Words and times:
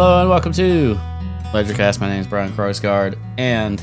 Hello 0.00 0.20
and 0.20 0.30
welcome 0.30 0.52
to 0.52 0.94
Ledgercast. 1.52 2.00
My 2.00 2.08
name 2.08 2.20
is 2.20 2.28
Brian 2.28 2.52
Crossguard, 2.52 3.18
and 3.36 3.82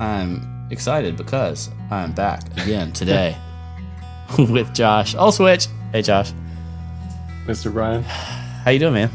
I'm 0.00 0.66
excited 0.72 1.16
because 1.16 1.70
I'm 1.92 2.10
back 2.10 2.42
again 2.60 2.92
today 2.92 3.36
with 4.36 4.74
Josh. 4.74 5.14
I'll 5.14 5.30
switch. 5.30 5.68
Hey, 5.92 6.02
Josh. 6.02 6.32
Mr. 7.46 7.72
Brian. 7.72 8.02
How 8.02 8.72
you 8.72 8.80
doing, 8.80 8.94
man? 8.94 9.10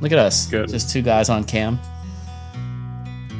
Look 0.00 0.12
at 0.12 0.20
us. 0.20 0.46
Good. 0.46 0.68
Just 0.68 0.88
two 0.88 1.02
guys 1.02 1.30
on 1.30 1.42
cam. 1.42 1.80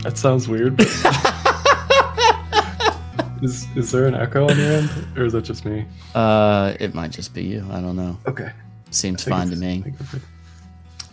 That 0.02 0.18
sounds 0.18 0.48
weird. 0.48 0.76
but- 0.76 0.88
is 3.42 3.68
is 3.76 3.92
there 3.92 4.08
an 4.08 4.16
echo 4.16 4.50
on 4.50 4.58
your 4.58 4.72
end, 4.72 4.90
or 5.16 5.26
is 5.26 5.32
that 5.32 5.42
just 5.42 5.64
me? 5.64 5.86
Uh, 6.12 6.74
it 6.80 6.92
might 6.92 7.12
just 7.12 7.34
be 7.34 7.44
you. 7.44 7.64
I 7.70 7.80
don't 7.80 7.94
know. 7.94 8.18
Okay. 8.26 8.50
Seems 8.90 9.22
fine 9.22 9.48
to 9.50 9.56
me. 9.56 9.84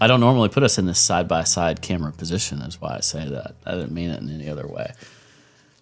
I 0.04 0.06
think 0.06 0.06
it's- 0.06 0.06
I 0.06 0.08
don't 0.08 0.20
normally 0.20 0.50
put 0.50 0.64
us 0.64 0.78
in 0.78 0.86
this 0.86 1.00
side 1.00 1.28
by 1.28 1.44
side 1.44 1.82
camera 1.82 2.12
position. 2.12 2.62
Is 2.62 2.80
why 2.82 2.96
I 2.96 3.00
say 3.02 3.28
that. 3.30 3.56
I 3.66 3.72
didn't 3.72 3.92
mean 3.92 4.10
it 4.10 4.22
in 4.22 4.30
any 4.30 4.50
other 4.50 4.68
way. 4.68 4.92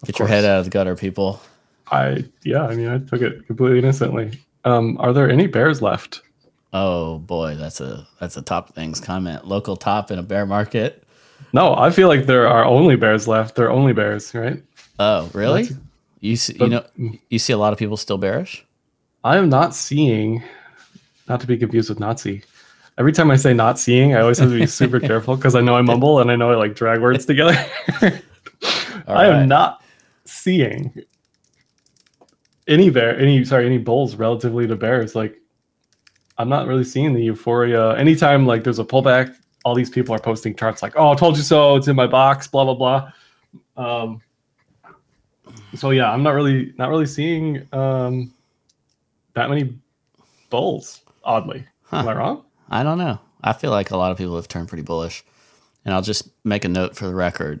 Get 0.04 0.18
your 0.18 0.28
head 0.28 0.44
out 0.44 0.58
of 0.60 0.64
the 0.64 0.70
gutter, 0.70 0.96
people. 0.96 1.40
I 1.90 2.24
yeah. 2.44 2.66
I 2.66 2.74
mean, 2.74 2.88
I 2.88 2.98
took 2.98 3.20
it 3.22 3.46
completely 3.46 3.78
innocently. 3.78 4.40
Um, 4.64 4.96
are 5.00 5.12
there 5.12 5.28
any 5.30 5.46
bears 5.46 5.82
left? 5.82 6.22
Oh 6.72 7.18
boy, 7.18 7.54
that's 7.56 7.80
a 7.80 8.06
that's 8.20 8.36
a 8.36 8.42
top 8.42 8.74
things 8.74 9.00
comment. 9.00 9.46
Local 9.46 9.76
top 9.76 10.10
in 10.10 10.18
a 10.18 10.22
bear 10.22 10.46
market. 10.46 11.02
No, 11.52 11.74
I 11.76 11.90
feel 11.90 12.08
like 12.08 12.26
there 12.26 12.48
are 12.48 12.64
only 12.64 12.96
bears 12.96 13.28
left. 13.28 13.56
They're 13.56 13.70
only 13.70 13.92
bears, 13.92 14.34
right? 14.34 14.62
Oh, 14.98 15.28
really? 15.34 15.64
That's- 15.64 15.78
You 16.20 16.36
see, 16.36 16.56
you 16.58 16.68
know 16.68 16.84
you 17.28 17.38
see 17.38 17.52
a 17.52 17.58
lot 17.58 17.72
of 17.72 17.78
people 17.78 17.96
still 17.96 18.16
bearish. 18.18 18.64
I 19.24 19.36
am 19.36 19.48
not 19.48 19.74
seeing, 19.74 20.42
not 21.28 21.40
to 21.40 21.46
be 21.46 21.56
confused 21.58 21.88
with 21.90 21.98
Nazi. 22.00 22.42
Every 23.02 23.10
time 23.10 23.32
I 23.32 23.36
say 23.36 23.52
not 23.52 23.80
seeing, 23.80 24.14
I 24.14 24.20
always 24.20 24.38
have 24.38 24.50
to 24.50 24.56
be 24.56 24.64
super 24.64 25.00
careful 25.10 25.34
because 25.34 25.56
I 25.56 25.60
know 25.60 25.74
I 25.74 25.82
mumble 25.82 26.20
and 26.20 26.30
I 26.30 26.36
know 26.36 26.52
I 26.52 26.54
like 26.54 26.76
drag 26.76 27.00
words 27.00 27.26
together. 27.26 27.52
All 29.08 29.16
I 29.16 29.26
am 29.26 29.48
not 29.48 29.82
seeing 30.24 30.94
any 32.68 32.90
bear, 32.90 33.18
any 33.18 33.44
sorry, 33.44 33.66
any 33.66 33.78
bulls 33.78 34.14
relatively 34.14 34.68
to 34.68 34.76
bears. 34.76 35.16
Like, 35.16 35.36
I'm 36.38 36.48
not 36.48 36.68
really 36.68 36.84
seeing 36.84 37.12
the 37.12 37.20
euphoria. 37.20 37.96
Anytime 37.96 38.46
like 38.46 38.62
there's 38.62 38.78
a 38.78 38.84
pullback, 38.84 39.34
all 39.64 39.74
these 39.74 39.90
people 39.90 40.14
are 40.14 40.20
posting 40.20 40.54
charts 40.54 40.80
like, 40.80 40.92
"Oh, 40.94 41.10
I 41.10 41.16
told 41.16 41.36
you 41.36 41.42
so. 41.42 41.74
It's 41.74 41.88
in 41.88 41.96
my 41.96 42.06
box." 42.06 42.46
Blah 42.46 42.72
blah 42.72 43.10
blah. 43.74 44.04
Um, 44.04 44.20
so 45.74 45.90
yeah, 45.90 46.12
I'm 46.12 46.22
not 46.22 46.34
really 46.34 46.72
not 46.78 46.88
really 46.88 47.06
seeing 47.06 47.66
um, 47.72 48.32
that 49.34 49.50
many 49.50 49.76
bulls. 50.50 51.00
Oddly, 51.24 51.66
am 51.90 52.06
I 52.06 52.14
wrong? 52.14 52.44
I 52.70 52.82
don't 52.82 52.98
know. 52.98 53.18
I 53.42 53.52
feel 53.52 53.70
like 53.70 53.90
a 53.90 53.96
lot 53.96 54.12
of 54.12 54.18
people 54.18 54.36
have 54.36 54.48
turned 54.48 54.68
pretty 54.68 54.82
bullish, 54.84 55.24
and 55.84 55.94
I'll 55.94 56.02
just 56.02 56.28
make 56.44 56.64
a 56.64 56.68
note 56.68 56.96
for 56.96 57.06
the 57.06 57.14
record. 57.14 57.60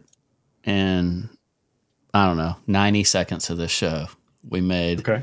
And 0.64 1.28
I 2.14 2.26
don't 2.26 2.36
know, 2.36 2.56
90 2.66 3.04
seconds 3.04 3.50
of 3.50 3.58
this 3.58 3.70
show, 3.70 4.06
we 4.48 4.60
made 4.60 5.00
Okay. 5.00 5.22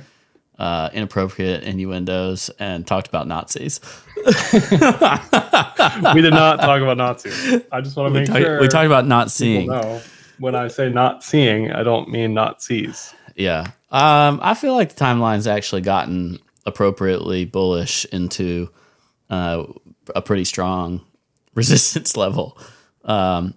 uh, 0.58 0.90
inappropriate 0.94 1.64
innuendos 1.64 2.50
and 2.60 2.86
talked 2.86 3.08
about 3.08 3.28
Nazis. 3.28 3.80
we 4.18 6.22
did 6.22 6.34
not 6.34 6.60
talk 6.60 6.82
about 6.82 6.98
Nazis. 6.98 7.62
I 7.72 7.82
just 7.82 7.96
want 7.96 8.10
to 8.10 8.14
We, 8.14 8.20
make 8.22 8.28
talk- 8.28 8.38
sure 8.38 8.62
we 8.62 8.68
talked 8.68 8.86
about 8.86 9.08
not 9.08 9.32
seeing. 9.32 9.68
know 9.68 10.02
when 10.40 10.56
I 10.56 10.68
say 10.70 10.90
not 10.90 11.24
seeing, 11.24 11.72
I 11.72 11.84
don't 11.84 12.10
mean 12.10 12.34
not 12.34 12.62
sees. 12.62 13.14
Yeah. 13.36 13.72
Um, 13.92 14.40
I 14.42 14.54
feel 14.54 14.74
like 14.74 14.94
the 14.96 15.04
timeline's 15.04 15.48
actually 15.48 15.82
gotten 15.82 16.40
appropriately 16.66 17.46
bullish 17.46 18.06
into 18.06 18.70
uh, 19.30 19.66
a 20.16 20.22
pretty 20.22 20.46
strong 20.46 21.02
resistance 21.56 22.16
level. 22.18 22.58
Um, 23.06 23.54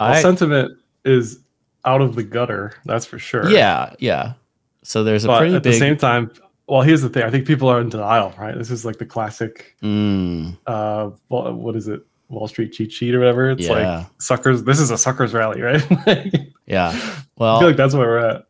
Well, 0.00 0.10
I, 0.12 0.22
sentiment 0.22 0.78
is 1.04 1.40
out 1.84 2.00
of 2.00 2.14
the 2.14 2.22
gutter, 2.22 2.74
that's 2.84 3.06
for 3.06 3.18
sure. 3.18 3.48
yeah, 3.50 3.94
yeah. 3.98 4.34
So 4.82 5.04
there's 5.04 5.24
a 5.24 5.28
but 5.28 5.38
pretty 5.40 5.54
at 5.56 5.62
big. 5.62 5.72
the 5.74 5.78
same 5.78 5.96
time, 5.96 6.30
well, 6.66 6.82
here's 6.82 7.02
the 7.02 7.08
thing. 7.08 7.22
I 7.22 7.30
think 7.30 7.46
people 7.46 7.68
are 7.68 7.80
in 7.80 7.88
denial, 7.88 8.32
right? 8.38 8.56
This 8.56 8.70
is 8.70 8.84
like 8.84 8.98
the 8.98 9.06
classic. 9.06 9.74
Mm, 9.82 10.56
Uh, 10.66 11.10
wha- 11.28 11.50
what 11.52 11.76
is 11.76 11.88
it? 11.88 12.02
Wall 12.28 12.46
Street 12.46 12.72
cheat 12.72 12.92
sheet 12.92 13.14
or 13.14 13.18
whatever. 13.20 13.50
It's 13.50 13.66
Yeah. 13.66 13.72
like 13.98 14.06
suckers. 14.18 14.62
This 14.64 14.78
is 14.80 14.90
a 14.90 14.98
suckers 14.98 15.32
rally, 15.32 15.62
right? 15.62 15.82
I 16.06 16.48
yeah. 16.66 16.90
feel 16.92 17.24
Well, 17.38 17.62
like 17.62 17.76
that's 17.76 17.94
where 17.94 18.06
we're 18.06 18.18
at. 18.18 18.44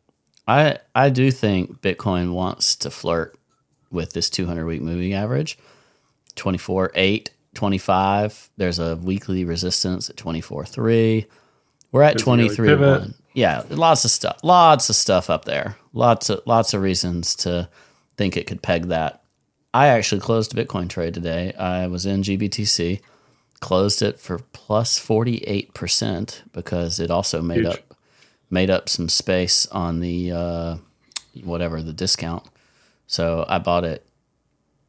I 0.47 0.77
I 0.95 1.09
do 1.09 1.31
think 1.31 1.79
Bitcoin 1.81 2.33
wants 2.33 2.75
to 2.77 2.89
flirt 2.89 3.37
with 3.89 4.11
this 4.13 4.29
200 4.29 4.65
week 4.65 4.81
moving 4.81 5.13
average. 5.13 5.57
24 6.39 6.91
8 6.95 7.29
25 7.53 8.49
there's 8.57 8.79
a 8.79 8.95
weekly 8.97 9.43
resistance 9.45 10.09
at 10.09 10.17
24 10.17 10.65
3 10.65 11.25
we're 11.91 12.01
at 12.01 12.13
There's 12.13 12.23
23 12.23 12.75
1 12.75 13.13
yeah 13.33 13.63
lots 13.69 14.05
of 14.05 14.11
stuff 14.11 14.39
lots 14.43 14.89
of 14.89 14.95
stuff 14.95 15.29
up 15.29 15.45
there 15.45 15.75
lots 15.93 16.29
of 16.29 16.41
lots 16.45 16.73
of 16.73 16.81
reasons 16.81 17.35
to 17.37 17.69
think 18.17 18.37
it 18.37 18.47
could 18.47 18.61
peg 18.61 18.87
that 18.87 19.23
i 19.73 19.87
actually 19.87 20.21
closed 20.21 20.57
a 20.57 20.65
bitcoin 20.65 20.89
trade 20.89 21.13
today 21.13 21.53
i 21.53 21.87
was 21.87 22.05
in 22.05 22.21
gbtc 22.21 23.01
closed 23.59 24.01
it 24.01 24.19
for 24.19 24.39
plus 24.53 24.99
48% 24.99 26.41
because 26.53 26.99
it 26.99 27.11
also 27.11 27.41
made 27.41 27.65
Huge. 27.65 27.67
up 27.67 27.89
made 28.49 28.69
up 28.69 28.89
some 28.89 29.09
space 29.09 29.67
on 29.67 29.99
the 29.99 30.31
uh, 30.31 30.77
whatever 31.43 31.81
the 31.81 31.93
discount. 31.93 32.43
So 33.07 33.45
I 33.47 33.59
bought 33.59 33.83
it. 33.83 34.05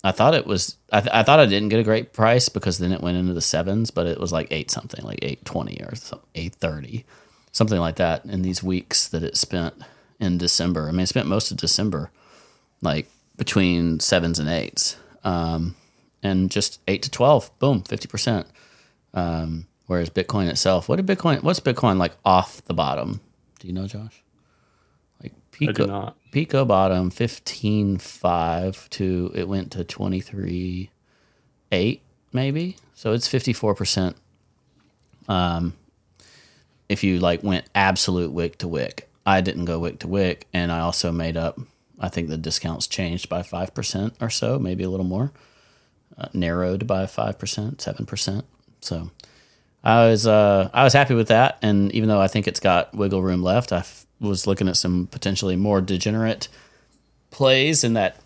I 0.02 0.12
thought 0.12 0.34
it 0.34 0.46
was. 0.46 0.76
I, 0.92 1.00
th- 1.00 1.12
I 1.12 1.22
thought 1.22 1.40
I 1.40 1.46
didn't 1.46 1.68
get 1.68 1.80
a 1.80 1.84
great 1.84 2.12
price 2.12 2.48
because 2.48 2.78
then 2.78 2.92
it 2.92 3.02
went 3.02 3.18
into 3.18 3.34
the 3.34 3.40
sevens, 3.40 3.90
but 3.90 4.06
it 4.06 4.18
was 4.18 4.32
like 4.32 4.48
eight 4.50 4.70
something, 4.70 5.04
like 5.04 5.18
eight 5.22 5.44
twenty 5.44 5.80
or 5.82 5.92
eight 6.34 6.54
thirty, 6.54 7.04
something 7.52 7.78
like 7.78 7.96
that. 7.96 8.24
In 8.24 8.42
these 8.42 8.62
weeks 8.62 9.08
that 9.08 9.22
it 9.22 9.36
spent 9.36 9.74
in 10.18 10.38
December, 10.38 10.88
I 10.88 10.92
mean, 10.92 11.00
it 11.00 11.08
spent 11.08 11.28
most 11.28 11.50
of 11.50 11.58
December, 11.58 12.10
like 12.80 13.08
between 13.36 14.00
sevens 14.00 14.38
and 14.38 14.48
eights, 14.48 14.96
um, 15.22 15.76
and 16.22 16.50
just 16.50 16.80
eight 16.88 17.02
to 17.02 17.10
twelve, 17.10 17.50
boom, 17.58 17.82
fifty 17.82 18.08
percent. 18.08 18.46
Um, 19.12 19.66
whereas 19.86 20.08
Bitcoin 20.08 20.48
itself, 20.48 20.88
what 20.88 20.96
did 20.96 21.06
Bitcoin? 21.06 21.42
What's 21.42 21.60
Bitcoin 21.60 21.98
like 21.98 22.12
off 22.24 22.64
the 22.64 22.74
bottom? 22.74 23.20
Do 23.58 23.66
you 23.66 23.74
know, 23.74 23.86
Josh? 23.86 24.22
Like 25.60 25.70
I 25.70 25.72
do 25.72 25.82
Pico, 25.82 25.86
not. 25.86 26.16
Pico 26.32 26.64
bottom 26.64 27.10
fifteen 27.10 27.98
five 27.98 28.88
to 28.90 29.30
it 29.34 29.48
went 29.48 29.72
to 29.72 29.84
twenty 29.84 30.20
three 30.20 30.90
eight 31.72 32.02
maybe. 32.32 32.76
So 32.94 33.12
it's 33.12 33.28
fifty 33.28 33.52
four 33.52 33.74
percent. 33.74 34.16
Um, 35.28 35.74
if 36.88 37.04
you 37.04 37.20
like 37.20 37.42
went 37.42 37.66
absolute 37.74 38.32
wick 38.32 38.58
to 38.58 38.68
wick, 38.68 39.08
I 39.24 39.40
didn't 39.40 39.66
go 39.66 39.78
wick 39.78 40.00
to 40.00 40.08
wick, 40.08 40.48
and 40.52 40.72
I 40.72 40.80
also 40.80 41.12
made 41.12 41.36
up. 41.36 41.58
I 41.98 42.08
think 42.08 42.28
the 42.28 42.38
discounts 42.38 42.86
changed 42.86 43.28
by 43.28 43.42
five 43.42 43.74
percent 43.74 44.14
or 44.20 44.30
so, 44.30 44.58
maybe 44.58 44.82
a 44.84 44.90
little 44.90 45.06
more, 45.06 45.32
uh, 46.16 46.28
narrowed 46.32 46.86
by 46.86 47.06
five 47.06 47.38
percent, 47.38 47.80
seven 47.80 48.06
percent. 48.06 48.44
So 48.80 49.10
I 49.84 50.06
was 50.06 50.26
uh, 50.26 50.70
I 50.72 50.84
was 50.84 50.92
happy 50.92 51.14
with 51.14 51.28
that, 51.28 51.58
and 51.62 51.92
even 51.92 52.08
though 52.08 52.20
I 52.20 52.28
think 52.28 52.48
it's 52.48 52.60
got 52.60 52.94
wiggle 52.94 53.22
room 53.22 53.42
left, 53.42 53.72
I 53.72 53.78
f- 53.78 54.06
was 54.20 54.46
looking 54.46 54.68
at 54.68 54.76
some 54.76 55.06
potentially 55.06 55.56
more 55.56 55.80
degenerate 55.80 56.48
plays 57.30 57.82
in 57.84 57.94
that 57.94 58.16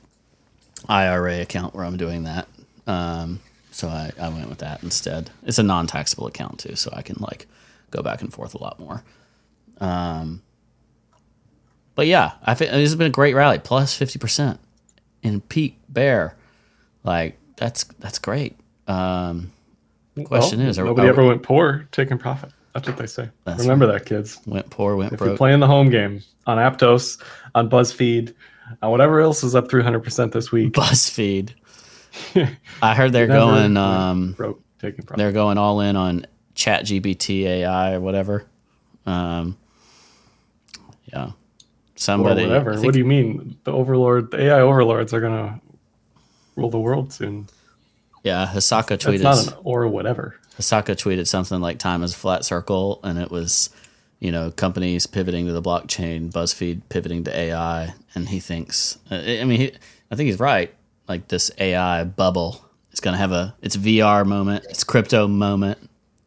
IRA 0.89 1.41
account 1.41 1.75
where 1.75 1.85
I'm 1.85 1.97
doing 1.97 2.25
that. 2.25 2.49
Um, 2.87 3.41
so 3.71 3.89
I, 3.89 4.11
I 4.21 4.29
went 4.29 4.49
with 4.49 4.59
that 4.59 4.83
instead. 4.83 5.31
It's 5.45 5.59
a 5.59 5.63
non-taxable 5.63 6.27
account 6.27 6.59
too, 6.61 6.77
so 6.77 6.91
I 6.95 7.03
can 7.03 7.17
like 7.21 7.47
go 7.91 8.03
back 8.03 8.23
and 8.23 8.33
forth 8.33 8.55
a 8.55 8.59
lot 8.63 8.79
more. 8.79 9.03
Um, 9.81 10.43
but 11.95 12.07
yeah, 12.07 12.33
I 12.43 12.55
think 12.55 12.71
this 12.73 12.81
has 12.91 12.97
been 12.97 13.07
a 13.07 13.11
great 13.11 13.35
rally, 13.35 13.59
plus 13.59 13.95
fifty 13.97 14.19
percent 14.19 14.59
in 15.23 15.41
peak 15.41 15.79
bear. 15.89 16.37
Like 17.05 17.39
that's 17.57 17.85
that's 18.01 18.19
great. 18.19 18.57
Um, 18.89 19.53
question 20.25 20.61
is, 20.61 20.79
are- 20.79 20.85
nobody 20.85 21.07
are 21.09 21.11
ever 21.11 21.23
we- 21.23 21.29
went 21.29 21.43
poor 21.43 21.89
taking 21.93 22.19
profit. 22.19 22.51
That's 22.75 22.89
what 22.89 22.97
they 22.97 23.07
say. 23.07 23.31
That's 23.45 23.61
Remember 23.63 23.87
that, 23.87 24.05
kids. 24.05 24.41
went 24.47 24.69
poor, 24.69 24.97
went 24.97 25.13
If 25.13 25.21
you're 25.21 25.37
playing 25.37 25.61
the 25.61 25.67
home 25.69 25.91
game 25.91 26.23
on 26.47 26.59
Aptos, 26.59 27.23
on 27.55 27.71
BuzzFeed, 27.71 28.35
on 28.83 28.91
whatever 28.91 29.21
else 29.21 29.45
is 29.45 29.55
up 29.55 29.69
300% 29.69 30.33
this 30.33 30.51
week, 30.51 30.73
BuzzFeed. 30.73 31.51
I 32.83 32.95
heard 32.95 33.13
they're 33.13 33.27
going. 33.29 33.77
Um, 33.77 34.33
broke 34.33 34.61
taking 34.81 35.05
profit. 35.05 35.19
they're 35.19 35.33
going 35.33 35.57
all 35.59 35.81
in 35.81 35.95
on 35.97 36.27
ChatGPT 36.57 37.45
AI 37.45 37.95
or 37.95 38.01
whatever. 38.01 38.45
Um, 39.07 39.57
yeah, 41.13 41.31
somebody. 41.97 42.45
I 42.45 42.47
whatever. 42.49 42.73
think- 42.75 42.87
What 42.87 42.93
do 42.95 42.99
you 42.99 43.05
mean? 43.05 43.57
The 43.65 43.73
overlord, 43.73 44.31
the 44.33 44.43
AI 44.45 44.61
overlords 44.61 45.13
are 45.15 45.21
gonna 45.21 45.61
rule 46.57 46.71
the 46.71 46.79
world 46.79 47.13
soon. 47.13 47.47
yeah, 48.25 48.47
Hsaka 48.47 48.89
That's 48.89 49.05
tweeted. 49.05 49.23
not 49.23 49.47
an 49.49 49.55
or 49.65 49.87
whatever. 49.89 50.37
Hsaka 50.59 50.95
tweeted 50.97 51.27
something 51.27 51.61
like 51.61 51.79
"Time 51.79 52.03
is 52.03 52.15
a 52.15 52.17
flat 52.17 52.45
circle," 52.45 53.01
and 53.03 53.19
it 53.19 53.31
was, 53.31 53.71
you 54.21 54.31
know, 54.33 54.51
companies 54.51 55.07
pivoting 55.07 55.47
to 55.47 55.53
the 55.53 55.63
blockchain, 55.63 56.31
BuzzFeed 56.31 56.83
pivoting 56.89 57.25
to 57.25 57.37
AI, 57.37 57.95
and 58.15 58.29
he 58.29 58.41
thinks. 58.41 58.99
I 59.11 59.41
I 59.41 59.45
mean, 59.45 59.61
he, 59.61 59.73
I 60.11 60.17
think 60.17 60.29
he's 60.29 60.41
right. 60.41 60.73
Like 61.09 61.29
this 61.29 61.51
AI 61.59 62.05
bubble 62.05 62.65
It's 62.91 63.01
gonna 63.01 63.17
have 63.19 63.33
a 63.33 63.55
it's 63.63 63.77
VR 63.77 64.25
moment, 64.27 64.65
it's 64.71 64.85
crypto 64.85 65.27
moment, 65.29 65.79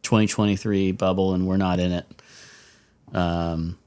2023 0.02 0.92
bubble, 0.92 1.34
and 1.34 1.46
we're 1.46 1.56
not 1.56 1.80
in 1.80 1.92
it. 1.92 2.06
Um, 3.12 3.78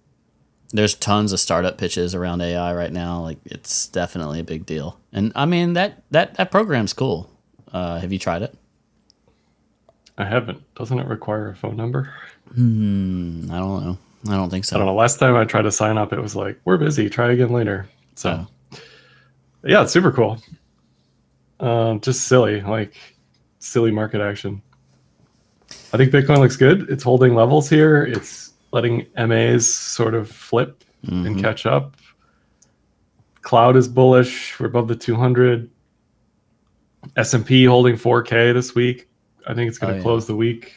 there's 0.71 0.95
tons 0.95 1.33
of 1.33 1.39
startup 1.39 1.77
pitches 1.77 2.15
around 2.15 2.41
AI 2.41 2.73
right 2.73 2.91
now. 2.91 3.21
Like 3.21 3.39
it's 3.45 3.87
definitely 3.87 4.39
a 4.39 4.43
big 4.43 4.65
deal. 4.65 4.99
And 5.13 5.31
I 5.35 5.45
mean 5.45 5.73
that 5.73 6.03
that 6.11 6.35
that 6.35 6.51
program's 6.51 6.93
cool. 6.93 7.29
Uh, 7.71 7.99
have 7.99 8.11
you 8.11 8.19
tried 8.19 8.41
it? 8.41 8.55
I 10.21 10.25
haven't. 10.25 10.61
Doesn't 10.75 10.99
it 10.99 11.07
require 11.07 11.49
a 11.49 11.55
phone 11.55 11.75
number? 11.75 12.13
Hmm, 12.53 13.49
I 13.51 13.57
don't 13.57 13.83
know. 13.85 13.97
I 14.29 14.35
don't 14.35 14.49
think 14.49 14.65
so. 14.65 14.75
I 14.75 14.79
don't 14.79 14.85
know. 14.87 14.93
Last 14.93 15.17
time 15.17 15.35
I 15.35 15.45
tried 15.45 15.63
to 15.63 15.71
sign 15.71 15.97
up, 15.97 16.13
it 16.13 16.21
was 16.21 16.35
like, 16.35 16.59
"We're 16.63 16.77
busy. 16.77 17.09
Try 17.09 17.31
again 17.31 17.49
later." 17.51 17.87
So, 18.15 18.45
Oh. 18.73 18.77
yeah, 19.63 19.81
it's 19.81 19.91
super 19.91 20.11
cool. 20.11 20.37
Um, 21.59 21.99
just 22.01 22.27
silly, 22.27 22.61
like 22.61 22.93
silly 23.59 23.91
market 23.91 24.21
action. 24.21 24.61
I 25.93 25.97
think 25.97 26.11
Bitcoin 26.11 26.39
looks 26.39 26.57
good. 26.57 26.89
It's 26.89 27.03
holding 27.03 27.33
levels 27.35 27.69
here. 27.69 28.03
It's 28.03 28.53
letting 28.71 29.05
MAs 29.15 29.65
sort 29.67 30.13
of 30.13 30.29
flip 30.29 30.83
and 31.07 31.35
Mhm. 31.35 31.41
catch 31.41 31.65
up. 31.65 31.95
Cloud 33.41 33.75
is 33.75 33.87
bullish. 33.87 34.59
We're 34.59 34.67
above 34.67 34.87
the 34.87 34.95
200. 34.95 35.69
S&P 37.17 37.65
holding 37.65 37.95
4K 37.97 38.51
this 38.53 38.75
week. 38.75 39.07
I 39.47 39.53
think 39.53 39.69
it's 39.69 39.77
going 39.77 39.91
Oh, 39.91 39.93
to 39.95 39.99
yeah. 39.99 40.03
close 40.03 40.27
the 40.27 40.35
week 40.35 40.73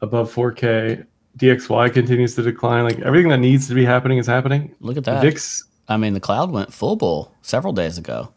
above 0.00 0.32
4K. 0.34 1.04
DXY 1.38 1.92
continues 1.92 2.34
to 2.34 2.42
decline. 2.42 2.84
Like 2.84 2.98
everything 3.00 3.28
that 3.30 3.38
needs 3.38 3.68
to 3.68 3.74
be 3.74 3.84
happening 3.84 4.18
is 4.18 4.26
happening. 4.26 4.74
Look 4.80 4.96
at 4.96 5.04
that. 5.04 5.22
VIX 5.22 5.64
I 5.88 5.96
mean, 5.96 6.14
the 6.14 6.20
cloud 6.20 6.50
went 6.50 6.72
full 6.72 6.96
bull 6.96 7.34
several 7.42 7.72
days 7.72 7.98
ago. 7.98 8.32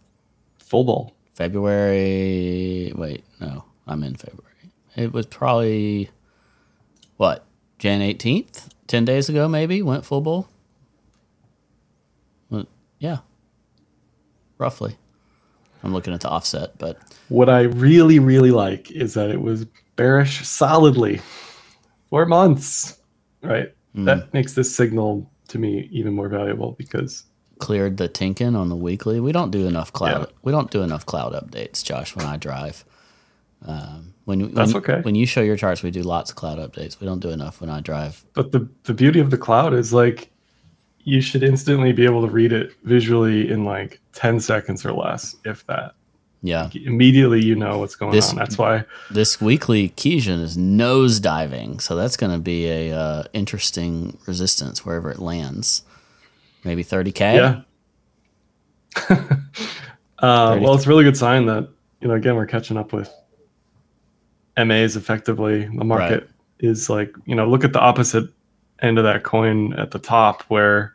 full 0.60 0.84
bull. 0.84 1.16
February. 1.36 2.92
Wait, 2.96 3.24
no, 3.40 3.64
I'm 3.88 4.04
in 4.04 4.16
February. 4.16 4.50
It 4.96 5.12
was 5.14 5.26
probably 5.26 6.10
what 7.18 7.46
Jan 7.80 8.02
18th, 8.02 8.70
ten 8.88 9.06
days 9.06 9.30
ago, 9.30 9.48
maybe 9.48 9.82
went 9.82 10.06
full 10.06 10.22
bull. 10.22 10.48
Well, 12.50 12.66
yeah, 13.00 13.18
roughly. 14.58 14.98
I'm 15.84 15.94
looking 15.94 16.14
at 16.14 16.22
the 16.22 16.30
offset, 16.30 16.78
but 16.78 16.98
What 17.30 17.50
I 17.50 17.62
really, 17.62 18.20
really 18.20 18.52
like 18.52 18.92
is 18.92 19.14
that 19.16 19.30
it 19.30 19.42
was 19.42 19.66
bearish 19.96 20.46
solidly 20.48 21.22
for 22.10 22.26
months. 22.26 23.00
Right. 23.42 23.74
Mm. 23.96 24.06
That 24.06 24.34
makes 24.34 24.54
this 24.54 24.74
signal 24.74 25.30
to 25.50 25.60
me 25.60 25.90
even 25.92 26.14
more 26.14 26.30
valuable 26.30 26.72
because 26.78 27.26
cleared 27.60 27.98
the 27.98 28.10
Tenkan 28.10 28.58
on 28.58 28.70
the 28.70 28.76
weekly. 28.76 29.20
We 29.20 29.32
don't 29.32 29.52
do 29.52 29.68
enough 29.68 29.94
cloud. 29.94 30.28
Yeah. 30.30 30.36
We 30.42 30.52
don't 30.52 30.72
do 30.72 30.82
enough 30.82 31.06
cloud 31.06 31.34
updates, 31.34 31.84
Josh. 31.84 32.16
When 32.16 32.26
I 32.26 32.38
drive, 32.38 32.84
um, 33.66 34.14
when 34.26 34.54
That's 34.54 34.74
when, 34.74 34.84
okay. 34.84 35.02
When 35.02 35.16
you 35.16 35.26
show 35.26 35.42
your 35.42 35.58
charts, 35.58 35.84
we 35.84 35.92
do 35.92 36.02
lots 36.02 36.32
of 36.32 36.36
cloud 36.36 36.58
updates. 36.58 37.00
We 37.00 37.06
don't 37.06 37.20
do 37.20 37.30
enough 37.30 37.62
when 37.62 37.70
I 37.70 37.82
drive. 37.82 38.26
but 38.34 38.52
the 38.52 38.68
the 38.84 38.94
beauty 38.94 39.20
of 39.20 39.30
the 39.30 39.38
cloud 39.38 39.74
is 39.74 39.94
like 39.94 40.30
you 41.06 41.22
should 41.22 41.44
instantly 41.44 41.92
be 41.92 42.06
able 42.06 42.22
to 42.26 42.32
read 42.32 42.52
it 42.54 42.72
visually 42.84 43.50
in 43.52 43.66
like 43.66 44.00
10 44.14 44.40
seconds 44.40 44.86
or 44.86 44.94
less 44.94 45.36
if 45.46 45.66
that. 45.68 45.96
Yeah, 46.46 46.70
immediately 46.74 47.42
you 47.42 47.56
know 47.56 47.78
what's 47.78 47.96
going 47.96 48.12
This- 48.12 48.32
on. 48.32 48.36
That's 48.36 48.58
why 48.58 48.84
this 49.10 49.40
weekly 49.40 49.90
Kijun-sen 49.90 50.40
is 50.42 50.58
nose 50.58 51.22
diving, 51.22 51.80
so 51.80 51.96
that's 51.96 52.18
going 52.18 52.34
to 52.34 52.38
be 52.38 52.68
a 52.68 52.92
uh, 52.92 53.24
interesting 53.32 54.18
resistance 54.28 54.86
wherever 54.86 55.10
it 55.10 55.20
lands. 55.20 55.84
Maybe 56.66 56.84
30k. 56.84 57.64
yeah. 59.10 59.28
Uh, 60.20 60.58
well 60.62 60.74
it's 60.74 60.86
a 60.86 60.90
really 60.90 61.04
good 61.04 61.18
sign 61.18 61.46
that 61.48 61.68
you 62.00 62.08
know 62.08 62.14
again 62.14 62.36
we're 62.36 62.46
catching 62.46 62.78
up 62.78 62.94
with 62.94 63.14
mas 64.58 64.96
effectively. 64.96 65.66
The 65.66 65.84
market 65.84 66.30
is 66.60 66.90
like 66.90 67.14
you 67.26 67.36
know 67.36 67.46
look 67.50 67.66
at 67.66 67.74
the 67.74 67.82
opposite 67.82 68.30
end 68.82 68.98
of 68.98 69.04
that 69.04 69.24
coin 69.24 69.74
at 69.74 69.92
the 69.92 70.00
top 70.00 70.44
where 70.44 70.94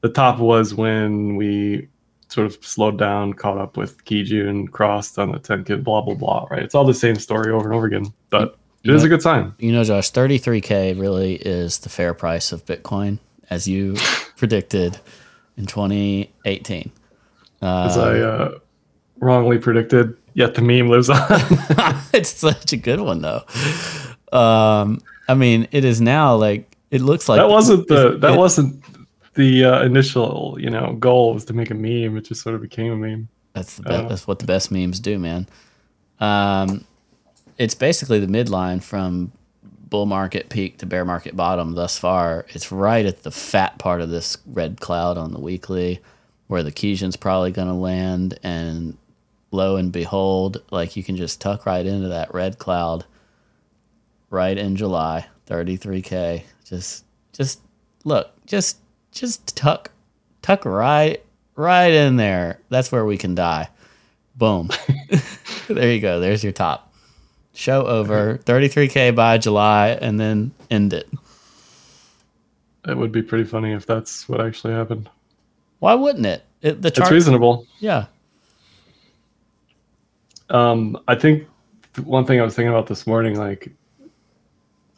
the 0.00 0.08
top 0.08 0.38
was 0.38 0.74
when 0.74 1.36
we 1.36 1.88
sort 2.28 2.46
of 2.46 2.64
slowed 2.64 2.98
down 2.98 3.32
caught 3.32 3.58
up 3.58 3.76
with 3.76 4.04
Kijun 4.04 4.48
and 4.48 4.72
crossed 4.72 5.18
on 5.18 5.32
the 5.32 5.38
Tenkan 5.38 5.84
blah 5.84 6.00
blah 6.00 6.14
blah 6.14 6.46
right 6.50 6.62
it's 6.62 6.74
all 6.74 6.84
the 6.84 6.94
same 6.94 7.16
story 7.16 7.52
over 7.52 7.64
and 7.64 7.74
over 7.74 7.86
again 7.86 8.12
but 8.30 8.56
it 8.82 8.90
You 8.90 8.96
is 8.96 9.04
a 9.04 9.08
good 9.08 9.22
sign 9.22 9.54
You 9.58 9.72
know, 9.72 9.82
Josh, 9.82 10.12
33K 10.12 10.98
really 11.00 11.36
is 11.36 11.78
the 11.78 11.88
fair 11.88 12.12
price 12.12 12.52
of 12.52 12.66
Bitcoin, 12.66 13.18
as 13.48 13.66
you 13.66 13.94
predicted 14.36 14.98
in 15.56 15.66
2018. 15.66 16.92
as 17.62 17.96
i 17.96 18.18
uh, 18.20 18.58
wrongly 19.20 19.58
predicted 19.58 20.14
yet 20.34 20.54
the 20.54 20.60
meme 20.60 20.88
lives 20.88 21.08
on 21.08 21.18
it's 22.12 22.30
such 22.30 22.72
a 22.72 22.76
good 22.76 23.00
one, 23.00 23.22
though. 23.22 23.42
Um, 24.32 25.00
I 25.28 25.34
mean, 25.34 25.66
it 25.70 25.84
is 25.84 26.00
now 26.00 26.36
like, 26.36 26.73
it 26.94 27.00
looks 27.02 27.28
like 27.28 27.38
that 27.38 27.48
wasn't 27.48 27.86
the 27.88 28.16
that 28.18 28.34
it- 28.34 28.38
wasn't 28.38 28.82
the 29.34 29.64
uh, 29.64 29.82
initial 29.82 30.56
you 30.60 30.70
know 30.70 30.94
goal 31.00 31.34
was 31.34 31.44
to 31.44 31.52
make 31.52 31.70
a 31.70 31.74
meme 31.74 32.16
it 32.16 32.24
just 32.24 32.40
sort 32.42 32.54
of 32.54 32.60
became 32.62 32.92
a 32.92 32.96
meme 32.96 33.28
That's 33.52 33.76
the 33.76 33.90
Uh, 33.92 34.08
that's 34.08 34.26
what 34.28 34.38
the 34.38 34.46
best 34.46 34.70
memes 34.70 34.98
do, 35.00 35.18
man. 35.18 35.46
Um, 36.20 36.84
it's 37.58 37.74
basically 37.74 38.20
the 38.20 38.32
midline 38.38 38.80
from 38.82 39.32
bull 39.90 40.06
market 40.06 40.48
peak 40.48 40.78
to 40.78 40.86
bear 40.86 41.04
market 41.04 41.36
bottom 41.36 41.74
thus 41.74 41.98
far. 41.98 42.46
It's 42.54 42.72
right 42.72 43.04
at 43.06 43.22
the 43.22 43.30
fat 43.30 43.78
part 43.78 44.00
of 44.00 44.08
this 44.10 44.38
red 44.46 44.80
cloud 44.80 45.16
on 45.18 45.32
the 45.32 45.40
weekly, 45.40 46.00
where 46.48 46.62
the 46.64 46.72
Kijun-sen's 46.72 47.16
probably 47.16 47.52
going 47.52 47.68
to 47.68 47.74
land, 47.74 48.38
and 48.42 48.96
lo 49.52 49.76
and 49.76 49.92
behold, 49.92 50.62
like 50.70 50.96
you 50.96 51.02
can 51.04 51.16
just 51.16 51.40
tuck 51.40 51.64
right 51.66 51.86
into 51.86 52.08
that 52.08 52.32
red 52.34 52.58
cloud, 52.58 53.04
right 54.30 54.56
in 54.58 54.74
July, 54.76 55.26
thirty 55.46 55.76
three 55.76 56.02
k. 56.02 56.44
Just 56.64 57.04
just 57.32 57.60
look, 58.04 58.30
just 58.46 58.78
just 59.12 59.56
tuck 59.56 59.90
tuck 60.42 60.64
right 60.64 61.22
right 61.56 61.92
in 61.92 62.16
there. 62.16 62.60
That's 62.68 62.90
where 62.90 63.04
we 63.04 63.16
can 63.18 63.34
die. 63.34 63.68
Boom. 64.36 64.70
there 65.68 65.92
you 65.92 66.00
go. 66.00 66.20
There's 66.20 66.42
your 66.42 66.52
top. 66.52 66.92
Show 67.52 67.86
over. 67.86 68.38
33k 68.38 69.14
by 69.14 69.38
July 69.38 69.90
and 69.90 70.18
then 70.18 70.50
end 70.70 70.92
it. 70.92 71.08
it 72.88 72.96
would 72.96 73.12
be 73.12 73.22
pretty 73.22 73.44
funny 73.44 73.72
if 73.72 73.86
that's 73.86 74.28
what 74.28 74.40
actually 74.40 74.72
happened 74.74 75.08
Why 75.78 75.94
wouldn't 75.94 76.26
it? 76.26 76.44
it 76.62 76.82
the 76.82 76.88
it's 76.88 77.10
reasonable 77.10 77.66
Yeah. 77.78 78.06
um 80.50 80.98
i 81.08 81.14
think 81.14 81.46
one 82.04 82.24
thing 82.26 82.40
i 82.40 82.44
was 82.44 82.54
thinking 82.54 82.70
about 82.70 82.86
this 82.86 83.06
morning 83.06 83.38
like 83.38 83.70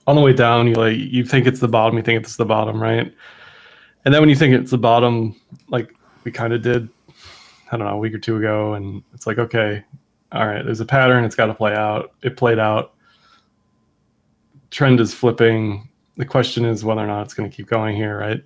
on 0.07 0.15
the 0.17 0.23
way 0.23 0.33
down 0.33 0.67
you 0.69 0.75
like 0.75 0.97
you 0.97 1.25
think 1.25 1.47
it's 1.47 1.61
the 1.61 1.69
bottom 1.69 1.97
you 1.97 2.03
think 2.03 2.23
it's 2.23 2.37
the 2.37 2.45
bottom 2.45 2.81
right? 2.81 3.13
And 4.05 4.15
then 4.15 4.21
when 4.23 4.29
you 4.29 4.37
think 4.37 4.55
it's 4.55 4.71
the 4.71 4.79
bottom 4.79 5.35
like 5.69 5.93
we 6.25 6.31
kind 6.31 6.53
of 6.53 6.63
did 6.63 6.89
i 7.73 7.77
don't 7.77 7.87
know 7.87 7.95
a 7.95 7.99
week 7.99 8.15
or 8.15 8.19
two 8.19 8.37
ago 8.37 8.75
and 8.75 9.03
it's 9.15 9.27
like 9.27 9.39
okay 9.39 9.83
all 10.33 10.47
right 10.47 10.65
there's 10.65 10.81
a 10.81 10.85
pattern 10.87 11.25
it's 11.25 11.35
got 11.35 11.47
to 11.47 11.55
play 11.55 11.75
out. 11.75 12.13
It 12.23 12.37
played 12.37 12.59
out. 12.59 12.95
Trend 14.71 15.01
is 15.01 15.15
flipping. 15.15 15.89
The 16.17 16.25
question 16.25 16.65
is 16.65 16.85
whether 16.85 17.01
or 17.01 17.07
not 17.07 17.23
it's 17.23 17.35
going 17.35 17.49
to 17.49 17.57
keep 17.57 17.67
going 17.69 17.97
here 17.97 18.19
right? 18.19 18.43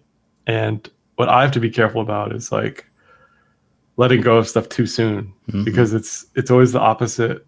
And 0.47 0.89
what 1.17 1.29
i 1.29 1.43
have 1.43 1.53
to 1.53 1.61
be 1.61 1.71
careful 1.71 2.01
about 2.01 2.35
is 2.35 2.51
like 2.51 2.87
letting 3.97 4.21
go 4.23 4.37
of 4.39 4.49
stuff 4.49 4.69
too 4.71 4.87
soon 4.87 5.33
Mhm. 5.51 5.65
because 5.65 5.93
it's 5.93 6.27
it's 6.35 6.51
always 6.51 6.73
the 6.73 6.81
opposite. 6.81 7.47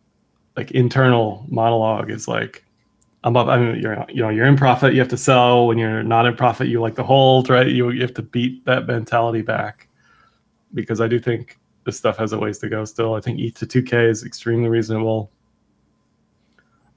Like 0.56 0.70
internal 0.72 1.46
monologue 1.48 2.10
is 2.10 2.28
like 2.28 2.61
i'm 3.24 3.36
i 3.36 3.56
mean 3.58 3.80
you're 3.80 4.04
you 4.08 4.22
know 4.22 4.28
you're 4.28 4.46
in 4.46 4.56
profit 4.56 4.92
you 4.94 4.98
have 5.00 5.08
to 5.08 5.16
sell. 5.16 5.66
When 5.68 5.78
you're 5.78 6.02
not 6.02 6.26
in 6.26 6.34
profit 6.36 6.68
you 6.68 6.80
like 6.80 6.96
to 6.96 7.02
hold 7.04 7.48
right? 7.50 7.66
You, 7.68 7.90
you 7.90 8.02
have 8.02 8.14
to 8.14 8.22
beat 8.22 8.64
that 8.64 8.86
mentality 8.86 9.42
back. 9.42 9.88
Because 10.74 11.00
i 11.00 11.06
do 11.08 11.18
think 11.18 11.58
this 11.84 11.98
stuff 11.98 12.16
has 12.16 12.32
a 12.32 12.38
ways 12.38 12.58
to 12.58 12.68
go 12.68 12.84
still. 12.84 13.14
I 13.14 13.20
think 13.20 13.38
eth 13.40 13.54
to 13.60 13.66
2k 13.66 14.08
is 14.08 14.24
extremely 14.24 14.68
reasonable. 14.68 15.30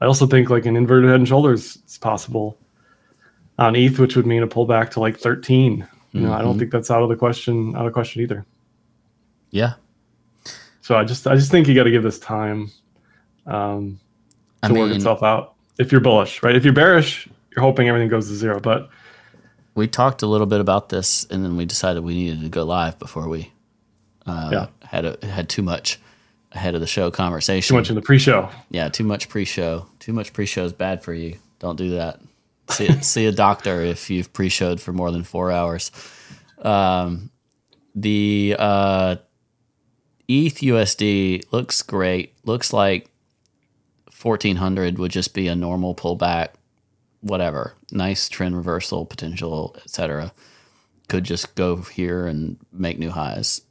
I 0.02 0.06
also 0.06 0.28
think 0.28 0.50
like 0.50 0.66
an 0.66 0.76
inverted 0.76 1.10
head 1.10 1.20
and 1.20 1.28
shoulders 1.28 1.78
is 1.88 1.98
possible. 1.98 2.58
On 3.58 3.76
eth 3.76 4.00
which 4.00 4.16
would 4.16 4.26
mean 4.26 4.44
a 4.44 4.48
pullback 4.48 4.90
to 4.92 5.00
like 5.00 5.18
13 5.18 5.88
you 6.12 6.22
know 6.22 6.32
i 6.34 6.42
don't 6.42 6.56
Mhm. 6.56 6.60
think 6.60 6.72
that's 6.72 6.90
out 6.90 7.04
of 7.04 7.10
the 7.10 7.16
question 7.16 7.76
out 7.76 7.86
of 7.86 7.94
question 7.94 8.22
either. 8.22 8.46
Yeah. 9.52 9.74
so 10.82 10.96
I 10.98 11.04
just 11.04 11.28
I 11.28 11.36
just 11.36 11.52
think 11.52 11.68
you 11.68 11.76
got 11.76 11.84
to 11.84 11.92
give 11.92 12.04
this 12.04 12.20
time 12.20 12.72
um, 13.48 14.00
I 14.64 14.68
to 14.70 14.74
work 14.74 14.92
itself 14.94 15.24
out. 15.24 15.55
If 15.78 15.92
you're 15.92 16.02
bullish, 16.02 16.42
right? 16.44 16.56
If 16.56 16.64
you're 16.64 16.74
bearish, 16.74 17.28
you're 17.56 17.62
hoping 17.64 17.88
everything 17.88 18.10
goes 18.10 18.28
to 18.30 18.36
zero. 18.36 18.60
But 18.60 18.90
we 19.76 19.88
talked 19.88 20.22
a 20.22 20.28
little 20.28 20.48
bit 20.48 20.62
about 20.62 20.90
this 20.90 21.26
and 21.30 21.44
then 21.44 21.58
we 21.58 21.66
decided 21.66 22.04
we 22.04 22.14
needed 22.16 22.42
to 22.42 22.50
go 22.50 22.64
live 22.64 22.98
before 23.00 23.28
we 23.28 23.52
uh, 24.26 24.50
Yeah. 24.52 24.68
had 24.88 25.06
a, 25.06 25.26
had 25.26 25.50
too 25.50 25.62
much 25.62 26.00
ahead 26.54 26.76
of 26.76 26.82
the 26.82 26.88
show 26.88 27.12
conversation. 27.12 27.74
too 27.74 27.80
much 27.80 27.90
in 27.90 27.96
the 27.96 28.02
pre-show. 28.02 28.50
Yeah, 28.70 28.88
too 28.88 29.04
much 29.04 29.28
pre-show. 29.28 29.88
Too 30.00 30.14
much 30.14 30.32
pre-show 30.32 30.64
is 30.64 30.72
bad 30.74 31.04
for 31.04 31.14
you. 31.14 31.38
Don't 31.60 31.76
do 31.76 31.90
that. 31.92 32.22
See, 32.70 32.90
see 33.02 33.26
a 33.26 33.32
doctor 33.34 33.82
if 33.82 34.10
you've 34.10 34.32
pre-showed 34.32 34.80
for 34.80 34.94
more 34.94 35.12
than 35.12 35.24
four 35.24 35.52
hours. 35.52 35.92
Um, 36.60 37.30
the 37.94 38.56
uh, 38.58 39.18
ETH 40.30 40.56
USD 40.56 41.44
looks 41.52 41.82
great. 41.82 42.34
Looks 42.46 42.72
like 42.74 43.10
1400 44.22 44.98
would 44.98 45.12
just 45.12 45.34
be 45.34 45.48
a 45.48 45.56
normal 45.56 45.96
pullback, 45.96 46.50
whatever. 47.22 47.76
Nice 47.92 48.30
trend 48.30 48.56
reversal 48.56 49.06
potential, 49.06 49.76
etc. 49.84 50.34
Could 51.10 51.24
just 51.24 51.56
go 51.56 51.78
here 51.78 52.28
and 52.28 52.58
make 52.72 52.98
new 53.00 53.12
highs. 53.12 53.62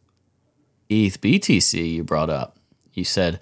ETH 0.88 1.20
BTC 1.20 1.92
you 1.94 2.04
brought 2.04 2.30
up. 2.30 2.56
You 2.92 3.04
said, 3.04 3.40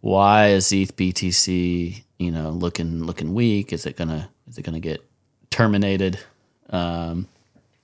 why 0.00 0.48
is 0.48 0.72
ETH 0.72 0.96
BTC, 0.96 2.04
you 2.18 2.30
know, 2.30 2.50
looking 2.50 3.04
looking 3.04 3.34
weak? 3.34 3.72
Is 3.72 3.86
it 3.86 3.96
gonna 3.96 4.28
is 4.48 4.58
it 4.58 4.62
gonna 4.62 4.80
get 4.80 5.02
terminated? 5.50 6.18
Um, 6.70 7.28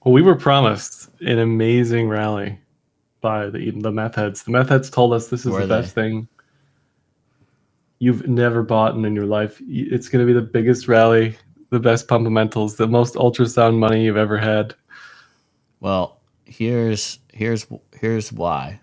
Well, 0.05 0.13
we 0.15 0.23
were 0.23 0.37
promised 0.37 1.11
an 1.21 1.39
amazing 1.39 2.09
rally 2.09 2.59
by 3.21 3.51
the 3.51 3.71
the 3.71 3.93
meth 3.93 4.15
heads. 4.17 4.45
The 4.45 4.51
meth 4.53 4.69
heads 4.69 4.91
told 4.91 5.13
us 5.13 5.29
this 5.29 5.47
is 5.47 5.57
the 5.57 5.67
they? 5.67 5.67
best 5.67 5.95
thing 5.95 6.29
you've 7.99 8.26
never 8.28 8.62
bought 8.62 8.95
in 8.95 9.14
your 9.14 9.26
life. 9.26 9.61
It's 9.69 10.09
going 10.09 10.26
to 10.26 10.33
be 10.33 10.38
the 10.38 10.47
biggest 10.47 10.88
rally, 10.88 11.37
the 11.71 11.81
best 11.81 12.09
fundamentals, 12.09 12.76
the 12.76 12.87
most 12.87 13.14
ultrasound 13.14 13.78
money 13.78 14.05
you've 14.05 14.17
ever 14.17 14.38
had. 14.38 14.75
Well, 15.81 16.21
here's 16.45 17.19
here's 17.33 17.67
here's 17.93 18.33
why. 18.33 18.81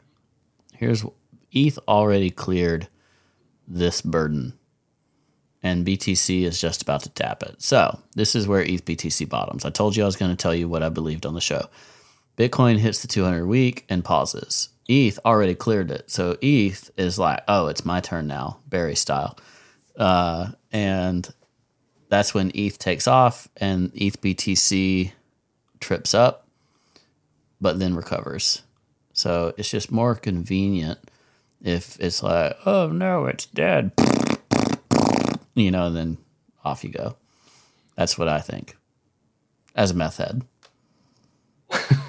Here's 0.73 1.05
ETH 1.51 1.79
already 1.87 2.29
cleared 2.29 2.87
this 3.67 4.01
burden, 4.01 4.53
and 5.63 5.85
BTC 5.85 6.43
is 6.43 6.59
just 6.59 6.81
about 6.81 7.03
to 7.03 7.09
tap 7.09 7.43
it. 7.43 7.61
So 7.61 7.99
this 8.15 8.35
is 8.35 8.47
where 8.47 8.61
ETH 8.61 8.85
BTC 8.85 9.27
bottoms. 9.29 9.65
I 9.65 9.69
told 9.69 9.95
you 9.95 10.03
I 10.03 10.05
was 10.05 10.17
going 10.17 10.31
to 10.31 10.37
tell 10.41 10.53
you 10.53 10.67
what 10.67 10.83
I 10.83 10.89
believed 10.89 11.25
on 11.25 11.33
the 11.33 11.41
show. 11.41 11.67
Bitcoin 12.37 12.77
hits 12.77 13.01
the 13.01 13.07
200 13.07 13.45
week 13.45 13.85
and 13.87 14.03
pauses. 14.03 14.69
ETH 14.87 15.19
already 15.25 15.55
cleared 15.55 15.91
it, 15.91 16.11
so 16.11 16.37
ETH 16.41 16.91
is 16.97 17.17
like, 17.17 17.43
oh, 17.47 17.67
it's 17.67 17.85
my 17.85 17.99
turn 17.99 18.27
now, 18.27 18.59
Barry 18.67 18.95
style, 18.95 19.37
uh, 19.97 20.51
and 20.71 21.27
that's 22.09 22.33
when 22.33 22.51
ETH 22.53 22.77
takes 22.77 23.07
off 23.07 23.47
and 23.57 23.91
ETH 23.95 24.21
BTC 24.21 25.11
trips 25.79 26.13
up 26.13 26.45
but 27.61 27.79
then 27.79 27.95
recovers. 27.95 28.61
So 29.13 29.53
it's 29.57 29.69
just 29.69 29.91
more 29.91 30.15
convenient 30.15 30.99
if 31.63 31.99
it's 31.99 32.21
like, 32.21 32.55
oh 32.65 32.89
no, 32.89 33.25
it's 33.25 33.45
dead. 33.47 33.91
You 35.55 35.71
know, 35.71 35.89
then 35.89 36.17
off 36.63 36.83
you 36.83 36.91
go. 36.91 37.15
That's 37.95 38.17
what 38.17 38.27
I 38.27 38.39
think. 38.39 38.77
As 39.73 39.91
a 39.91 39.93
meth 39.93 40.17
head. 40.17 40.43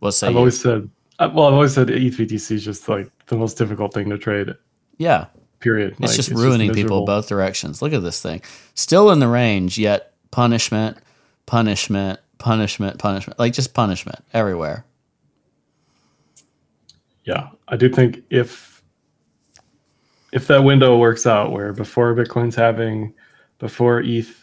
What's 0.00 0.18
say 0.18 0.26
I've 0.28 0.32
you? 0.34 0.38
always 0.38 0.60
said, 0.60 0.88
uh, 1.18 1.30
well, 1.34 1.46
I've 1.46 1.54
always 1.54 1.74
said 1.74 1.90
ETH 1.90 2.14
BTC 2.16 2.52
is 2.52 2.64
just 2.64 2.88
like 2.88 3.10
the 3.26 3.36
most 3.36 3.58
difficult 3.58 3.92
thing 3.94 4.08
to 4.10 4.18
trade. 4.18 4.54
yeah, 4.98 5.26
Period. 5.60 5.92
it's 5.92 6.00
Like, 6.00 6.10
just 6.12 6.30
ruining 6.30 6.72
people 6.72 7.04
both 7.04 7.28
directions. 7.28 7.82
Look 7.82 7.92
at 7.92 8.02
this 8.04 8.22
thing. 8.22 8.42
Still 8.74 9.10
in 9.10 9.18
the 9.18 9.26
range, 9.26 9.76
yet 9.76 10.12
punishment, 10.30 10.98
punishment, 11.46 12.20
punishment, 12.38 12.98
punishment. 12.98 13.38
Like 13.40 13.52
just 13.54 13.74
punishment 13.74 14.20
everywhere. 14.32 14.84
Yeah, 17.24 17.48
I 17.66 17.76
do 17.76 17.88
think 17.88 18.22
if 18.30 18.82
if 20.32 20.46
that 20.46 20.62
window 20.62 20.96
works 20.98 21.26
out 21.26 21.52
where 21.52 21.72
before 21.72 22.14
Bitcoin's 22.14 22.54
having 22.54 23.12
before 23.58 24.00
ETH 24.00 24.34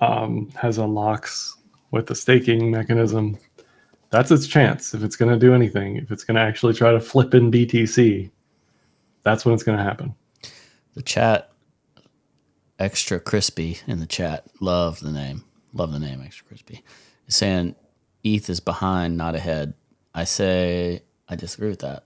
um, 0.00 0.50
has 0.54 0.78
unlocks 0.78 1.56
with 1.90 2.06
the 2.06 2.14
staking 2.14 2.70
mechanism, 2.70 3.36
that's 4.14 4.30
its 4.30 4.46
chance. 4.46 4.94
If 4.94 5.02
it's 5.02 5.16
going 5.16 5.32
to 5.32 5.38
do 5.38 5.54
anything, 5.54 5.96
if 5.96 6.12
it's 6.12 6.22
going 6.22 6.36
to 6.36 6.40
actually 6.40 6.72
try 6.72 6.92
to 6.92 7.00
flip 7.00 7.34
in 7.34 7.50
BTC, 7.50 8.30
that's 9.24 9.44
when 9.44 9.52
it's 9.54 9.64
going 9.64 9.76
to 9.76 9.82
happen. 9.82 10.14
The 10.94 11.02
chat, 11.02 11.50
extra 12.78 13.18
crispy 13.18 13.78
in 13.88 13.98
the 13.98 14.06
chat. 14.06 14.46
Love 14.60 15.00
the 15.00 15.10
name. 15.10 15.44
Love 15.72 15.90
the 15.90 15.98
name, 15.98 16.22
extra 16.24 16.46
crispy. 16.46 16.84
Is 17.26 17.34
saying 17.34 17.74
ETH 18.22 18.48
is 18.48 18.60
behind, 18.60 19.16
not 19.16 19.34
ahead. 19.34 19.74
I 20.14 20.22
say 20.22 21.02
I 21.28 21.34
disagree 21.34 21.70
with 21.70 21.80
that. 21.80 22.04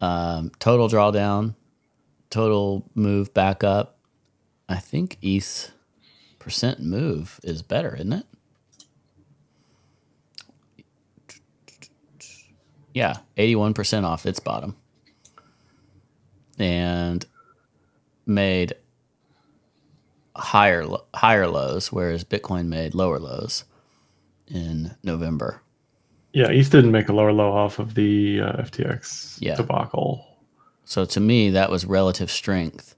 Um, 0.00 0.52
total 0.60 0.88
drawdown, 0.88 1.56
total 2.30 2.88
move 2.94 3.34
back 3.34 3.64
up. 3.64 3.98
I 4.68 4.76
think 4.76 5.18
ETH 5.20 5.72
percent 6.38 6.78
move 6.78 7.40
is 7.42 7.62
better, 7.62 7.96
isn't 7.96 8.12
it? 8.12 8.26
Yeah, 12.94 13.18
eighty-one 13.36 13.74
percent 13.74 14.04
off 14.06 14.26
its 14.26 14.40
bottom, 14.40 14.76
and 16.58 17.24
made 18.26 18.74
higher 20.36 20.86
higher 21.14 21.46
lows, 21.46 21.92
whereas 21.92 22.24
Bitcoin 22.24 22.66
made 22.66 22.94
lower 22.94 23.18
lows 23.18 23.64
in 24.48 24.92
November. 25.02 25.62
Yeah, 26.32 26.48
ETH 26.48 26.70
didn't 26.70 26.92
make 26.92 27.08
a 27.08 27.12
lower 27.12 27.32
low 27.32 27.52
off 27.52 27.78
of 27.78 27.94
the 27.94 28.40
uh, 28.40 28.52
FTX 28.62 29.38
Yeah. 29.40 29.56
debacle. 29.56 30.26
So 30.84 31.04
to 31.04 31.20
me, 31.20 31.50
that 31.50 31.70
was 31.70 31.84
relative 31.84 32.30
strength 32.30 32.94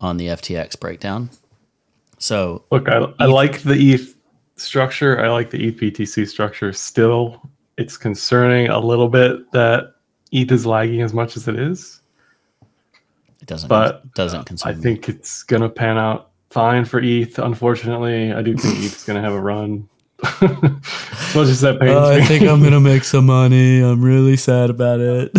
on 0.00 0.16
the 0.18 0.28
FTX 0.28 0.78
breakdown. 0.78 1.30
So 2.18 2.64
Look, 2.70 2.88
I, 2.88 3.06
I 3.18 3.26
like 3.26 3.62
the 3.62 3.74
ETH 3.94 4.14
structure. 4.56 5.20
I 5.24 5.30
like 5.30 5.50
the 5.50 5.66
ETH 5.66 5.76
BTC 5.76 6.28
structure 6.28 6.72
still. 6.72 7.42
It's 7.76 7.96
concerning 7.96 8.68
a 8.68 8.78
little 8.78 9.08
bit 9.08 9.50
that 9.52 9.94
ETH 10.32 10.50
is 10.52 10.66
lagging 10.66 11.02
as 11.02 11.12
much 11.12 11.36
as 11.36 11.48
it 11.48 11.58
is. 11.58 12.00
it 13.40 13.46
doesn't 13.46 13.68
But, 13.68 14.12
doesn't 14.14 14.44
consume. 14.44 14.70
I 14.70 14.74
think 14.74 15.08
it's 15.08 15.42
going 15.42 15.62
to 15.62 15.68
pan 15.68 15.98
out 15.98 16.30
fine 16.50 16.84
for 16.84 17.00
ETH. 17.00 17.38
Unfortunately, 17.38 18.32
I 18.32 18.42
do 18.42 18.56
think 18.56 18.78
ETH 18.84 18.96
is 18.96 19.04
going 19.04 19.16
to 19.16 19.22
have 19.22 19.32
a 19.32 19.40
run. 19.40 19.88
as 20.40 21.34
much 21.34 21.48
as 21.48 21.60
that 21.60 21.78
pains 21.80 21.96
uh, 21.96 22.10
me. 22.10 22.22
I 22.22 22.24
think 22.24 22.44
I'm 22.44 22.62
gonna 22.62 22.80
make 22.80 23.04
some 23.04 23.26
money. 23.40 23.82
I'm 23.82 24.00
really 24.00 24.36
sad 24.36 24.70
about 24.70 25.00
it. 25.00 25.32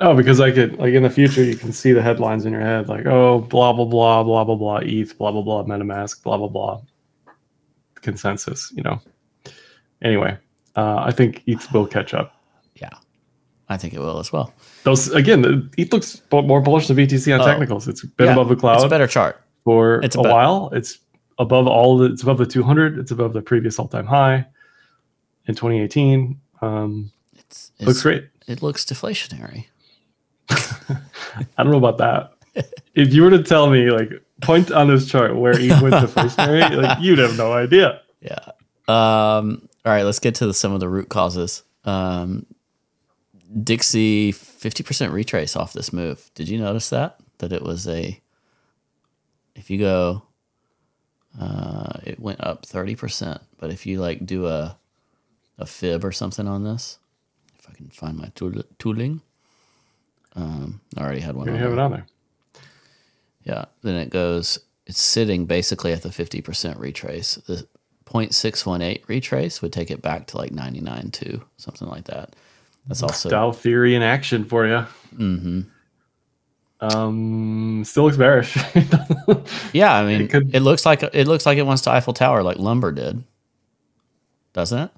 Oh, 0.00 0.14
because 0.14 0.40
I 0.40 0.50
could 0.52 0.78
like 0.78 0.94
in 0.94 1.02
the 1.02 1.10
future 1.10 1.42
you 1.42 1.56
can 1.56 1.72
see 1.72 1.92
the 1.92 2.02
headlines 2.02 2.46
in 2.46 2.52
your 2.52 2.62
head, 2.62 2.88
like 2.88 3.04
oh 3.06 3.40
blah 3.40 3.72
blah 3.72 3.84
blah 3.84 4.22
blah 4.22 4.44
blah 4.44 4.54
blah 4.54 4.76
ETH 4.78 5.18
blah 5.18 5.32
blah 5.32 5.42
blah 5.42 5.64
MetaMask 5.64 6.22
blah 6.22 6.38
blah 6.38 6.48
blah 6.48 6.80
consensus. 7.96 8.72
You 8.76 8.84
know. 8.84 9.00
Anyway, 10.02 10.36
uh, 10.76 10.96
I 10.98 11.10
think 11.12 11.42
ETH 11.46 11.70
will 11.72 11.86
catch 11.86 12.14
up. 12.14 12.34
yeah, 12.76 12.90
I 13.68 13.76
think 13.76 13.94
it 13.94 14.00
will 14.00 14.18
as 14.18 14.32
well. 14.32 14.52
Those 14.84 15.10
again, 15.10 15.70
ETH 15.76 15.92
looks 15.92 16.22
more 16.32 16.60
bullish 16.60 16.86
than 16.88 16.96
BTC 16.96 17.32
on 17.34 17.40
Oh. 17.40 17.44
technicals. 17.46 17.88
It's 17.88 18.04
been 18.04 18.26
Yeah, 18.26 18.32
above 18.32 18.48
the 18.48 18.56
cloud. 18.56 18.76
It's 18.76 18.84
a 18.84 18.88
better 18.88 19.06
chart. 19.08 19.40
for 19.64 20.00
it's 20.02 20.16
a 20.16 20.20
a 20.20 20.22
bet- 20.22 20.32
while. 20.32 20.70
It's 20.72 20.98
above 21.38 21.66
all. 21.66 21.98
The, 21.98 22.06
it's 22.12 22.22
above 22.22 22.38
the 22.38 22.46
200. 22.46 22.98
It's 22.98 23.10
above 23.10 23.32
the 23.32 23.42
previous 23.42 23.78
all 23.78 23.88
time 23.88 24.06
high 24.06 24.46
in 25.46 25.54
2018. 25.54 26.40
Um, 26.62 27.10
It's, 27.36 27.72
looks 27.80 28.02
great. 28.02 28.28
it 28.46 28.62
looks 28.62 28.84
deflationary. 28.84 29.66
I 30.50 31.62
don't 31.62 31.70
know 31.72 31.76
about 31.78 31.98
that. 31.98 32.32
if 32.94 33.12
you 33.12 33.22
were 33.22 33.30
to 33.30 33.42
tell 33.42 33.68
me, 33.70 33.90
like, 33.90 34.10
point 34.42 34.70
on 34.70 34.88
this 34.88 35.06
chart 35.06 35.36
where 35.36 35.52
ETH 35.52 35.80
went 35.82 35.94
deflationary, 35.94 36.82
like, 36.82 36.98
you'd 37.00 37.18
have 37.18 37.36
no 37.36 37.52
idea. 37.52 38.00
Yeah. 38.20 38.38
Um, 38.88 39.67
all 39.84 39.92
right, 39.92 40.02
let's 40.02 40.18
get 40.18 40.34
to 40.36 40.46
the, 40.46 40.54
some 40.54 40.72
of 40.72 40.80
the 40.80 40.88
root 40.88 41.08
causes. 41.08 41.62
Um, 41.84 42.46
Dixie, 43.62 44.32
50% 44.32 45.12
retrace 45.12 45.56
off 45.56 45.72
this 45.72 45.92
move. 45.92 46.30
Did 46.34 46.48
you 46.48 46.58
notice 46.58 46.90
that? 46.90 47.18
That 47.38 47.52
it 47.52 47.62
was 47.62 47.86
a, 47.86 48.20
if 49.54 49.70
you 49.70 49.78
go, 49.78 50.22
uh, 51.40 52.00
it 52.04 52.20
went 52.20 52.42
up 52.42 52.66
30%. 52.66 53.40
But 53.58 53.70
if 53.70 53.86
you 53.86 54.00
like 54.00 54.26
do 54.26 54.46
a, 54.46 54.76
a 55.58 55.66
fib 55.66 56.04
or 56.04 56.12
something 56.12 56.46
on 56.46 56.64
this, 56.64 56.98
if 57.58 57.68
I 57.70 57.74
can 57.74 57.88
find 57.88 58.18
my 58.18 58.30
tool, 58.34 58.62
tooling, 58.78 59.22
um, 60.34 60.80
I 60.96 61.02
already 61.02 61.20
had 61.20 61.36
one. 61.36 61.46
You're 61.46 61.54
on 61.54 61.60
have 61.60 61.70
there. 61.70 61.78
it 61.78 61.82
on 61.82 61.90
there. 61.92 62.06
Yeah. 63.44 63.64
Then 63.82 63.94
it 63.94 64.10
goes, 64.10 64.58
it's 64.86 65.00
sitting 65.00 65.46
basically 65.46 65.92
at 65.92 66.02
the 66.02 66.10
50% 66.10 66.78
retrace. 66.78 67.36
The 67.46 67.66
0.618 68.08 69.06
retrace 69.08 69.60
would 69.62 69.72
take 69.72 69.90
it 69.90 70.00
back 70.02 70.26
to 70.28 70.38
like 70.38 70.52
99.2, 70.52 71.42
something 71.56 71.88
like 71.88 72.04
that. 72.04 72.34
That's 72.86 73.02
also, 73.02 73.28
Dow 73.28 73.52
theory 73.52 73.94
in 73.94 74.02
action 74.02 74.44
for 74.44 74.66
you. 74.66 74.84
Mm-hmm. 75.16 75.60
Um, 76.80 77.82
still 77.84 78.04
looks 78.04 78.16
bearish. 78.16 78.56
yeah. 79.72 79.94
I 79.94 80.06
mean, 80.06 80.22
It 80.22 80.54
it, 80.54 80.60
looks 80.60 80.86
like, 80.86 81.02
it 81.02 81.26
looks 81.26 81.44
like 81.44 81.58
it 81.58 81.66
wants 81.66 81.82
to 81.82 81.90
Eiffel 81.90 82.12
Tower 82.14 82.42
like 82.42 82.58
lumber 82.58 82.92
did. 82.92 83.22
Doesn't 84.52 84.78
it? 84.78 84.90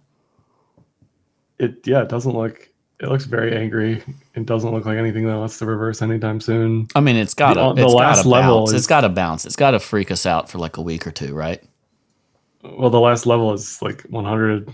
it 1.59 1.87
yeah, 1.87 2.03
it 2.03 2.09
doesn't 2.09 2.33
look. 2.33 2.69
It 3.01 3.09
looks 3.09 3.25
very 3.25 3.57
angry. 3.57 4.03
It 4.35 4.45
doesn't 4.47 4.71
look 4.71 4.85
like 4.85 4.99
anything 4.99 5.27
that 5.27 5.37
wants 5.37 5.59
to 5.59 5.67
reverse 5.67 6.03
anytime 6.03 6.39
soon. 6.41 6.87
I 6.95 7.01
mean, 7.01 7.17
it's 7.17 7.33
got 7.35 7.55
to, 7.55 7.61
The- 7.75 7.83
it's 7.83 7.93
the 7.93 7.97
last 7.97 8.27
level 8.27 8.61
bounce. 8.61 8.71
is- 8.71 8.77
It's 8.77 8.87
got 8.87 9.01
to 9.01 9.09
bounce. 9.09 9.47
It's 9.47 9.57
got 9.57 9.71
to 9.73 9.81
freak 9.81 10.11
us 10.11 10.27
out 10.27 10.51
for 10.51 10.59
like 10.59 10.77
a 10.77 10.83
week 10.83 11.07
or 11.07 11.11
two, 11.11 11.35
right? 11.35 11.63
Well, 12.63 12.91
the 12.91 13.01
last 13.01 13.27
level 13.27 13.53
is 13.53 13.81
like 13.81 14.03
100 14.03 14.73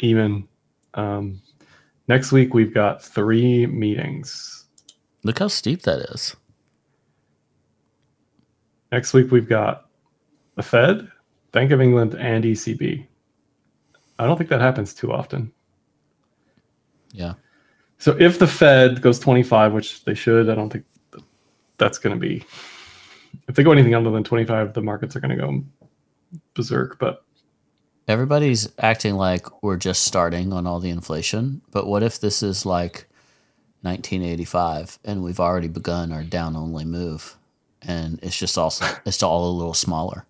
even. 0.00 0.46
Um, 0.94 1.40
next 2.08 2.32
week 2.32 2.54
we've 2.54 2.72
got 2.72 3.02
three 3.02 3.66
meetings. 3.66 4.64
Look 5.22 5.40
how 5.40 5.48
steep 5.48 5.82
that 5.82 6.00
is. 6.14 6.36
Next 8.92 9.12
week 9.12 9.30
we've 9.30 9.48
got 9.48 9.88
the 10.54 10.62
Fed, 10.62 11.10
Bank 11.52 11.72
of 11.72 11.80
England, 11.80 12.14
and 12.14 12.44
ECB. 12.44 13.06
I 14.18 14.26
don't 14.26 14.38
think 14.38 14.50
that 14.50 14.60
happens 14.60 14.94
too 14.94 15.12
often. 15.12 15.52
Yeah. 17.12 17.34
So 17.98 18.16
if 18.20 18.38
the 18.38 18.46
Fed 18.46 19.02
goes 19.02 19.18
25, 19.18 19.72
which 19.72 20.04
they 20.04 20.14
should, 20.14 20.48
I 20.48 20.54
don't 20.54 20.70
think 20.70 20.84
that's 21.78 21.98
going 21.98 22.14
to 22.14 22.20
be. 22.20 22.44
If 23.48 23.54
they 23.54 23.62
go 23.62 23.72
anything 23.72 23.94
other 23.94 24.10
than 24.10 24.24
25, 24.24 24.74
the 24.74 24.82
markets 24.82 25.16
are 25.16 25.20
going 25.20 25.36
to 25.36 25.42
go 25.42 25.64
berserk. 26.54 26.98
But 26.98 27.22
Everybody's 28.08 28.68
acting 28.78 29.16
like 29.16 29.64
we're 29.64 29.76
just 29.76 30.04
starting 30.04 30.52
on 30.52 30.64
all 30.64 30.78
the 30.78 30.90
inflation, 30.90 31.60
but 31.72 31.88
what 31.88 32.04
if 32.04 32.20
this 32.20 32.40
is 32.40 32.64
like 32.64 33.08
1985 33.82 35.00
and 35.04 35.24
we've 35.24 35.40
already 35.40 35.66
begun 35.66 36.12
our 36.12 36.22
down 36.22 36.54
only 36.54 36.84
move 36.84 37.36
and 37.82 38.20
it's 38.22 38.38
just 38.38 38.56
also 38.56 38.86
it's 39.04 39.22
all 39.24 39.50
a 39.50 39.58
little 39.58 39.74
smaller 39.74 40.24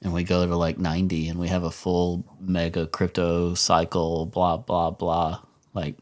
and 0.00 0.12
we 0.12 0.24
go 0.24 0.46
to 0.46 0.56
like 0.56 0.78
90 0.78 1.28
and 1.28 1.38
we 1.38 1.48
have 1.48 1.64
a 1.64 1.70
full 1.70 2.24
mega 2.40 2.86
crypto 2.86 3.54
cycle 3.54 4.26
blah 4.26 4.56
blah 4.56 4.90
blah 4.90 5.40
like 5.74 5.96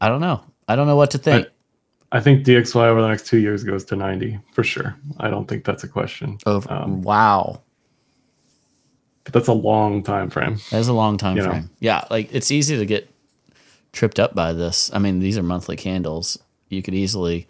I 0.00 0.08
don't 0.08 0.20
know. 0.20 0.42
I 0.66 0.76
don't 0.76 0.86
know 0.86 0.96
what 0.96 1.10
to 1.12 1.18
think. 1.18 1.46
I 1.46 1.50
think 2.18 2.44
DXY 2.44 2.86
over 2.88 3.00
the 3.00 3.06
next 3.08 3.26
two 3.28 3.38
years 3.38 3.62
goes 3.62 3.84
to 3.84 3.94
90 3.96 4.40
for 4.52 4.64
sure. 4.64 4.96
I 5.20 5.30
don't 5.30 5.46
think 5.46 5.64
that's 5.64 5.84
a 5.84 5.88
question. 5.88 6.38
Over, 6.44 6.72
um, 6.72 7.02
wow. 7.02 7.60
But 9.22 9.32
that's 9.34 9.46
a 9.46 9.52
long 9.52 10.02
time 10.02 10.28
frame. 10.28 10.56
That's 10.72 10.88
a 10.88 10.92
long 10.92 11.18
time 11.18 11.36
You 11.36 11.42
know. 11.44 11.50
frame. 11.50 11.70
Yeah, 11.78 12.04
like 12.10 12.32
it's 12.34 12.50
easy 12.50 12.76
to 12.78 12.84
get 12.86 13.08
tripped 13.92 14.18
up 14.18 14.34
by 14.34 14.52
this. 14.52 14.90
I 14.92 14.98
mean, 14.98 15.20
these 15.20 15.38
are 15.38 15.42
monthly 15.44 15.76
candles. 15.76 16.36
You 16.68 16.82
could 16.82 16.94
easily 16.94 17.46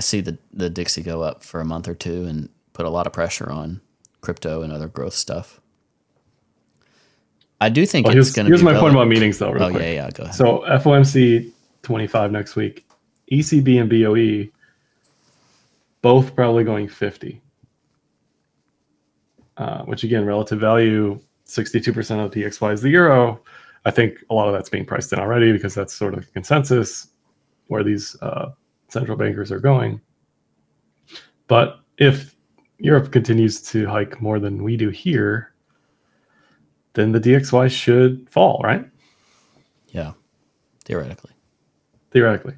see 0.00 0.20
the 0.22 0.38
the 0.52 0.70
Dixie 0.70 1.02
go 1.02 1.22
up 1.22 1.44
for 1.44 1.60
a 1.60 1.64
month 1.64 1.86
or 1.86 1.94
two 1.94 2.24
and 2.24 2.48
put 2.72 2.84
a 2.86 2.90
lot 2.90 3.06
of 3.06 3.12
pressure 3.12 3.48
on 3.50 3.80
crypto 4.22 4.62
and 4.62 4.72
other 4.72 4.88
growth 4.88 5.14
stuff. 5.14 5.60
I 7.60 7.68
do 7.68 7.84
think 7.86 8.06
Well, 8.06 8.16
it's 8.16 8.28
here's 8.28 8.34
going 8.34 8.46
to. 8.46 8.50
here's 8.50 8.62
my 8.62 8.78
point 8.78 8.94
about 8.94 9.08
meetings, 9.08 9.38
though. 9.38 9.52
Oh 9.54 9.70
quick. 9.70 9.82
yeah, 9.82 9.90
yeah. 9.92 10.10
Go 10.10 10.24
ahead. 10.24 10.34
So 10.34 10.60
FOMC 10.68 11.50
25 11.82 12.32
next 12.32 12.56
week, 12.56 12.86
ECB 13.32 13.80
and 13.80 13.90
BOE 13.90 14.50
both 16.02 16.34
probably 16.34 16.64
going 16.64 16.88
50. 16.88 17.40
Uh, 19.56 19.82
which 19.84 20.04
again, 20.04 20.24
relative 20.24 20.60
value, 20.60 21.18
62% 21.46 22.24
of 22.24 22.30
the 22.30 22.44
DXY 22.44 22.72
is 22.72 22.82
the 22.82 22.90
euro. 22.90 23.40
I 23.84 23.90
think 23.90 24.18
a 24.30 24.34
lot 24.34 24.46
of 24.46 24.54
that's 24.54 24.68
being 24.68 24.84
priced 24.84 25.12
in 25.12 25.18
already 25.18 25.52
because 25.52 25.74
that's 25.74 25.92
sort 25.92 26.14
of 26.14 26.20
the 26.20 26.30
consensus 26.32 27.08
where 27.66 27.82
these 27.82 28.16
uh, 28.22 28.50
central 28.88 29.16
bankers 29.16 29.50
are 29.50 29.58
going. 29.58 30.00
But 31.48 31.80
if 31.96 32.36
Europe 32.78 33.10
continues 33.10 33.60
to 33.62 33.86
hike 33.86 34.20
more 34.22 34.38
than 34.38 34.62
we 34.62 34.76
do 34.76 34.90
here, 34.90 35.54
then 36.94 37.12
the 37.12 37.20
DXY 37.20 37.70
should 37.70 38.28
fall, 38.30 38.60
right? 38.62 38.84
yeah, 39.88 40.12
theoretically. 40.84 41.32
theoretically. 42.10 42.54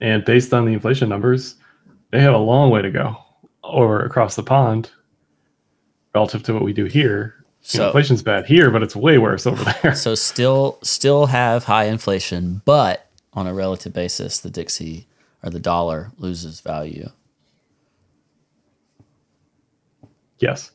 And 0.00 0.24
based 0.24 0.52
on 0.54 0.64
the 0.64 0.72
inflation 0.72 1.08
numbers, 1.08 1.56
they 2.10 2.20
have 2.20 2.34
a 2.34 2.38
long 2.38 2.70
way 2.70 2.82
to 2.82 2.90
go 2.90 3.16
over 3.62 4.00
across 4.00 4.36
the 4.36 4.42
pond 4.42 4.90
relative 6.14 6.42
to 6.44 6.54
what 6.54 6.62
we 6.62 6.72
do 6.72 6.86
here. 6.86 7.44
You 7.72 7.80
know, 7.80 7.86
inflation's 7.86 8.22
bad 8.22 8.46
here, 8.46 8.70
but 8.70 8.82
it's 8.82 8.96
way 8.96 9.18
worse 9.18 9.46
over 9.46 9.62
there. 9.82 9.94
so 9.94 10.14
still 10.14 10.78
still 10.82 11.26
have 11.26 11.64
high 11.64 11.84
inflation, 11.84 12.62
but 12.64 13.06
on 13.34 13.46
a 13.46 13.52
relative 13.52 13.92
basis, 13.92 14.40
the 14.40 14.50
Dixie 14.50 15.06
or 15.42 15.50
the 15.50 15.60
dollar 15.60 16.10
loses 16.16 16.60
value. 16.60 17.10
yes. 20.40 20.72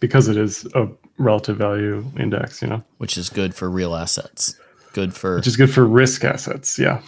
Because 0.00 0.28
it 0.28 0.36
is 0.36 0.66
a 0.74 0.88
relative 1.18 1.56
value 1.56 2.04
index, 2.18 2.60
you 2.60 2.68
know, 2.68 2.82
which 2.98 3.16
is 3.16 3.30
good 3.30 3.54
for 3.54 3.70
real 3.70 3.94
assets. 3.94 4.56
Good 4.92 5.14
for 5.14 5.36
which 5.36 5.46
is 5.46 5.56
good 5.56 5.72
for 5.72 5.86
risk 5.86 6.24
assets. 6.24 6.78
Yeah. 6.78 7.00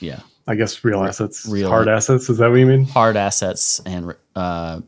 yeah, 0.00 0.20
I 0.46 0.54
guess 0.54 0.82
real 0.84 1.02
assets, 1.02 1.46
real- 1.46 1.68
hard 1.68 1.88
assets. 1.88 2.28
Is 2.28 2.38
that 2.38 2.50
what 2.50 2.56
you 2.56 2.66
mean? 2.66 2.84
hard 2.84 3.16
assets 3.16 3.80
and 3.86 4.14
uh, 4.34 4.80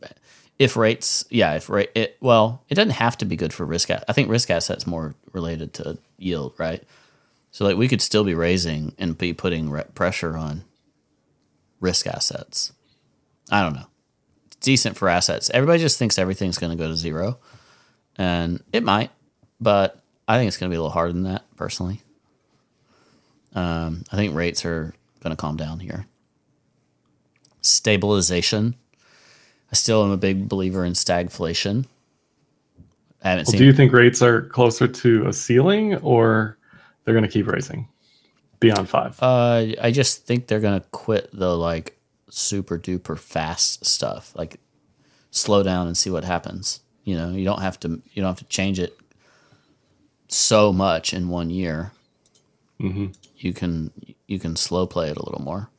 if 0.59 0.77
rates, 0.77 1.25
yeah, 1.31 1.55
if 1.55 1.69
rate 1.69 1.91
it 1.95 2.17
well, 2.21 2.63
it 2.69 2.75
doesn't 2.75 2.91
have 2.91 3.19
to 3.19 3.25
be 3.25 3.37
good 3.37 3.53
for 3.53 3.65
risk. 3.65 3.91
I 3.91 4.13
think 4.13 4.29
risk 4.29 4.51
assets 4.51 4.87
more 4.87 5.15
related 5.33 5.75
to 5.75 5.99
yield, 6.19 6.55
right? 6.59 6.83
So 7.51 7.65
like 7.65 7.77
we 7.77 7.89
could 7.89 8.03
still 8.03 8.25
be 8.25 8.35
raising 8.35 8.95
and 8.99 9.17
be 9.17 9.33
putting 9.33 9.71
re- 9.71 9.85
pressure 9.95 10.37
on 10.37 10.65
risk 11.81 12.07
assets. 12.07 12.73
I 13.51 13.63
don't 13.63 13.75
know. 13.75 13.87
It's 14.47 14.57
decent 14.57 14.97
for 14.97 15.09
assets. 15.09 15.51
Everybody 15.55 15.81
just 15.81 15.99
thinks 15.99 16.19
everything's 16.19 16.59
going 16.59 16.77
to 16.77 16.83
go 16.83 16.89
to 16.89 16.97
zero, 16.97 17.39
and 18.17 18.63
it 18.73 18.83
might, 18.83 19.11
but 19.61 20.03
I 20.27 20.39
think 20.39 20.49
it's 20.49 20.57
going 20.57 20.71
to 20.71 20.75
be 20.75 20.79
a 20.79 20.81
little 20.81 20.91
harder 20.91 21.13
than 21.13 21.25
that 21.25 21.45
personally. 21.57 22.01
Um, 23.55 24.05
I 24.11 24.17
think 24.17 24.35
rates 24.35 24.65
are 24.65 24.95
going 25.25 25.33
to 25.37 25.41
calm 25.41 25.57
down 25.57 25.81
here. 25.81 26.07
Stabilization. 27.63 28.77
I 29.73 29.75
still 29.75 30.05
am 30.05 30.11
a 30.13 30.17
big 30.17 30.49
believer 30.49 30.85
in 30.85 30.93
stagflation. 30.93 31.87
I 33.23 33.31
haven't 33.31 33.47
Well, 33.47 33.53
seen. 33.53 33.59
do 33.59 33.65
you 33.65 33.73
think 33.73 33.93
rates 33.93 34.23
are 34.23 34.43
closer 34.43 34.87
to 34.87 35.27
a 35.27 35.33
ceiling 35.33 35.97
or 35.97 36.59
they're 37.05 37.15
going 37.15 37.25
to 37.25 37.31
keep 37.31 37.47
raising 37.49 37.89
beyond 38.61 38.89
five? 38.89 39.19
Uh, 39.21 39.67
I 39.81 39.91
just 39.91 40.27
think 40.27 40.47
they're 40.47 40.61
gonna 40.61 40.85
quit 40.93 41.31
the 41.33 41.57
like 41.57 41.99
super 42.31 42.79
duper 42.79 43.19
fast 43.19 43.87
stuff. 43.87 44.33
Like, 44.37 44.61
slow 45.31 45.63
down 45.63 45.87
and 45.87 45.97
see 45.97 46.11
what 46.11 46.25
happens. 46.25 46.81
You 47.05 47.17
know, 47.17 47.31
you 47.31 47.45
don't 47.45 47.61
have 47.63 47.81
to. 47.81 47.89
You 48.13 48.23
don't 48.23 48.31
have 48.31 48.39
to 48.39 48.45
change 48.45 48.79
it 48.79 48.97
so 50.29 50.73
much 50.73 51.13
in 51.15 51.29
one 51.29 51.49
year. 51.51 51.93
hmm 52.79 53.07
You 53.39 53.53
can 53.55 53.91
you 54.27 54.39
can 54.39 54.57
slow 54.57 54.87
play 54.87 55.11
it 55.11 55.17
a 55.17 55.25
little 55.25 55.43
more, 55.43 55.71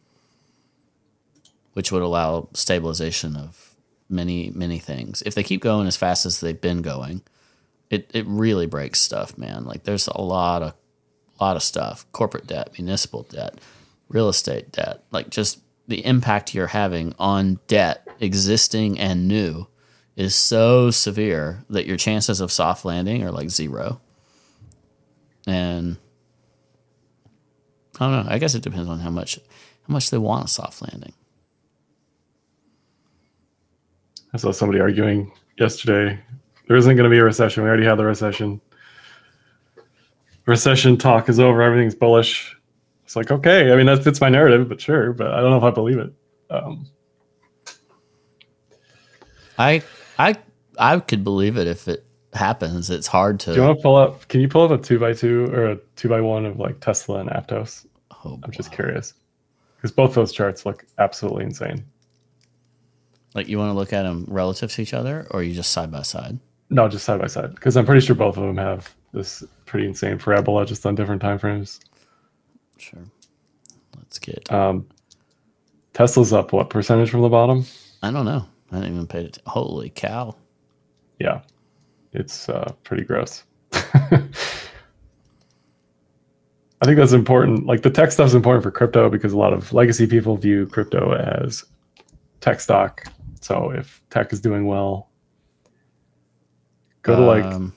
which 1.73 1.91
would 1.91 2.01
allow 2.01 2.49
stabilization 2.53 3.35
of 3.35 3.75
many 4.09 4.51
many 4.51 4.79
things. 4.79 5.23
If 5.25 5.35
they 5.35 5.43
keep 5.43 5.61
going 5.61 5.87
as 5.87 5.97
fast 5.97 6.25
as 6.25 6.39
they've 6.39 6.59
been 6.59 6.81
going, 6.81 7.21
it 7.89 8.09
it 8.13 8.25
really 8.27 8.67
breaks 8.67 8.99
stuff, 8.99 9.37
man. 9.37 9.65
Like 9.65 9.83
there's 9.83 10.07
a 10.07 10.21
lot 10.21 10.61
of 10.61 10.73
lot 11.39 11.55
of 11.55 11.63
stuff 11.63 12.05
corporate 12.11 12.47
debt 12.47 12.69
municipal 12.77 13.23
debt 13.23 13.59
real 14.07 14.29
estate 14.29 14.71
debt 14.71 15.03
like 15.11 15.29
just 15.29 15.59
the 15.87 16.05
impact 16.05 16.53
you're 16.53 16.67
having 16.67 17.13
on 17.19 17.59
debt 17.67 18.07
existing 18.19 18.99
and 18.99 19.27
new 19.27 19.67
is 20.15 20.33
so 20.33 20.89
severe 20.89 21.63
that 21.69 21.85
your 21.85 21.97
chances 21.97 22.39
of 22.39 22.51
soft 22.51 22.85
landing 22.85 23.23
are 23.23 23.31
like 23.31 23.49
zero 23.49 23.99
and 25.45 25.97
i 27.99 28.09
don't 28.09 28.25
know 28.25 28.31
i 28.31 28.37
guess 28.37 28.55
it 28.55 28.63
depends 28.63 28.89
on 28.89 28.99
how 28.99 29.09
much 29.09 29.39
how 29.87 29.93
much 29.93 30.09
they 30.09 30.17
want 30.17 30.45
a 30.45 30.47
soft 30.47 30.81
landing 30.81 31.13
I 34.35 34.37
saw 34.37 34.51
somebody 34.51 34.81
arguing 34.81 35.31
yesterday. 35.57 36.19
There 36.67 36.75
isn't 36.75 36.97
going 36.97 37.05
to 37.05 37.09
be 37.09 37.19
a 37.19 37.23
recession. 37.23 37.63
We 37.63 37.69
already 37.69 37.85
had 37.85 37.95
the 37.95 38.03
recession. 38.03 38.59
Recession 40.45 40.97
talk 40.97 41.29
is 41.29 41.39
over. 41.39 41.61
Everything's 41.61 41.95
bullish. 41.95 42.53
It's 43.05 43.15
like 43.15 43.31
okay. 43.31 43.71
I 43.71 43.77
mean 43.77 43.85
that 43.85 44.03
fits 44.03 44.19
my 44.19 44.27
narrative, 44.27 44.67
but 44.67 44.81
sure. 44.81 45.13
But 45.13 45.27
I 45.27 45.39
don't 45.39 45.51
know 45.51 45.57
if 45.57 45.63
I 45.63 45.71
believe 45.71 45.99
it. 45.99 46.11
Um, 46.49 46.85
i 49.57 49.81
i 50.19 50.35
i 50.77 50.99
could 50.99 51.23
believe 51.23 51.55
it 51.55 51.65
if 51.65 51.87
it 51.87 52.05
happens 52.35 52.89
it's 52.89 53.07
hard 53.07 53.39
to 53.41 53.51
do 53.53 53.55
you 53.61 53.65
want 53.65 53.77
to 53.77 53.81
pull 53.83 53.95
up? 53.95 54.27
Can 54.27 54.41
you 54.41 54.47
pull 54.47 54.63
up 54.63 54.71
a 54.71 54.81
two 54.81 54.99
by 54.99 55.13
two 55.13 55.45
or 55.53 55.71
a 55.71 55.77
two 55.95 56.09
by 56.09 56.21
one 56.21 56.45
of 56.45 56.59
like 56.59 56.79
Tesla 56.79 57.19
and 57.19 57.29
Aptos? 57.29 57.85
oh, 58.25 58.39
I'm 58.43 58.51
just 58.51 58.69
wow. 58.71 58.75
curious 58.75 59.13
because 59.77 59.91
both 59.91 60.13
those 60.15 60.31
charts 60.33 60.65
look 60.65 60.85
absolutely 60.97 61.43
insane. 61.45 61.83
like 63.33 63.47
you 63.47 63.57
want 63.57 63.69
to 63.69 63.73
look 63.73 63.93
at 63.93 64.03
them 64.03 64.25
relative 64.27 64.71
to 64.73 64.81
each 64.81 64.93
other 64.93 65.27
or 65.31 65.43
you 65.43 65.53
just 65.53 65.71
side 65.71 65.91
by 65.91 66.01
side 66.01 66.39
No, 66.69 66.87
just 66.87 67.05
side 67.05 67.19
by 67.21 67.27
side 67.27 67.53
because 67.55 67.77
I'm 67.77 67.85
pretty 67.85 68.05
sure 68.05 68.15
both 68.15 68.37
of 68.37 68.43
them 68.43 68.57
have 68.57 68.93
this 69.13 69.43
pretty 69.65 69.87
insane 69.87 70.17
parabola 70.17 70.65
just 70.65 70.85
on 70.85 70.95
different 70.95 71.21
time 71.21 71.37
frames. 71.39 71.79
sure 72.77 73.03
let's 73.97 74.19
get 74.19 74.51
Um, 74.51 74.87
Tesla's 75.93 76.33
up 76.33 76.51
what 76.51 76.69
percentage 76.69 77.09
from 77.09 77.21
the 77.21 77.29
bottom? 77.29 77.65
I 78.03 78.11
don't 78.11 78.25
know. 78.25 78.45
I 78.71 78.75
didn't 78.81 78.93
even 78.95 79.07
pay 79.07 79.23
it. 79.23 79.37
Holy 79.45 79.89
cow! 79.89 80.35
Yeah, 81.19 81.41
it's 82.15 82.49
uh, 82.49 82.71
pretty 82.83 83.03
gross. 83.03 83.43
I 86.81 86.85
think 86.85 86.97
that's 86.97 87.13
important. 87.13 87.65
Like 87.65 87.81
the 87.81 87.89
tech 87.89 88.11
stuff 88.11 88.27
is 88.27 88.35
important 88.35 88.63
for 88.63 88.71
crypto 88.71 89.09
because 89.09 89.33
a 89.33 89.37
lot 89.37 89.53
of 89.53 89.71
legacy 89.73 90.05
people 90.07 90.35
view 90.37 90.67
crypto 90.67 91.13
as 91.13 91.63
tech 92.41 92.59
stock. 92.59 93.05
So 93.41 93.71
if 93.71 94.01
tech 94.09 94.33
is 94.33 94.41
doing 94.41 94.65
well, 94.67 95.09
go 97.03 97.15
to 97.15 97.21
like 97.21 97.45
Um, 97.45 97.73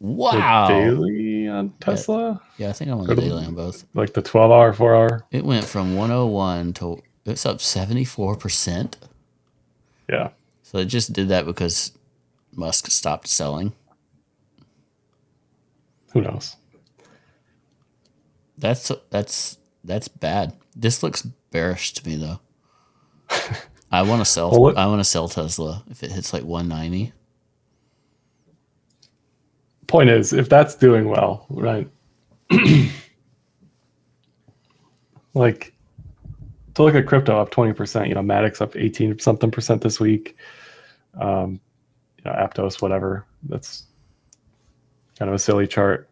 Wow. 0.00 0.66
daily 0.68 1.46
on 1.46 1.70
Tesla, 1.80 2.40
Yeah, 2.56 2.70
I 2.70 2.72
think 2.72 2.90
I'm 2.90 3.00
on 3.00 3.06
the 3.06 3.14
Go 3.14 3.20
to- 3.20 3.28
daily 3.28 3.44
on 3.44 3.54
both. 3.54 3.84
like 3.94 4.14
the 4.14 4.22
12 4.22 4.50
hour, 4.50 4.72
4 4.72 4.94
hour. 4.94 5.26
It 5.30 5.44
went 5.44 5.64
from 5.66 5.94
101 5.94 6.72
to 6.74 7.02
it's 7.26 7.44
up 7.44 7.58
74%. 7.58 8.94
Yeah. 10.08 10.30
So 10.62 10.78
it 10.78 10.86
just 10.86 11.12
did 11.12 11.28
that 11.28 11.44
because 11.44 11.92
Musk 12.56 12.90
stopped 12.90 13.28
selling. 13.28 13.74
Who 16.12 16.20
knows? 16.20 16.56
That's 18.58 18.90
that's 19.10 19.58
that's 19.84 20.08
bad. 20.08 20.54
This 20.76 21.02
looks 21.02 21.22
bearish 21.22 21.94
to 21.94 22.08
me 22.08 22.16
though. 22.16 22.40
I 23.92 24.02
want 24.02 24.20
to 24.20 24.24
sell. 24.24 24.50
Well, 24.50 24.78
I 24.78 24.86
want 24.86 25.00
to 25.00 25.04
sell 25.04 25.28
Tesla 25.28 25.84
if 25.90 26.02
it 26.02 26.12
hits 26.12 26.32
like 26.32 26.44
190. 26.44 27.12
Point 29.88 30.10
is, 30.10 30.32
if 30.32 30.48
that's 30.48 30.76
doing 30.76 31.08
well, 31.08 31.46
right? 31.50 31.90
like 35.34 35.74
to 36.74 36.82
look 36.82 36.94
at 36.94 37.06
crypto 37.06 37.40
up 37.40 37.50
20%, 37.50 38.08
you 38.08 38.14
know, 38.14 38.22
Matic's 38.22 38.60
up 38.60 38.76
18 38.76 39.18
something 39.18 39.50
percent 39.50 39.82
this 39.82 39.98
week. 39.98 40.36
Um, 41.20 41.60
you 42.18 42.24
know, 42.30 42.32
Aptos, 42.32 42.80
whatever. 42.80 43.26
That's 43.42 43.86
kind 45.20 45.28
of 45.28 45.34
a 45.34 45.38
silly 45.38 45.66
chart. 45.68 46.08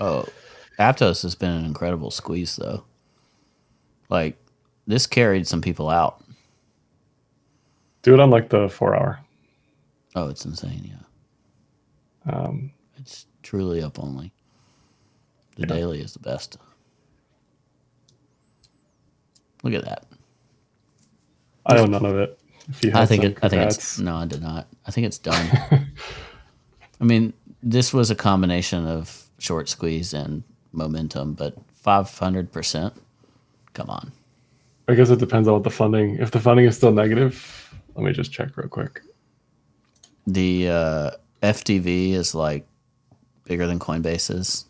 Oh, 0.00 0.26
Aptos 0.78 1.22
has 1.24 1.34
been 1.34 1.50
an 1.50 1.64
incredible 1.66 2.10
squeeze 2.10 2.56
though. 2.56 2.84
Like 4.08 4.38
this 4.86 5.06
carried 5.06 5.46
some 5.46 5.60
people 5.60 5.90
out. 5.90 6.24
Do 8.02 8.14
it 8.14 8.20
on 8.20 8.30
like 8.30 8.48
the 8.48 8.68
four 8.68 8.94
hour. 8.94 9.18
Oh, 10.14 10.28
it's 10.28 10.44
insane. 10.44 10.88
Yeah, 12.26 12.32
Um, 12.32 12.70
it's 12.96 13.26
truly 13.42 13.82
up 13.82 13.98
only. 13.98 14.32
The 15.56 15.62
Yeah. 15.62 15.74
daily 15.74 16.00
is 16.00 16.12
the 16.12 16.20
best. 16.20 16.56
Look 19.64 19.74
at 19.74 19.84
that. 19.84 20.04
I 21.66 21.78
own 21.78 21.90
none 21.90 22.04
of 22.04 22.16
it. 22.18 22.38
If 22.68 22.84
you 22.84 22.92
I 22.94 23.06
think 23.06 23.24
it. 23.24 23.38
I 23.42 23.48
think 23.48 23.62
it's 23.62 23.98
no. 23.98 24.16
I 24.16 24.26
did 24.26 24.42
not. 24.42 24.68
I 24.86 24.90
think 24.90 25.06
it's 25.06 25.18
done. 25.18 25.50
I 27.00 27.04
mean, 27.04 27.32
this 27.64 27.92
was 27.94 28.10
a 28.10 28.14
combination 28.14 28.86
of 28.86 29.24
short 29.38 29.68
squeeze 29.68 30.12
and 30.12 30.42
momentum, 30.72 31.32
but 31.32 31.54
five 31.72 32.16
hundred 32.18 32.52
percent. 32.52 32.94
Come 33.72 33.90
on. 33.90 34.12
I 34.86 34.94
guess 34.94 35.08
it 35.08 35.18
depends 35.18 35.48
on 35.48 35.54
what 35.54 35.64
the 35.64 35.70
funding. 35.70 36.16
If 36.16 36.30
the 36.30 36.38
funding 36.40 36.66
is 36.66 36.76
still 36.76 36.92
negative, 36.92 37.74
let 37.94 38.04
me 38.04 38.12
just 38.12 38.30
check 38.32 38.54
real 38.56 38.68
quick. 38.68 39.00
The 40.26 40.68
uh, 40.68 41.10
FDV 41.42 42.12
is 42.12 42.34
like 42.34 42.66
bigger 43.44 43.66
than 43.66 43.78
Coinbase's 43.78 44.66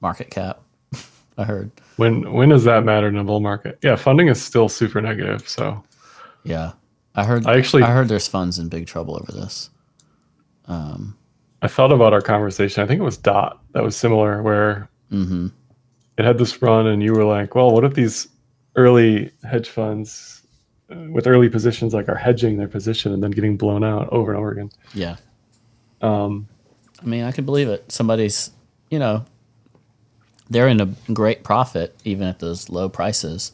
market 0.00 0.30
cap. 0.30 0.60
I 1.38 1.44
heard. 1.44 1.70
When 1.96 2.32
when 2.32 2.50
does 2.50 2.64
that 2.64 2.84
matter 2.84 3.08
in 3.08 3.16
a 3.16 3.24
bull 3.24 3.40
market? 3.40 3.78
Yeah, 3.82 3.96
funding 3.96 4.28
is 4.28 4.40
still 4.40 4.68
super 4.68 5.00
negative. 5.02 5.48
So 5.48 5.82
Yeah, 6.44 6.72
I 7.16 7.24
heard. 7.24 7.44
I 7.46 7.58
actually- 7.58 7.82
I 7.82 7.90
heard 7.90 8.06
there's 8.08 8.28
funds 8.28 8.58
in 8.60 8.68
big 8.68 8.86
trouble 8.86 9.16
over 9.16 9.32
this. 9.32 9.70
Um. 10.66 11.16
I 11.62 11.68
thought 11.68 11.92
about 11.92 12.12
our 12.12 12.20
conversation. 12.20 12.82
I 12.82 12.86
think 12.86 13.00
it 13.00 13.04
was 13.04 13.16
Dot 13.16 13.60
that 13.72 13.82
was 13.82 13.96
similar, 13.96 14.42
where 14.42 14.88
hmm 15.10 15.48
it 16.18 16.24
had 16.24 16.38
this 16.38 16.62
run, 16.62 16.86
and 16.86 17.02
you 17.02 17.12
were 17.12 17.24
like, 17.24 17.54
"Well, 17.54 17.70
what 17.70 17.84
if 17.84 17.94
these 17.94 18.28
early 18.74 19.30
hedge 19.44 19.68
funds 19.68 20.42
uh, 20.90 20.96
with 21.10 21.26
early 21.26 21.48
positions 21.48 21.92
like 21.92 22.08
are 22.08 22.14
hedging 22.14 22.56
their 22.56 22.68
position 22.68 23.12
and 23.12 23.22
then 23.22 23.30
getting 23.30 23.56
blown 23.56 23.84
out 23.84 24.08
over 24.10 24.32
and 24.32 24.38
over 24.38 24.50
again?" 24.52 24.70
Yeah. 24.94 25.16
Um, 26.00 26.48
I 27.02 27.06
mean, 27.06 27.24
I 27.24 27.32
could 27.32 27.46
believe 27.46 27.68
it. 27.68 27.90
Somebody's, 27.92 28.50
you 28.90 28.98
know, 28.98 29.24
they're 30.48 30.68
in 30.68 30.80
a 30.80 30.94
great 31.12 31.42
profit 31.44 31.94
even 32.04 32.26
at 32.26 32.38
those 32.38 32.68
low 32.70 32.88
prices 32.88 33.52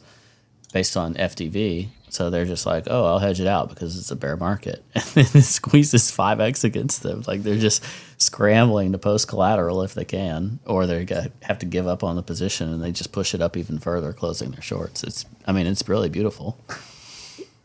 based 0.71 0.95
on 0.95 1.15
FDV. 1.15 1.89
So 2.13 2.29
they're 2.29 2.45
just 2.45 2.67
like, 2.67 2.83
oh, 2.91 3.05
I'll 3.05 3.17
hedge 3.17 3.39
it 3.39 3.47
out 3.47 3.69
because 3.69 3.97
it's 3.97 4.11
a 4.11 4.15
bear 4.15 4.37
market. 4.37 4.83
And 4.95 5.03
then 5.15 5.25
it 5.33 5.41
squeezes 5.45 6.11
5x 6.11 6.63
against 6.63 7.01
them. 7.01 7.23
Like 7.25 7.41
they're 7.41 7.57
just 7.57 7.83
scrambling 8.19 8.91
to 8.91 8.99
post 8.99 9.27
collateral 9.27 9.81
if 9.81 9.95
they 9.95 10.05
can, 10.05 10.59
or 10.65 10.85
they 10.85 11.07
have 11.41 11.57
to 11.59 11.65
give 11.65 11.87
up 11.87 12.03
on 12.03 12.15
the 12.15 12.21
position 12.21 12.71
and 12.71 12.83
they 12.83 12.91
just 12.91 13.11
push 13.11 13.33
it 13.33 13.41
up 13.41 13.57
even 13.57 13.79
further, 13.79 14.13
closing 14.13 14.51
their 14.51 14.61
shorts. 14.61 15.03
It's, 15.03 15.25
I 15.47 15.53
mean, 15.53 15.65
it's 15.65 15.89
really 15.89 16.07
beautiful. 16.09 16.59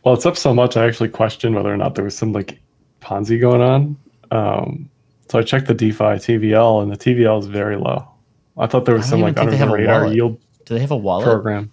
well, 0.03 0.15
it's 0.15 0.25
up 0.25 0.39
so 0.39 0.55
much. 0.55 0.79
I 0.79 0.87
actually 0.87 1.11
questioned 1.11 1.55
whether 1.55 1.73
or 1.73 1.77
not 1.77 1.95
there 1.95 2.05
was 2.05 2.17
some 2.17 2.33
like 2.33 2.59
Ponzi 3.03 3.39
going 3.39 3.61
on. 3.61 3.97
Um, 4.31 4.89
so 5.29 5.39
I 5.39 5.43
checked 5.43 5.67
the 5.67 5.75
DeFi 5.75 6.05
TVL, 6.25 6.83
and 6.83 6.91
the 6.91 6.97
TVL 6.97 7.41
is 7.41 7.47
very 7.47 7.77
low. 7.77 8.09
I 8.57 8.67
thought 8.67 8.87
there 8.87 8.95
was 8.95 9.07
some 9.07 9.21
like 9.21 9.39
under 9.39 9.57
the 9.57 9.69
radar 9.69 10.01
wallet. 10.03 10.15
yield 10.15 10.41
Do 10.65 10.75
they 10.75 10.81
have 10.81 10.91
a 10.91 10.97
wallet? 10.97 11.25
program. 11.27 11.71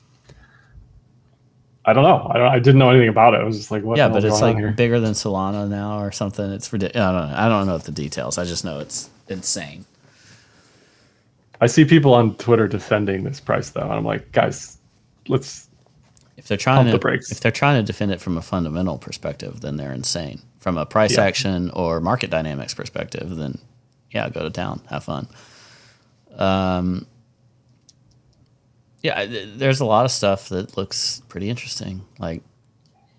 I 1.87 1.93
don't 1.93 2.03
know. 2.03 2.29
I, 2.33 2.37
don't, 2.37 2.51
I 2.51 2.59
didn't 2.59 2.79
know 2.79 2.89
anything 2.89 3.09
about 3.09 3.35
it. 3.35 3.41
I 3.41 3.43
was 3.43 3.57
just 3.57 3.69
like, 3.69 3.83
what? 3.83 3.97
yeah, 3.97 4.09
but 4.09 4.23
it's 4.23 4.41
like 4.41 4.75
bigger 4.75 4.99
than 4.99 5.13
Solana 5.13 5.69
now 5.69 5.99
or 5.99 6.11
something. 6.11 6.51
It's 6.51 6.73
ridiculous. 6.73 7.05
I 7.05 7.11
don't 7.11 7.29
know. 7.29 7.37
I 7.37 7.49
don't 7.49 7.67
know 7.67 7.77
the 7.77 7.91
details. 7.91 8.37
I 8.39 8.45
just 8.45 8.65
know 8.65 8.79
it's 8.79 9.09
insane. 9.27 9.85
I 11.61 11.67
see 11.67 11.85
people 11.85 12.13
on 12.13 12.35
Twitter 12.35 12.67
defending 12.67 13.23
this 13.23 13.39
price 13.39 13.69
though, 13.69 13.81
and 13.81 13.93
I'm 13.93 14.03
like, 14.03 14.31
guys, 14.31 14.77
let's. 15.27 15.69
If 16.37 16.47
they're 16.47 16.57
trying 16.57 16.77
Pump 16.77 16.87
to 16.89 16.91
the 16.93 16.99
brakes. 16.99 17.31
if 17.31 17.39
they're 17.39 17.51
trying 17.51 17.79
to 17.79 17.83
defend 17.83 18.11
it 18.11 18.19
from 18.19 18.37
a 18.37 18.41
fundamental 18.41 18.97
perspective, 18.97 19.61
then 19.61 19.77
they're 19.77 19.93
insane. 19.93 20.41
From 20.59 20.77
a 20.77 20.85
price 20.85 21.13
Yeah. 21.13 21.23
action 21.23 21.69
or 21.71 22.01
market 22.01 22.29
dynamics 22.29 22.73
perspective, 22.73 23.35
then 23.35 23.59
yeah, 24.11 24.29
go 24.29 24.41
to 24.43 24.49
town, 24.49 24.81
have 24.89 25.03
fun. 25.03 25.27
Um, 26.35 27.07
yeah, 29.05 29.23
th- 29.23 29.49
there's 29.57 29.81
a 29.81 29.85
lot 29.85 30.03
of 30.03 30.09
stuff 30.11 30.49
that 30.49 30.75
looks 30.77 31.21
pretty 31.29 31.47
interesting. 31.47 32.01
Like, 32.17 32.41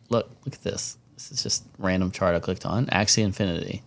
look, 0.09 0.29
look 0.44 0.55
at 0.55 0.62
this. 0.64 0.99
This 1.14 1.31
is 1.31 1.42
just 1.44 1.64
random 1.79 2.11
chart 2.11 2.35
I 2.35 2.40
clicked 2.40 2.66
on. 2.66 2.87
Axie 2.87 3.22
Infinity. 3.22 3.85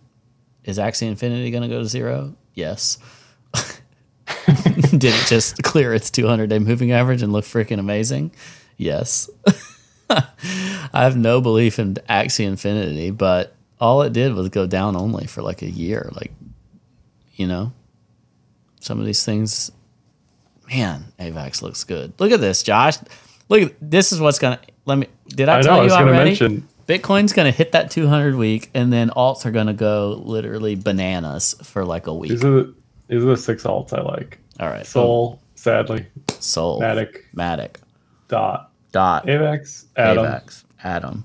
Is 0.63 0.77
Axie 0.77 1.09
Infinity 1.09 1.51
going 1.51 1.63
to 1.63 1.67
go 1.67 1.79
to 1.79 1.85
zero? 1.85 2.35
Yes. 2.53 2.99
Did 4.91 5.13
it 5.13 5.27
just 5.27 5.61
clear 5.61 5.93
its 5.93 6.09
200 6.09 6.49
day 6.49 6.59
moving 6.59 6.93
average 6.93 7.21
and 7.21 7.33
look 7.33 7.43
freaking 7.43 7.79
amazing? 7.79 8.31
Yes. 8.77 9.29
I 10.09 10.23
have 10.93 11.17
no 11.17 11.41
belief 11.41 11.79
in 11.79 11.95
Axie 12.09 12.45
Infinity, 12.45 13.11
but 13.11 13.57
all 13.77 14.03
it 14.03 14.13
did 14.13 14.33
was 14.33 14.47
go 14.47 14.65
down 14.65 14.95
only 14.95 15.27
for 15.27 15.41
like 15.41 15.61
a 15.61 15.69
year. 15.69 16.09
Like, 16.13 16.31
you 17.35 17.45
know, 17.45 17.73
some 18.79 19.01
of 19.01 19.05
these 19.05 19.25
things, 19.25 19.69
man, 20.69 21.05
AVAX 21.19 21.61
looks 21.61 21.83
good. 21.83 22.13
Look 22.19 22.31
at 22.31 22.39
this, 22.41 22.63
Josh. 22.63 22.97
Look, 23.49 23.61
at 23.63 23.75
this 23.81 24.11
is 24.11 24.19
what's 24.19 24.39
gonna. 24.39 24.59
Let 24.85 24.97
me. 24.97 25.07
Did 25.27 25.49
I, 25.49 25.59
I 25.59 25.61
tell 25.61 25.73
know. 25.73 25.79
I 25.79 25.83
you 25.83 25.83
was 25.85 25.93
already? 25.93 26.29
mention. 26.29 26.67
Bitcoin's 26.87 27.33
gonna 27.33 27.51
hit 27.51 27.73
that 27.73 27.91
200 27.91 28.35
week, 28.35 28.71
and 28.73 28.91
then 28.91 29.09
alts 29.11 29.45
are 29.45 29.51
gonna 29.51 29.73
go 29.73 30.21
literally 30.25 30.75
bananas 30.75 31.55
for 31.63 31.85
like 31.85 32.07
a 32.07 32.13
week. 32.13 32.31
These 32.31 32.43
are 32.43 32.49
the 32.51 32.75
these 33.07 33.23
are 33.23 33.27
the 33.27 33.37
six 33.37 33.63
alts 33.63 33.93
I 33.93 34.01
like. 34.01 34.39
All 34.59 34.69
right, 34.69 34.85
Sol, 34.85 35.39
sadly, 35.55 36.07
Sol, 36.39 36.81
Matic, 36.81 37.17
Matic, 37.35 37.75
Dot, 38.27 38.71
Dot, 38.91 39.27
Avax, 39.27 39.85
Atom, 39.95 40.25
AVAX, 40.25 40.63
Atom, 40.83 41.23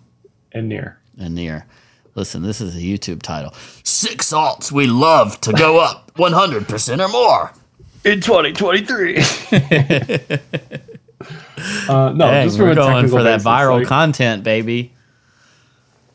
and 0.52 0.68
Near. 0.68 1.00
and 1.18 1.35
Near. 1.35 1.66
Listen, 2.14 2.42
this 2.42 2.61
is 2.61 2.76
a 2.76 2.80
YouTube 2.80 3.22
title. 3.22 3.52
Six 3.83 4.33
alts 4.33 4.70
we 4.70 4.87
love 4.87 5.40
to 5.40 5.52
go 5.52 5.80
up 5.80 6.12
100% 6.14 7.04
or 7.04 7.09
more. 7.09 7.52
In 8.04 8.20
2023. 8.20 9.16
uh, 11.88 12.12
no, 12.12 12.16
Dang, 12.18 12.46
just 12.46 12.58
from 12.58 12.66
we're 12.66 12.72
a 12.72 12.74
going 12.74 12.94
technical 12.94 13.18
for 13.18 13.22
that 13.22 13.40
viral 13.40 13.78
like, 13.78 13.86
content, 13.86 14.44
baby. 14.44 14.92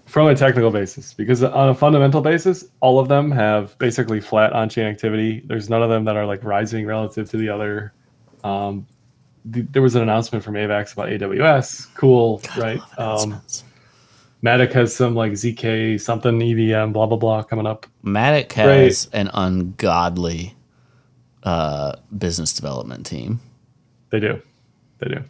from 0.06 0.28
a 0.28 0.36
technical 0.36 0.70
basis 0.70 1.14
because 1.14 1.44
on 1.44 1.70
a 1.70 1.74
fundamental 1.74 2.22
basis 2.22 2.66
all 2.80 3.00
of 3.00 3.08
them 3.08 3.32
have 3.32 3.76
basically 3.80 4.22
flat 4.22 4.54
on-chain 4.54 4.86
activity. 4.86 5.42
There's 5.46 5.68
none 5.68 5.82
of 5.82 5.90
them 5.90 6.06
that 6.06 6.16
are 6.16 6.28
like 6.28 6.44
rising 6.44 6.86
relative 6.86 7.28
to 7.32 7.38
the 7.38 7.50
other. 7.50 7.94
Um, 8.44 8.86
th- 9.52 9.66
there 9.72 9.82
was 9.82 9.96
an 9.96 10.04
announcement 10.04 10.44
from 10.44 10.54
avax 10.54 10.94
about 10.94 11.10
aws 11.10 11.88
cool 11.96 12.42
right? 12.58 12.80
um, 12.98 13.42
matic 14.44 14.72
has 14.72 14.96
some 14.96 15.16
like 15.16 15.34
zk 15.34 16.00
something 16.00 16.40
evm 16.40 16.94
blah 16.94 17.06
blah 17.06 17.18
blah 17.18 17.42
coming 17.44 17.66
up. 17.66 17.88
Matic 18.04 18.52
has 18.54 19.10
an 19.12 19.30
ungodly 19.34 20.56
uh, 21.44 21.94
business 22.18 22.54
development 22.54 23.06
team. 23.06 23.40
they 24.10 24.20
do 24.20 24.42
they 25.00 25.08
do 25.10 25.24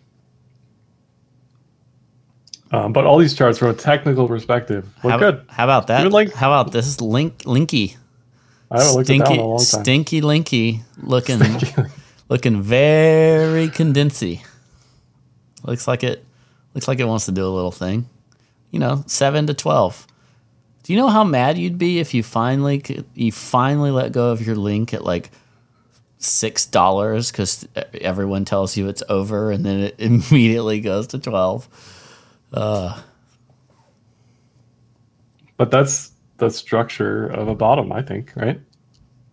um, 2.71 2.93
but 2.93 3.05
all 3.05 3.17
these 3.17 3.33
charts 3.33 3.57
from 3.57 3.69
a 3.69 3.73
technical 3.73 4.27
perspective 4.27 4.87
look 5.03 5.11
How, 5.11 5.17
good 5.17 5.45
how 5.49 5.63
about 5.63 5.87
that? 5.87 6.01
Even 6.01 6.11
like- 6.11 6.33
how 6.33 6.51
about 6.51 6.71
this? 6.71 7.01
Link, 7.01 7.39
Linky, 7.39 7.95
i 8.69 8.79
haven't 8.79 8.95
looked 8.95 9.09
at 9.09 9.17
that 9.17 9.25
stinky, 9.25 9.33
in 9.33 9.39
a 9.39 9.47
long 9.47 9.57
time 9.57 9.83
stinky 9.83 10.21
Linky, 10.21 10.81
looking 11.01 11.39
looking 12.29 12.61
very 12.61 13.69
condensy. 13.69 14.41
Looks 15.63 15.87
like 15.87 16.03
it 16.03 16.23
looks 16.75 16.87
like 16.87 16.99
it 16.99 17.05
wants 17.05 17.25
to 17.25 17.31
do 17.31 17.45
a 17.45 17.49
little 17.49 17.71
thing. 17.71 18.07
You 18.71 18.79
know, 18.79 19.03
seven 19.07 19.47
to 19.47 19.53
twelve. 19.55 20.05
Do 20.83 20.93
you 20.93 20.99
know 20.99 21.07
how 21.09 21.23
mad 21.23 21.57
you'd 21.57 21.77
be 21.77 21.99
if 21.99 22.13
you 22.13 22.21
finally 22.23 22.83
you 23.15 23.31
finally 23.31 23.91
let 23.91 24.11
go 24.11 24.29
of 24.31 24.45
your 24.45 24.55
link 24.55 24.93
at 24.93 25.03
like 25.03 25.31
six 26.19 26.65
dollars 26.65 27.31
because 27.31 27.67
everyone 27.95 28.45
tells 28.45 28.77
you 28.77 28.87
it's 28.87 29.03
over, 29.09 29.51
and 29.51 29.65
then 29.65 29.79
it 29.79 29.95
immediately 29.99 30.79
goes 30.81 31.07
to 31.07 31.19
twelve. 31.19 31.67
Uh. 32.53 33.01
But 35.57 35.71
that's 35.71 36.11
the 36.37 36.49
structure 36.49 37.27
of 37.27 37.47
a 37.49 37.55
bottom, 37.55 37.91
I 37.91 38.01
think, 38.01 38.31
right? 38.35 38.59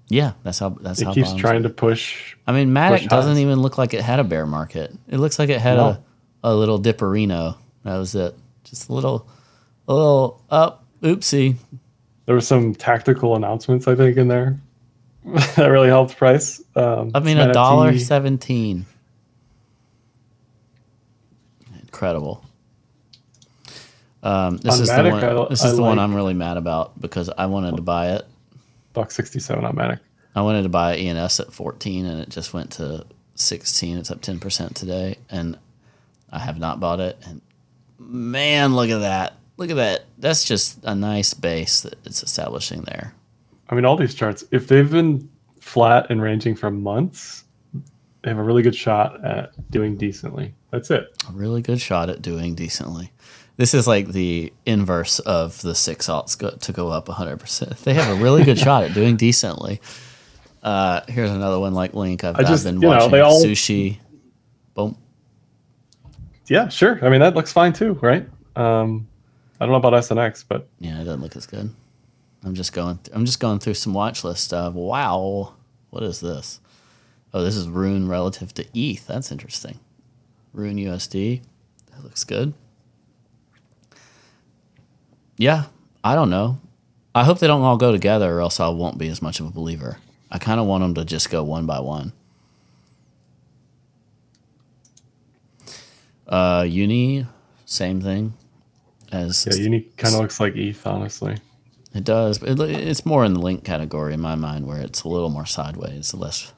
Yeah, 0.09 0.33
that's 0.43 0.59
how 0.59 0.71
that's 0.71 1.01
It 1.01 1.07
how. 1.07 1.13
keeps 1.15 1.35
trying 1.35 1.63
to 1.65 1.69
push. 1.69 2.37
I 2.47 2.53
mean, 2.53 2.71
Matic 2.71 3.09
doesn't 3.09 3.33
highs. 3.33 3.41
even 3.41 3.61
look 3.61 3.79
like 3.79 3.95
it 3.95 4.03
had 4.03 4.19
a 4.21 4.25
bear 4.25 4.47
market. 4.47 4.93
It 5.09 5.19
looks 5.19 5.39
like 5.39 5.49
it 5.51 5.61
had 5.61 5.77
No. 5.77 5.85
a, 5.85 6.03
a 6.45 6.55
little 6.55 6.81
dipperino. 6.81 7.57
That 7.85 7.97
was 7.97 8.15
it. 8.15 8.35
Just 8.65 8.89
a 8.89 8.93
little, 8.93 9.29
a 9.89 9.95
little 9.95 10.43
up. 10.51 10.85
Oopsie. 11.03 11.57
There 12.27 12.35
were 12.35 12.41
some 12.41 12.75
tactical 12.75 13.37
announcements, 13.37 13.87
I 13.87 13.95
think, 13.95 14.17
in 14.17 14.27
there 14.29 14.59
that 15.57 15.67
really 15.67 15.89
helped 15.89 16.17
price. 16.17 16.63
Um, 16.77 17.11
I 17.15 17.21
mean, 17.21 17.39
a 17.39 17.53
dollar 17.53 17.99
seventeen. 17.99 18.87
Incredible. 21.83 22.45
Um, 24.23 24.57
this 24.59 24.75
On 24.77 24.83
is 24.83 24.91
Matic, 24.91 25.03
the 25.05 25.11
one. 25.11 25.25
I- 25.47 25.49
this 25.51 25.65
I 25.65 25.69
is 25.69 25.77
the 25.77 25.83
one 25.83 25.97
like- 25.97 26.05
I'm 26.05 26.15
really 26.15 26.35
mad 26.35 26.57
about 26.57 27.01
because 27.01 27.31
I 27.37 27.47
wanted 27.47 27.77
to 27.77 27.83
buy 27.83 28.13
it. 28.13 28.27
buck 28.93 29.11
sixty-seven 29.11 29.65
on 29.65 29.75
Matic. 29.75 30.01
I 30.35 30.43
wanted 30.43 30.63
to 30.65 30.69
buy 30.69 30.97
ENS 30.97 31.41
at 31.41 31.51
14 31.53 32.05
and 32.05 32.21
it 32.21 32.29
just 32.29 32.53
went 32.53 32.73
to 32.73 33.07
16. 33.37 33.97
It's 33.97 34.11
up 34.11 34.21
10% 34.21 34.75
today 34.75 35.17
and 35.31 35.59
I 36.31 36.39
have 36.41 36.59
not 36.59 36.79
bought 36.79 37.01
it. 37.01 37.17
And 37.27 37.41
man, 37.99 38.75
look 38.77 38.91
at 38.91 38.99
that. 38.99 39.33
Look 39.57 39.71
at 39.71 39.77
that. 39.77 40.05
That's 40.19 40.45
just 40.45 40.79
a 40.85 40.95
nice 40.95 41.33
base 41.33 41.81
that 41.81 41.95
it's 42.05 42.23
establishing 42.23 42.83
there. 42.83 43.15
I 43.69 43.75
mean, 43.75 43.85
all 43.85 43.97
these 43.97 44.15
charts, 44.15 44.45
if 44.51 44.69
they've 44.69 44.91
been 44.91 45.29
flat 45.61 46.07
and 46.11 46.23
ranging 46.23 46.55
for 46.55 46.71
months, 46.71 47.45
they 48.23 48.31
have 48.31 48.39
a 48.39 48.43
really 48.43 48.63
good 48.63 48.75
shot 48.75 49.25
at 49.25 49.71
doing 49.71 49.97
decently. 49.97 50.55
That's 50.71 50.91
it. 50.91 51.09
A 51.29 51.33
really 51.33 51.63
good 51.63 51.81
shot 51.81 52.11
at 52.11 52.23
doing 52.23 52.55
decently. 52.55 53.13
This 53.57 53.73
is 53.73 53.87
like 53.87 54.09
the 54.09 54.53
inverse 54.67 55.19
of 55.21 55.61
the 55.63 55.75
six 55.75 56.09
alts 56.09 56.39
go, 56.39 56.51
to 56.51 56.73
go 56.73 56.89
up 56.89 57.07
100%. 57.07 57.79
They 57.85 57.95
have 57.95 58.17
a 58.19 58.23
really 58.23 58.45
good 58.45 58.59
shot 58.59 58.85
at 58.85 58.95
doing 58.95 59.17
decently. 59.17 59.81
Uh, 60.63 61.01
here's 61.09 61.31
another 61.31 61.59
one 61.59 61.73
like 61.75 61.95
Link. 61.95 62.23
I've, 62.25 62.37
just- 62.39 62.67
I've 62.67 62.73
been 62.75 62.81
know, 62.81 62.89
watching 62.89 63.11
they 63.13 63.21
all- 63.21 63.43
sushi. 63.43 63.99
Boom. 64.75 64.97
Yeah, 66.49 66.69
sure. 66.69 67.05
I 67.05 67.09
mean, 67.09 67.21
that 67.21 67.35
looks 67.35 67.51
fine 67.53 67.73
too, 67.73 67.95
right? 67.95 68.29
Um, 68.55 69.09
I 69.61 69.65
don't 69.67 69.71
know 69.73 69.77
about 69.89 69.95
SNX, 69.95 70.45
but 70.49 70.69
Yeah, 70.79 71.01
it 71.01 71.05
doesn't 71.05 71.21
look 71.23 71.35
as 71.35 71.47
good. 71.47 71.71
I'm 72.47 72.55
just 72.55 72.73
going. 72.73 72.99
Th- 72.99 73.15
I'm 73.15 73.27
just 73.27 73.41
going 73.41 73.59
through 73.59 73.75
some 73.75 73.93
watch 73.93 74.23
list 74.23 74.45
stuff. 74.45 74.73
Wow, 74.75 75.55
what 75.91 76.05
is 76.05 76.21
this? 76.21 76.61
Oh, 77.35 77.43
this 77.43 77.57
is 77.57 77.69
Rune 77.69 78.09
relative 78.09 78.55
to 78.55 78.65
ETH. 78.73 79.05
That's 79.05 79.33
interesting. 79.33 79.81
Rune 80.53 80.77
USD. 80.77 81.43
That 81.91 82.05
looks 82.05 82.23
good. 82.23 82.55
Yeah, 85.37 85.65
I 86.05 86.15
don't 86.15 86.31
know. 86.31 86.61
I 87.17 87.25
hope 87.25 87.41
they 87.41 87.49
don't 87.49 87.63
all 87.63 87.77
go 87.77 87.91
together, 87.91 88.37
or 88.37 88.41
else 88.41 88.61
I 88.61 88.69
won't 88.69 88.97
be 88.97 89.09
as 89.09 89.21
much 89.21 89.41
of 89.41 89.47
a 89.47 89.51
believer. 89.51 89.99
I 90.31 90.39
kind 90.39 90.61
of 90.61 90.67
want 90.67 90.83
them 90.83 90.95
to 90.95 91.05
just 91.05 91.31
go 91.31 91.43
one 91.43 91.67
by 91.67 91.81
one. 91.81 92.13
Uh, 96.29 96.65
Uni, 96.69 97.27
same 97.65 98.01
thing. 98.01 98.35
As 99.11 99.47
yeah, 99.51 99.57
Uni 99.57 99.81
kind 99.97 100.15
of 100.15 100.21
looks 100.21 100.39
like 100.39 100.55
ETH, 100.55 100.87
honestly. 100.87 101.39
It 101.97 102.05
does, 102.05 102.39
but 102.39 102.49
it, 102.49 102.61
it's 102.61 103.07
more 103.07 103.25
in 103.25 103.35
the 103.35 103.41
link 103.41 103.65
category 103.65 104.15
in 104.15 104.21
my 104.21 104.35
mind, 104.35 104.67
where 104.67 104.81
it's 104.81 105.03
a 105.03 105.09
little 105.09 105.31
more 105.31 105.47
sideways, 105.47 106.13
less 106.15 106.53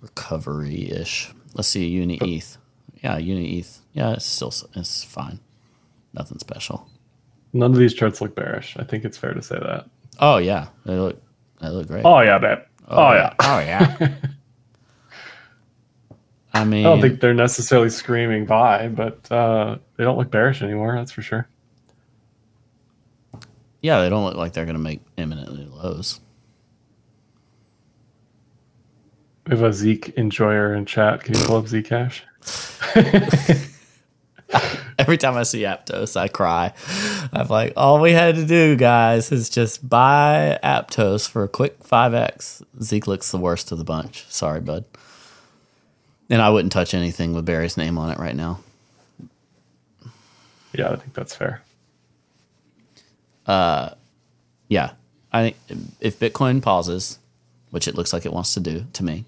recovery 0.00 0.90
ish. 0.90 1.32
Let's 1.54 1.68
see, 1.68 1.86
Uni 1.86 2.18
ETH. 2.22 2.58
Yeah, 3.02 3.18
Uni 3.18 3.58
ETH. 3.58 3.80
Yeah, 3.92 4.12
it's 4.12 4.26
still 4.26 4.52
it's 4.74 5.04
fine. 5.04 5.40
Nothing 6.12 6.38
special. 6.38 6.88
None 7.52 7.72
of 7.72 7.78
these 7.78 7.94
charts 7.94 8.20
look 8.20 8.34
bearish. 8.34 8.76
I 8.78 8.84
think 8.84 9.04
it's 9.04 9.18
fair 9.18 9.34
to 9.34 9.42
say 9.42 9.58
that. 9.58 9.86
Oh 10.18 10.38
yeah, 10.38 10.68
they 10.84 10.94
look 10.94 11.20
they 11.60 11.68
look 11.68 11.86
great. 11.86 12.04
Oh 12.04 12.20
yeah, 12.20 12.38
babe. 12.38 12.58
Oh, 12.88 13.12
yeah. 13.12 13.34
Oh 13.40 13.58
yeah. 13.60 14.14
I 16.52 16.64
mean, 16.64 16.86
I 16.86 16.90
don't 16.90 17.00
think 17.00 17.20
they're 17.20 17.34
necessarily 17.34 17.90
screaming 17.90 18.46
buy, 18.46 18.88
but 18.88 19.30
uh, 19.32 19.78
they 19.96 20.04
don't 20.04 20.16
look 20.16 20.30
bearish 20.30 20.62
anymore. 20.62 20.94
That's 20.94 21.10
for 21.10 21.22
sure. 21.22 21.48
Yeah, 23.84 24.00
they 24.00 24.08
don't 24.08 24.24
look 24.24 24.36
like 24.36 24.54
they're 24.54 24.64
gonna 24.64 24.78
make 24.78 25.02
imminently 25.18 25.66
lows. 25.66 26.18
We 29.46 29.50
have 29.50 29.62
a 29.62 29.74
Zeke 29.74 30.16
enjoyer 30.16 30.74
in 30.74 30.86
chat. 30.86 31.22
Can 31.22 31.34
you 31.34 31.44
pull 31.44 31.56
up 31.56 31.66
Zcash? 31.66 32.22
Every 34.98 35.18
time 35.18 35.36
I 35.36 35.42
see 35.42 35.64
Aptos, 35.64 36.16
I 36.16 36.28
cry. 36.28 36.72
I'm 37.30 37.48
like, 37.48 37.74
all 37.76 38.00
we 38.00 38.12
had 38.12 38.36
to 38.36 38.46
do, 38.46 38.74
guys, 38.74 39.30
is 39.30 39.50
just 39.50 39.86
buy 39.86 40.58
Aptos 40.64 41.28
for 41.28 41.44
a 41.44 41.48
quick 41.48 41.82
5x. 41.82 42.62
Zeke 42.80 43.06
looks 43.06 43.30
the 43.30 43.36
worst 43.36 43.70
of 43.70 43.76
the 43.76 43.84
bunch. 43.84 44.24
Sorry, 44.30 44.62
bud. 44.62 44.86
And 46.30 46.40
I 46.40 46.48
wouldn't 46.48 46.72
touch 46.72 46.94
anything 46.94 47.34
with 47.34 47.44
Barry's 47.44 47.76
name 47.76 47.98
on 47.98 48.10
it 48.10 48.18
right 48.18 48.34
now. 48.34 48.60
Yeah, 50.72 50.88
I 50.88 50.96
think 50.96 51.12
that's 51.12 51.36
fair. 51.36 51.60
Uh, 53.46 53.90
yeah. 54.68 54.92
I 55.32 55.52
think 55.52 55.80
if 56.00 56.18
Bitcoin 56.18 56.62
pauses, 56.62 57.18
which 57.70 57.88
it 57.88 57.94
looks 57.94 58.12
like 58.12 58.24
it 58.24 58.32
wants 58.32 58.54
to 58.54 58.60
do 58.60 58.86
to 58.92 59.04
me, 59.04 59.24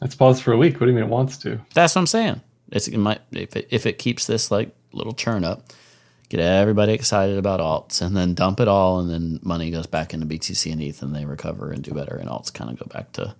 Let's 0.00 0.14
pause 0.14 0.40
for 0.40 0.52
a 0.52 0.56
week. 0.56 0.74
What 0.74 0.86
do 0.86 0.86
you 0.86 0.94
mean 0.94 1.04
it 1.04 1.10
wants 1.10 1.36
to? 1.38 1.60
that's 1.74 1.94
what 1.94 2.02
I'm 2.02 2.06
saying. 2.06 2.40
It's, 2.70 2.88
it 2.88 2.98
might 2.98 3.20
if 3.32 3.56
it, 3.56 3.68
if 3.70 3.86
it 3.86 3.98
keeps 3.98 4.26
this 4.26 4.50
like 4.50 4.74
little 4.92 5.14
churn 5.14 5.44
up, 5.44 5.64
get 6.28 6.40
everybody 6.40 6.92
excited 6.92 7.38
about 7.38 7.60
alts, 7.60 8.00
and 8.00 8.16
then 8.16 8.34
dump 8.34 8.60
it 8.60 8.68
all, 8.68 9.00
and 9.00 9.10
then 9.10 9.40
money 9.42 9.70
goes 9.70 9.86
back 9.86 10.14
into 10.14 10.26
BTC 10.26 10.72
and 10.72 10.80
ETH, 10.82 11.02
and 11.02 11.14
they 11.14 11.24
recover 11.24 11.70
and 11.70 11.82
do 11.82 11.92
better, 11.92 12.16
and 12.16 12.28
alts 12.28 12.52
kind 12.52 12.70
of 12.70 12.78
go 12.78 12.86
back 12.86 13.12
to 13.12 13.34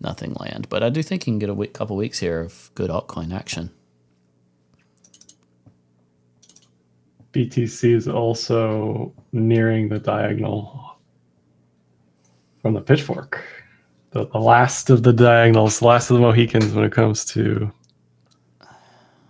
nothing 0.00 0.34
land. 0.34 0.68
But 0.68 0.82
I 0.82 0.90
do 0.90 1.02
think 1.02 1.26
you 1.26 1.32
can 1.32 1.38
get 1.38 1.50
a 1.50 1.54
week, 1.54 1.72
couple 1.72 1.96
weeks 1.96 2.20
here 2.20 2.40
of 2.40 2.70
good 2.74 2.90
altcoin 2.90 3.34
action. 3.34 3.70
BTC 7.34 7.92
is 7.94 8.06
also 8.06 9.12
nearing 9.32 9.88
the 9.88 9.98
diagonal 9.98 10.96
from 12.62 12.74
the 12.74 12.80
pitchfork. 12.80 13.42
The, 14.12 14.26
the 14.28 14.38
last 14.38 14.88
of 14.90 15.02
the 15.02 15.12
diagonals, 15.12 15.80
the 15.80 15.86
last 15.86 16.10
of 16.10 16.14
the 16.14 16.20
Mohicans 16.20 16.72
when 16.72 16.84
it 16.84 16.92
comes 16.92 17.24
to 17.26 17.72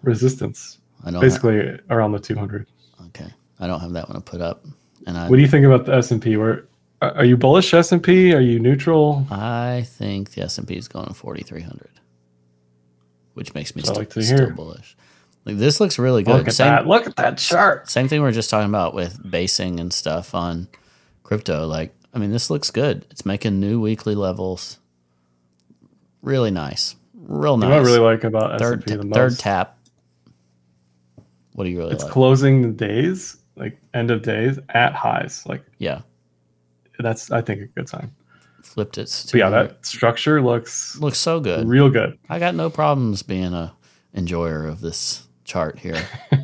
resistance. 0.03 0.79
I 1.05 1.11
don't 1.11 1.21
Basically 1.21 1.79
around 1.89 2.13
the 2.13 2.19
200. 2.19 2.67
okay. 3.07 3.33
I 3.59 3.67
don't 3.67 3.81
have 3.81 3.93
that 3.93 4.09
one 4.09 4.17
to 4.17 4.21
put 4.21 4.41
up, 4.43 4.65
and 5.07 5.17
I 5.17 5.29
What 5.29 5.37
do 5.37 5.43
you 5.43 5.49
think 5.49 5.65
about 5.65 5.87
the 5.87 5.95
S&P? 5.95 6.37
Where 6.37 6.67
are 7.01 7.25
you 7.25 7.37
bullish 7.37 7.73
S&P? 7.73 8.35
Are 8.35 8.41
you 8.41 8.59
neutral? 8.59 9.27
I 9.31 9.85
think 9.87 10.31
the 10.33 10.43
S 10.43 10.59
and 10.59 10.67
P 10.67 10.75
is 10.77 10.89
going 10.89 11.07
to 11.07 11.15
4,300, 11.15 11.89
which 13.35 13.55
makes 13.55 13.75
me 13.77 13.83
st- 13.83 13.97
like 13.97 14.11
still 14.11 14.23
hear. 14.23 14.51
bullish. 14.51 14.97
Like 15.45 15.59
this 15.59 15.81
looks 15.81 15.99
really 15.99 16.23
good. 16.23 16.37
Look 16.37 16.49
at 16.49 16.55
Same- 16.55 16.69
that. 16.69 16.87
Look 16.87 17.07
at 17.07 17.17
that 17.17 17.39
chart. 17.39 17.91
Same 17.91 18.09
thing 18.09 18.23
we 18.23 18.29
are 18.29 18.33
just 18.33 18.51
talking 18.51 18.69
about 18.69 18.95
with 18.95 19.31
basing 19.31 19.79
and 19.79 19.93
stuff 19.93 20.35
on 20.35 20.69
crypto. 21.23 21.67
Like, 21.67 21.95
I 22.15 22.19
mean, 22.19 22.31
this 22.31 22.49
looks 22.49 22.71
good. 22.71 23.05
It's 23.11 23.27
making 23.27 23.61
new 23.61 23.81
weekly 23.81 24.15
levels. 24.15 24.79
Really 26.23 26.51
nice. 26.51 26.97
Real 27.15 27.57
nice. 27.57 27.69
What. 27.69 27.79
I 27.79 27.83
really 27.83 27.99
like 27.99 28.25
about 28.25 28.59
third, 28.59 28.83
S&P 28.85 28.97
the 28.97 29.05
most. 29.05 29.15
third 29.15 29.39
tap. 29.39 29.79
What 31.53 31.65
do 31.65 31.71
you 31.71 31.77
really 31.77 31.91
like? 31.91 31.97
It's 31.97 32.05
like? 32.05 32.13
closing 32.13 32.63
the 32.63 32.69
days, 32.69 33.37
like 33.57 33.79
end 33.93 34.11
of 34.11 34.23
days 34.23 34.59
at 34.71 34.95
highs. 34.95 35.45
Like 35.47 35.63
yeah. 35.79 36.01
that's 36.99 37.31
I 37.31 37.43
think 37.43 37.61
a 37.61 37.67
good 37.67 37.89
sign. 37.89 38.11
Flipped 38.63 38.97
it. 38.97 39.31
Yeah, 39.35 39.51
that 39.51 39.85
structure 39.85 40.41
looks 40.41 40.97
looks 40.97 41.19
so 41.19 41.39
good. 41.39 41.69
real 41.69 41.91
good. 41.91 42.19
I 42.31 42.39
got 42.39 42.55
no 42.55 42.71
problems 42.71 43.23
being 43.23 43.53
a 43.53 43.75
enjoyer 44.15 44.67
of 44.67 44.81
this 44.81 45.29
chart 45.45 45.79
here. 45.79 46.03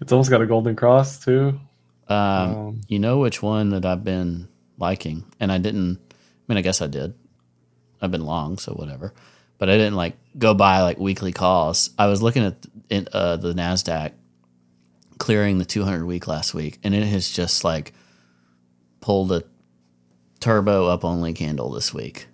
It's 0.00 0.10
almost 0.10 0.30
got 0.30 0.42
a 0.42 0.46
golden 0.46 0.74
cross 0.74 1.24
too. 1.24 1.60
Um, 2.08 2.18
Um, 2.18 2.80
you 2.88 2.98
know 2.98 3.18
which 3.18 3.40
one 3.42 3.70
that 3.70 3.86
I've 3.86 4.02
been 4.02 4.48
liking, 4.76 5.24
and 5.38 5.52
I 5.52 5.58
didn't. 5.58 6.00
I 6.10 6.14
mean, 6.48 6.58
I 6.58 6.62
guess 6.62 6.82
I 6.82 6.88
did. 6.88 7.14
I've 8.00 8.10
been 8.10 8.26
long, 8.26 8.58
so 8.58 8.72
whatever. 8.72 9.14
But 9.58 9.70
I 9.70 9.76
didn't 9.76 9.94
like 9.94 10.16
go 10.36 10.54
buy 10.54 10.82
like 10.82 10.98
weekly 10.98 11.30
calls. 11.32 11.90
I 11.96 12.06
was 12.08 12.20
looking 12.20 12.42
at 12.44 12.66
in, 12.90 13.06
uh, 13.12 13.36
the 13.36 13.52
Nasdaq 13.54 14.10
clearing 15.18 15.58
the 15.58 15.64
200 15.64 16.04
week 16.04 16.26
last 16.26 16.52
week, 16.52 16.80
and 16.82 16.92
it 16.96 17.04
has 17.06 17.30
just 17.30 17.62
like 17.62 17.92
pulled 19.00 19.30
a 19.30 19.44
turbo 20.40 20.86
up 20.86 21.04
only 21.04 21.32
candle 21.32 21.70
this 21.70 21.94
week. 21.94 22.26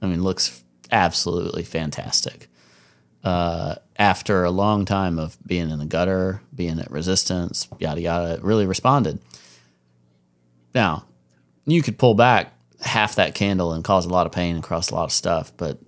I 0.00 0.06
mean, 0.06 0.22
looks 0.22 0.62
absolutely 0.92 1.64
fantastic. 1.64 2.48
Uh, 3.26 3.74
after 3.98 4.44
a 4.44 4.52
long 4.52 4.84
time 4.84 5.18
of 5.18 5.36
being 5.44 5.68
in 5.68 5.80
the 5.80 5.84
gutter, 5.84 6.40
being 6.54 6.78
at 6.78 6.90
resistance, 6.92 7.66
yada 7.80 8.00
yada, 8.00 8.34
it 8.34 8.44
really 8.44 8.66
responded. 8.66 9.18
Now, 10.72 11.06
you 11.64 11.82
could 11.82 11.98
pull 11.98 12.14
back 12.14 12.52
half 12.82 13.16
that 13.16 13.34
candle 13.34 13.72
and 13.72 13.82
cause 13.82 14.06
a 14.06 14.10
lot 14.10 14.26
of 14.26 14.32
pain 14.32 14.56
across 14.56 14.90
a 14.90 14.94
lot 14.94 15.06
of 15.06 15.12
stuff, 15.12 15.52
but 15.56 15.78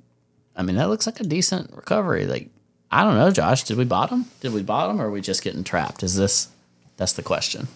I 0.57 0.63
mean, 0.63 0.75
that 0.77 0.89
looks 0.89 1.07
like 1.07 1.21
a 1.21 1.25
decent 1.25 1.73
recovery. 1.73 2.27
Like, 2.27 2.51
I 2.91 3.05
don't 3.05 3.15
know, 3.15 3.31
Josh, 3.31 3.63
did 3.63 3.79
we 3.79 3.85
bottom? 3.85 4.25
Did 4.41 4.53
we 4.53 4.65
bottom 4.65 5.01
or 5.01 5.07
are 5.07 5.11
we 5.11 5.21
just 5.21 5.45
getting 5.45 5.63
trapped? 5.63 6.03
Is 6.03 6.17
this 6.17 6.49
that's 6.97 7.13
the 7.13 7.23
question. 7.23 7.69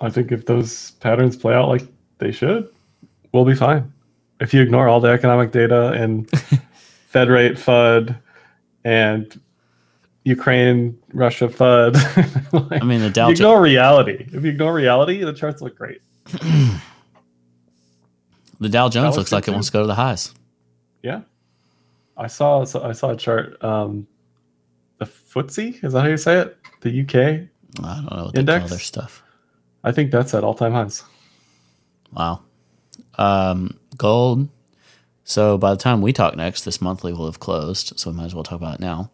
I 0.00 0.10
think 0.10 0.32
if 0.32 0.44
those 0.46 0.90
patterns 0.92 1.36
play 1.36 1.54
out 1.54 1.68
like 1.68 1.82
they 2.18 2.32
should, 2.32 2.68
we'll 3.32 3.44
be 3.44 3.54
fine. 3.54 3.92
If 4.40 4.52
you 4.52 4.60
ignore 4.60 4.88
all 4.88 4.98
the 4.98 5.10
economic 5.10 5.52
data 5.52 5.92
and 5.92 6.28
Fed 7.18 7.30
rate 7.30 7.54
FUD 7.54 8.16
and 8.84 9.40
Ukraine 10.22 10.96
Russia 11.12 11.48
FUD, 11.48 11.94
like, 12.70 12.80
I 12.80 12.84
mean, 12.84 13.00
the 13.00 13.10
Dow 13.10 13.30
ignore 13.30 13.60
reality. 13.60 14.24
If 14.32 14.44
you 14.44 14.50
ignore 14.50 14.72
reality, 14.72 15.24
the 15.24 15.32
charts 15.32 15.60
look 15.60 15.76
great. 15.76 16.00
the 18.60 18.68
Dow 18.68 18.88
Jones 18.88 19.16
looks 19.16 19.32
like 19.32 19.48
it 19.48 19.50
wants 19.50 19.66
to 19.66 19.72
go 19.72 19.80
to 19.80 19.88
the 19.88 19.96
highs. 19.96 20.32
Yeah, 21.02 21.22
I 22.16 22.28
saw 22.28 22.60
I 22.60 22.92
saw 22.92 23.10
a 23.10 23.16
chart. 23.16 23.64
Um, 23.64 24.06
the 24.98 25.06
FTSE 25.06 25.82
is 25.82 25.94
that 25.94 26.02
how 26.02 26.06
you 26.06 26.16
say 26.16 26.38
it? 26.38 26.56
The 26.82 27.00
UK. 27.00 27.16
I 27.16 27.94
don't 27.96 28.16
know 28.16 28.24
what 28.26 28.38
Index? 28.38 28.70
their 28.70 28.78
stuff. 28.78 29.24
I 29.82 29.90
think 29.90 30.12
that's 30.12 30.34
at 30.34 30.44
all 30.44 30.54
time 30.54 30.70
highs. 30.70 31.02
Wow. 32.12 32.42
Um, 33.16 33.76
gold. 33.96 34.48
So 35.28 35.58
by 35.58 35.72
the 35.72 35.76
time 35.76 36.00
we 36.00 36.14
talk 36.14 36.36
next, 36.36 36.64
this 36.64 36.80
monthly 36.80 37.12
will 37.12 37.26
have 37.26 37.38
closed. 37.38 38.00
So 38.00 38.10
we 38.10 38.16
might 38.16 38.24
as 38.24 38.34
well 38.34 38.44
talk 38.44 38.58
about 38.58 38.76
it 38.76 38.80
now. 38.80 39.10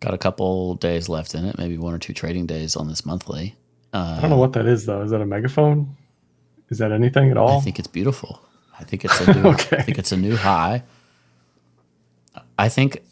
Got 0.00 0.14
a 0.14 0.18
couple 0.18 0.74
days 0.76 1.06
left 1.06 1.34
in 1.34 1.44
it, 1.44 1.58
maybe 1.58 1.76
one 1.76 1.92
or 1.92 1.98
two 1.98 2.14
trading 2.14 2.46
days 2.46 2.76
on 2.76 2.88
this 2.88 3.04
monthly. 3.04 3.54
I 3.92 4.22
don't 4.22 4.30
know 4.30 4.38
what 4.38 4.54
that 4.54 4.64
is 4.64 4.86
though. 4.86 5.02
Is 5.02 5.10
that 5.10 5.20
a 5.20 5.26
megaphone? 5.26 5.94
Is 6.70 6.78
that 6.78 6.92
anything 6.92 7.30
at 7.30 7.36
all? 7.36 7.58
I 7.58 7.60
think 7.60 7.78
it's 7.78 7.88
beautiful. 7.88 8.40
I 8.80 8.84
think 8.84 9.04
it's 9.04 9.20
a 9.20 9.34
new, 9.34 9.48
Okay. 9.50 9.76
I 9.76 9.82
think 9.82 9.98
it's 9.98 10.12
a 10.12 10.16
new 10.16 10.34
high. 10.34 10.82
I 12.58 12.70
think. 12.70 13.02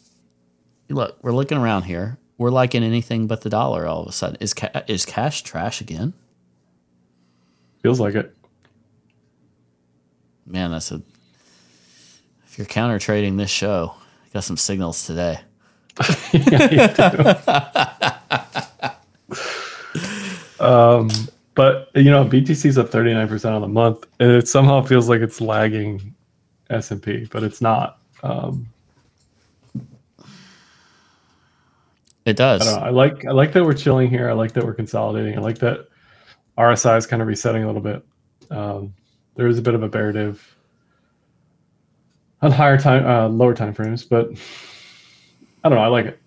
Look, 0.89 1.19
we're 1.21 1.33
looking 1.33 1.59
around 1.59 1.83
here. 1.83 2.17
We're 2.39 2.49
liking 2.49 2.83
anything 2.83 3.27
but 3.27 3.41
the 3.41 3.49
dollar. 3.51 3.85
All 3.85 4.01
of 4.01 4.07
a 4.07 4.11
sudden, 4.11 4.37
is 4.39 4.55
ca- 4.55 4.81
is 4.87 5.05
cash 5.05 5.43
trash 5.43 5.81
again? 5.81 6.13
Feels 7.83 7.99
like 7.99 8.15
it. 8.15 8.35
Man, 10.47 10.71
that's 10.71 10.91
a. 10.91 11.03
If 12.51 12.57
you're 12.57 12.67
counter 12.67 12.99
trading 12.99 13.37
this 13.37 13.49
show, 13.49 13.93
you 14.25 14.31
got 14.33 14.43
some 14.43 14.57
signals 14.57 15.07
today. 15.07 15.39
Um, 20.59 21.09
but 21.55 21.89
you 21.95 22.11
know, 22.11 22.23
BTC's 22.23 22.77
up 22.77 22.91
39% 22.91 23.51
on 23.51 23.61
the 23.61 23.67
month, 23.67 24.05
and 24.19 24.31
it 24.31 24.47
somehow 24.47 24.83
feels 24.83 25.09
like 25.09 25.21
it's 25.21 25.41
lagging 25.41 26.13
S&P, 26.69 27.27
but 27.31 27.41
it's 27.41 27.61
not. 27.61 27.97
Um, 28.21 28.67
It 32.25 32.35
does. 32.35 32.61
I 32.61 32.65
don't 32.65 32.79
know. 32.79 32.85
I 32.85 32.89
like 32.91 33.25
I 33.25 33.31
like 33.31 33.53
that 33.53 33.65
we're 33.65 33.73
chilling 33.73 34.07
here. 34.07 34.29
I 34.29 34.33
like 34.33 34.51
that 34.51 34.63
we're 34.63 34.75
consolidating. 34.75 35.35
I 35.35 35.41
like 35.41 35.57
that 35.57 35.87
RSI 36.57 36.95
is 36.95 37.07
kind 37.07 37.23
of 37.23 37.27
resetting 37.27 37.63
a 37.63 37.65
little 37.65 37.81
bit. 37.81 38.05
Um, 38.51 38.93
there 39.35 39.47
is 39.47 39.57
a 39.57 39.63
bit 39.63 39.73
of 39.73 39.81
a 39.81 39.89
bear 39.89 40.11
div 40.11 40.50
on 42.41 42.51
higher 42.51 42.77
time, 42.77 43.05
uh, 43.05 43.27
lower 43.29 43.53
time 43.53 43.73
frames, 43.73 44.03
but 44.03 44.29
I 45.63 45.69
don't 45.69 45.77
know. 45.77 45.83
I 45.83 45.87
like 45.87 46.05
it. 46.05 46.19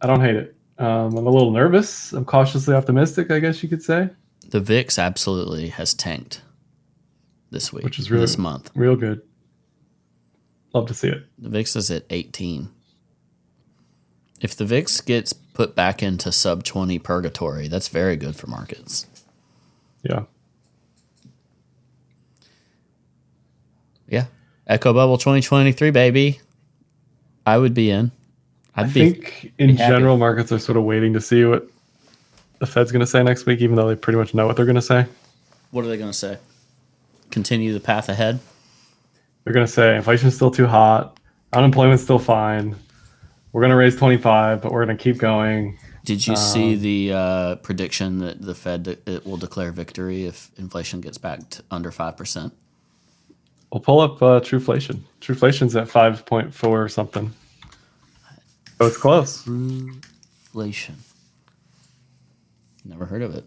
I 0.00 0.06
don't 0.06 0.20
hate 0.20 0.36
it. 0.36 0.56
Um, 0.78 1.16
I'm 1.16 1.26
a 1.26 1.30
little 1.30 1.50
nervous. 1.50 2.12
I'm 2.12 2.24
cautiously 2.24 2.74
optimistic. 2.74 3.30
I 3.30 3.38
guess 3.38 3.62
you 3.62 3.68
could 3.68 3.82
say. 3.82 4.10
The 4.50 4.60
VIX 4.60 4.98
absolutely 4.98 5.68
has 5.68 5.94
tanked 5.94 6.42
this 7.50 7.72
week, 7.72 7.84
Which 7.84 7.98
is 7.98 8.10
really- 8.10 8.22
this 8.22 8.36
month. 8.36 8.70
Real 8.74 8.96
good. 8.96 9.22
Love 10.74 10.86
to 10.88 10.94
see 10.94 11.08
it. 11.08 11.24
The 11.38 11.48
VIX 11.48 11.76
is 11.76 11.90
at 11.90 12.04
18. 12.10 12.68
If 14.40 14.56
the 14.56 14.64
VIX 14.66 15.00
gets 15.02 15.32
put 15.32 15.74
back 15.76 16.02
into 16.02 16.32
sub 16.32 16.64
20 16.64 16.98
purgatory, 16.98 17.68
that's 17.68 17.88
very 17.88 18.16
good 18.16 18.34
for 18.36 18.48
markets. 18.48 19.06
Yeah. 20.02 20.24
Yeah. 24.08 24.26
Echo 24.66 24.92
Bubble 24.92 25.18
2023, 25.18 25.90
baby. 25.90 26.40
I 27.46 27.58
would 27.58 27.74
be 27.74 27.90
in. 27.90 28.10
I'd 28.76 28.86
I 28.86 28.88
think 28.88 29.52
in 29.58 29.76
general, 29.76 30.16
markets 30.16 30.50
are 30.52 30.58
sort 30.58 30.76
of 30.76 30.84
waiting 30.84 31.12
to 31.12 31.20
see 31.20 31.44
what 31.44 31.68
the 32.58 32.66
Fed's 32.66 32.90
going 32.90 33.00
to 33.00 33.06
say 33.06 33.22
next 33.22 33.46
week, 33.46 33.60
even 33.60 33.76
though 33.76 33.88
they 33.88 33.94
pretty 33.96 34.18
much 34.18 34.34
know 34.34 34.46
what 34.46 34.56
they're 34.56 34.64
going 34.64 34.74
to 34.76 34.82
say. 34.82 35.06
what 35.70 35.84
are 35.84 35.88
they 35.88 35.96
going 35.98 36.10
to 36.10 36.16
say? 36.16 36.38
Continue 37.30 37.72
the 37.72 37.80
path 37.80 38.08
ahead? 38.08 38.40
They're 39.44 39.52
going 39.52 39.66
to 39.66 39.72
say 39.72 39.96
inflation's 39.96 40.34
still 40.34 40.50
too 40.50 40.66
hot, 40.66 41.18
unemployment's 41.52 42.02
still 42.02 42.18
fine. 42.18 42.74
We're 43.52 43.60
going 43.60 43.70
to 43.70 43.76
raise 43.76 43.94
25, 43.96 44.62
but 44.62 44.72
we're 44.72 44.84
going 44.84 44.96
to 44.96 45.02
keep 45.02 45.18
going. 45.18 45.78
Did 46.04 46.26
you 46.26 46.36
see 46.36 46.74
the 46.74 47.12
uh, 47.16 47.54
prediction 47.56 48.18
that 48.18 48.42
the 48.42 48.54
Fed 48.54 48.82
de- 48.82 49.10
it 49.10 49.24
will 49.24 49.36
declare 49.36 49.70
victory 49.70 50.24
if 50.26 50.50
inflation 50.56 51.00
gets 51.00 51.18
back 51.18 51.48
to 51.50 51.62
under 51.70 51.90
5%? 51.90 52.52
We'll 53.74 53.80
pull 53.80 53.98
up 53.98 54.22
uh, 54.22 54.38
Truflation. 54.38 55.00
Truflation's 55.20 55.74
at 55.74 55.88
5.4 55.88 56.64
or 56.64 56.88
something. 56.88 57.32
So 58.78 58.86
it's 58.86 58.96
close. 58.96 59.44
Inflation. 59.48 60.94
Never 62.84 63.04
heard 63.04 63.22
of 63.22 63.34
it. 63.34 63.44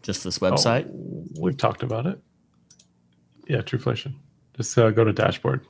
Just 0.00 0.24
this 0.24 0.38
website? 0.38 0.88
Oh, 0.88 1.26
we've 1.38 1.58
talked 1.58 1.82
about 1.82 2.06
it. 2.06 2.18
Yeah, 3.46 3.58
Truflation. 3.58 4.14
Just 4.56 4.78
uh, 4.78 4.88
go 4.92 5.04
to 5.04 5.12
dashboard. 5.12 5.66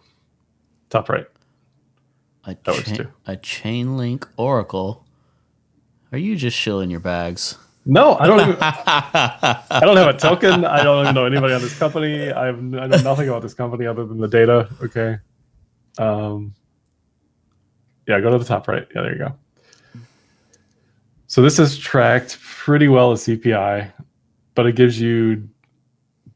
Top 0.88 1.08
right. 1.08 1.26
a, 2.44 2.50
that 2.50 2.76
works 2.76 2.90
cha- 2.90 2.96
too. 2.96 3.08
a 3.26 3.36
Chainlink 3.36 4.28
oracle. 4.36 5.04
Are 6.12 6.18
you 6.18 6.36
just 6.36 6.56
shilling 6.56 6.92
your 6.92 7.00
bags? 7.00 7.58
No, 7.86 8.16
I 8.16 8.26
don't. 8.26 8.40
Even, 8.40 8.56
I 8.60 9.80
don't 9.82 9.96
have 9.96 10.14
a 10.14 10.18
token. 10.18 10.64
I 10.64 10.82
don't 10.82 11.04
even 11.04 11.14
know 11.14 11.26
anybody 11.26 11.52
on 11.52 11.60
this 11.60 11.78
company. 11.78 12.32
I 12.32 12.46
have 12.46 12.56
I 12.56 12.86
know 12.86 12.96
nothing 13.02 13.28
about 13.28 13.42
this 13.42 13.54
company 13.54 13.86
other 13.86 14.06
than 14.06 14.18
the 14.18 14.28
data. 14.28 14.68
Okay. 14.82 15.18
Um. 15.98 16.54
Yeah, 18.06 18.20
go 18.20 18.30
to 18.30 18.38
the 18.38 18.44
top 18.44 18.68
right. 18.68 18.86
Yeah, 18.94 19.02
there 19.02 19.12
you 19.12 19.18
go. 19.18 19.34
So 21.26 21.42
this 21.42 21.58
is 21.58 21.76
tracked 21.76 22.38
pretty 22.40 22.88
well 22.88 23.12
as 23.12 23.22
CPI, 23.24 23.92
but 24.54 24.66
it 24.66 24.76
gives 24.76 25.00
you 25.00 25.48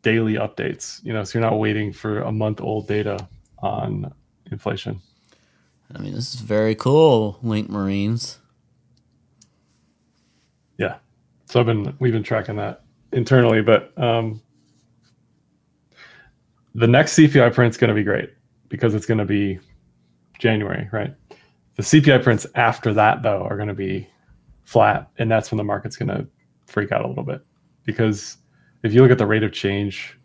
daily 0.03 0.35
updates. 0.35 1.03
You 1.05 1.13
know, 1.13 1.25
so 1.25 1.39
you're 1.39 1.49
not 1.49 1.59
waiting 1.59 1.93
for 1.93 2.21
a 2.21 2.33
month 2.33 2.61
old 2.61 2.89
data 2.89 3.27
on 3.59 4.13
inflation. 4.51 5.01
I 5.95 5.99
mean, 6.01 6.15
this 6.15 6.35
is 6.35 6.41
very 6.41 6.75
cool, 6.75 7.39
Link 7.43 7.71
Marines. 7.71 8.39
Yeah. 10.77 10.97
So 11.49 11.61
I've 11.61 11.67
been 11.67 11.97
we've 11.99 12.13
been 12.13 12.23
tracking 12.23 12.57
that 12.57 12.85
internally, 13.13 13.63
but 13.63 13.93
um, 13.97 14.43
the 16.75 16.87
next 16.87 17.17
CPI 17.17 17.55
print's 17.55 17.77
going 17.77 17.89
to 17.89 17.95
be 17.95 18.05
great 18.05 18.31
because 18.69 18.95
it's 18.95 19.07
going 19.07 19.19
to 19.19 19.25
be 19.25 19.59
January, 20.39 20.89
right? 20.93 21.15
The 21.77 21.83
CPI 21.83 22.23
prints 22.23 22.47
after 22.55 22.93
that 22.95 23.23
though 23.23 23.43
are 23.45 23.57
going 23.57 23.69
to 23.69 23.75
be 23.75 24.07
flat, 24.65 25.09
and 25.19 25.31
that's 25.31 25.51
when 25.51 25.57
the 25.57 25.65
market's 25.65 25.97
going 25.97 26.09
to 26.09 26.27
freak 26.67 26.93
out 26.93 27.03
a 27.03 27.09
little 27.09 27.25
bit 27.25 27.41
because 27.85 28.37
if 28.83 28.93
you 28.93 29.01
look 29.01 29.11
at 29.11 29.19
the 29.19 29.27
rate 29.27 29.43
of 29.43 29.53
change, 29.53 30.19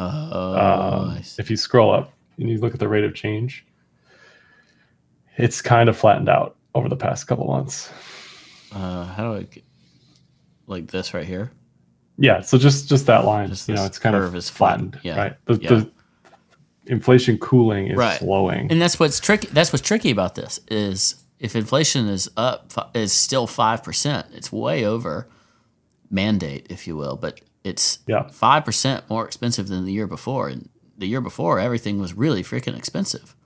Oh, 0.00 0.54
um, 0.56 1.22
if 1.38 1.50
you 1.50 1.56
scroll 1.56 1.92
up 1.92 2.12
and 2.38 2.48
you 2.48 2.58
look 2.58 2.72
at 2.72 2.78
the 2.78 2.88
rate 2.88 3.04
of 3.04 3.14
change, 3.14 3.66
it's 5.36 5.60
kind 5.60 5.88
of 5.88 5.96
flattened 5.96 6.28
out 6.28 6.56
over 6.74 6.88
the 6.88 6.96
past 6.96 7.26
couple 7.26 7.46
months. 7.46 7.90
Uh, 8.72 9.04
how 9.06 9.32
do 9.32 9.38
I 9.38 9.42
get 9.42 9.64
like 10.68 10.90
this 10.90 11.14
right 11.14 11.26
here? 11.26 11.50
Yeah, 12.18 12.40
so 12.40 12.58
just 12.58 12.88
just 12.88 13.06
that 13.06 13.24
line, 13.24 13.48
Just 13.48 13.68
you 13.68 13.74
know, 13.74 13.84
it's 13.84 13.98
kind 13.98 14.16
of 14.16 14.34
is 14.34 14.50
flattened, 14.50 14.94
flattened, 15.00 15.04
yeah, 15.04 15.16
right? 15.22 15.36
The, 15.46 15.54
yeah. 15.54 15.68
the 15.68 15.90
inflation 16.86 17.38
cooling 17.38 17.88
is 17.88 17.96
Right. 17.96 18.18
slowing. 18.18 18.70
And 18.70 18.80
that's 18.80 18.98
what's 18.98 19.20
tricky. 19.20 19.48
That's 19.52 19.72
what's 19.72 19.86
tricky 19.86 20.10
about 20.10 20.34
this 20.34 20.58
is 20.68 21.22
if 21.38 21.54
inflation 21.54 22.08
is 22.08 22.28
up 22.36 22.72
is 22.94 23.12
still 23.12 23.46
five 23.46 23.82
percent, 23.84 24.26
it's 24.32 24.50
way 24.50 24.84
over 24.84 25.28
mandate, 26.10 26.66
if 26.70 26.86
you 26.86 26.96
will, 26.96 27.16
but 27.16 27.40
it's 27.62 28.00
Yeah. 28.08 28.26
five 28.28 28.64
percent 28.64 29.08
more 29.08 29.24
expensive 29.24 29.68
than 29.68 29.84
the 29.84 29.92
year 29.92 30.06
before, 30.08 30.48
and 30.48 30.68
the 30.96 31.06
year 31.06 31.20
before 31.20 31.60
everything 31.60 32.00
was 32.00 32.14
really 32.14 32.42
freaking 32.42 32.76
expensive. 32.76 33.36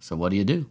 So 0.00 0.16
what 0.16 0.28
do 0.30 0.36
you 0.36 0.44
do? 0.44 0.66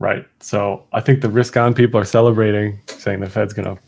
Right. 0.00 0.26
So 0.40 0.86
I 0.92 1.00
think 1.00 1.20
the 1.20 1.28
risk 1.28 1.56
on 1.58 1.74
people 1.74 2.00
are 2.00 2.06
celebrating, 2.06 2.80
saying 2.86 3.20
the 3.20 3.28
Fed's 3.28 3.52
going 3.52 3.76
to 3.76 3.80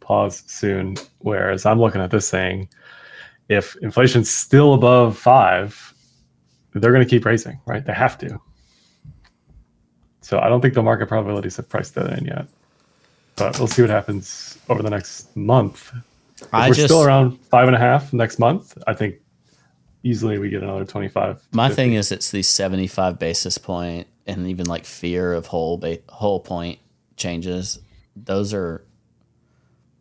pause 0.00 0.42
soon. 0.46 0.96
Whereas 1.18 1.66
I'm 1.66 1.78
looking 1.78 2.00
at 2.00 2.10
this 2.10 2.26
saying, 2.26 2.68
if 3.50 3.76
inflation's 3.82 4.30
still 4.30 4.72
above 4.72 5.16
five, 5.16 5.92
they're 6.72 6.90
going 6.90 7.04
to 7.04 7.08
keep 7.08 7.26
raising, 7.26 7.60
right? 7.66 7.84
They 7.84 7.92
have 7.92 8.16
to. 8.18 8.40
So 10.22 10.38
I 10.38 10.48
don't 10.48 10.62
think 10.62 10.72
the 10.72 10.82
market 10.82 11.06
probabilities 11.06 11.56
have 11.56 11.68
priced 11.68 11.94
that 11.96 12.18
in 12.18 12.24
yet. 12.24 12.46
But 13.36 13.58
we'll 13.58 13.68
see 13.68 13.82
what 13.82 13.90
happens 13.90 14.58
over 14.70 14.82
the 14.82 14.88
next 14.90 15.36
month. 15.36 15.92
If 16.40 16.48
I 16.54 16.68
we're 16.68 16.74
just 16.74 16.86
still 16.86 17.02
around 17.02 17.38
five 17.50 17.66
and 17.66 17.76
a 17.76 17.78
half 17.78 18.14
next 18.14 18.38
month, 18.38 18.78
I 18.86 18.94
think 18.94 19.16
easily 20.02 20.38
we 20.38 20.48
get 20.48 20.62
another 20.62 20.84
25. 20.84 21.46
my 21.52 21.68
50. 21.68 21.76
thing 21.76 21.92
is 21.94 22.10
it's 22.12 22.30
these 22.30 22.48
75 22.48 23.18
basis 23.18 23.58
point 23.58 24.06
and 24.26 24.46
even 24.48 24.66
like 24.66 24.84
fear 24.84 25.32
of 25.32 25.46
whole 25.46 25.78
ba- 25.78 25.98
whole 26.08 26.40
point 26.40 26.78
changes. 27.16 27.78
Those 28.16 28.52
are 28.54 28.84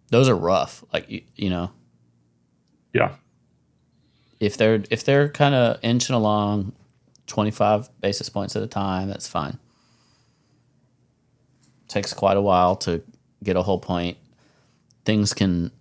those 0.10 0.28
are 0.30 0.36
rough. 0.36 0.84
Like 0.94 1.10
you, 1.10 1.22
you 1.36 1.50
know, 1.50 1.72
Yeah. 2.94 3.16
if 4.40 4.58
they're 4.58 4.84
if 4.90 5.04
they're 5.06 5.30
kind 5.30 5.56
of 5.56 5.78
inching 5.82 6.16
along 6.16 6.74
25 7.28 7.90
basis 8.02 8.28
points 8.30 8.56
at 8.56 8.64
a 8.64 8.68
time, 8.68 9.08
that's 9.08 9.28
fine. 9.28 9.58
Takes 11.88 12.14
quite 12.14 12.38
a 12.38 12.42
while 12.42 12.76
to 12.78 13.02
get 13.44 13.56
a 13.56 13.64
whole 13.64 13.80
point. 13.80 14.18
Things 15.06 15.34
can 15.34 15.72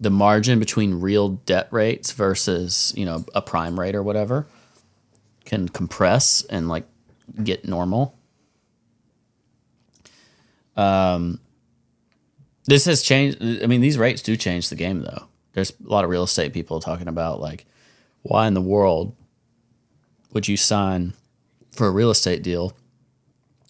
the 0.00 0.10
margin 0.10 0.58
between 0.58 1.00
real 1.00 1.28
debt 1.28 1.68
rates 1.70 2.12
versus, 2.12 2.92
you 2.96 3.04
know, 3.04 3.24
a 3.34 3.42
prime 3.42 3.78
rate 3.78 3.94
or 3.94 4.02
whatever 4.02 4.46
can 5.44 5.68
compress 5.68 6.42
and 6.48 6.68
like 6.68 6.86
get 7.44 7.66
normal. 7.66 8.18
Um 10.76 11.40
this 12.64 12.86
has 12.86 13.02
changed 13.02 13.42
I 13.62 13.66
mean 13.66 13.82
these 13.82 13.98
rates 13.98 14.22
do 14.22 14.36
change 14.36 14.70
the 14.70 14.76
game 14.76 15.00
though. 15.02 15.26
There's 15.52 15.70
a 15.70 15.90
lot 15.90 16.04
of 16.04 16.10
real 16.10 16.22
estate 16.22 16.52
people 16.52 16.80
talking 16.80 17.08
about 17.08 17.40
like 17.40 17.66
why 18.22 18.46
in 18.46 18.54
the 18.54 18.60
world 18.60 19.14
would 20.32 20.48
you 20.48 20.56
sign 20.56 21.12
for 21.70 21.86
a 21.86 21.90
real 21.90 22.10
estate 22.10 22.42
deal 22.42 22.72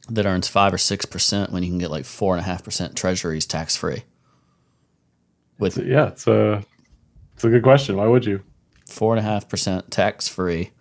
that 0.08 0.26
earns 0.26 0.48
five 0.48 0.72
or 0.72 0.78
six 0.78 1.04
percent 1.04 1.50
when 1.50 1.62
you 1.62 1.70
can 1.70 1.78
get 1.78 1.90
like 1.90 2.04
four 2.04 2.34
and 2.34 2.40
a 2.40 2.48
half 2.48 2.62
percent 2.62 2.96
treasuries 2.96 3.46
tax 3.46 3.76
free? 3.76 4.04
With 5.60 5.74
So, 5.74 5.82
yeah, 5.82 6.08
it's 6.08 6.26
a 6.26 6.64
it's 7.34 7.44
a 7.44 7.48
good 7.50 7.62
question. 7.62 7.96
Why 7.96 8.06
would 8.06 8.24
you? 8.24 8.42
four 8.86 9.14
and 9.16 9.24
a 9.24 9.30
half 9.30 9.48
percent 9.48 9.88
tax 9.92 10.26
free, 10.26 10.72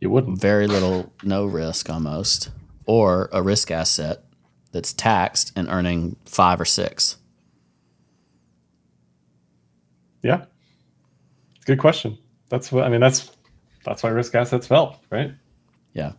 You 0.00 0.08
wouldn't. 0.08 0.40
very 0.40 0.68
little, 0.68 1.12
no 1.24 1.46
risk 1.46 1.90
almost, 1.90 2.50
or 2.86 3.28
a 3.32 3.42
risk 3.42 3.72
asset 3.72 4.22
that's 4.70 4.92
taxed 4.92 5.50
and 5.56 5.68
earning 5.68 6.14
five 6.26 6.60
or 6.60 6.64
six. 6.64 7.16
Yeah. 10.22 10.44
Good 11.66 11.78
question. 11.78 12.18
That's 12.50 12.70
what 12.70 12.84
I 12.84 12.88
mean. 12.88 13.00
That's 13.00 13.30
that's 13.84 14.02
why 14.02 14.10
risk 14.10 14.34
assets 14.34 14.66
fell, 14.66 15.00
right? 15.10 15.32
Yeah. 15.92 16.12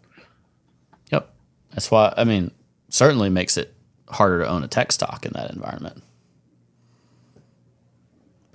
Yep. 1.12 1.34
That's 1.72 1.90
why, 1.90 2.14
I 2.18 2.24
mean, 2.24 2.52
certainly 2.90 3.30
makes 3.30 3.58
it 3.58 3.74
harder 4.10 4.42
to 4.44 4.48
own 4.50 4.64
a 4.64 4.68
tech 4.68 4.92
stock 4.92 5.26
in 5.26 5.34
that 5.34 5.52
environment. 5.52 6.04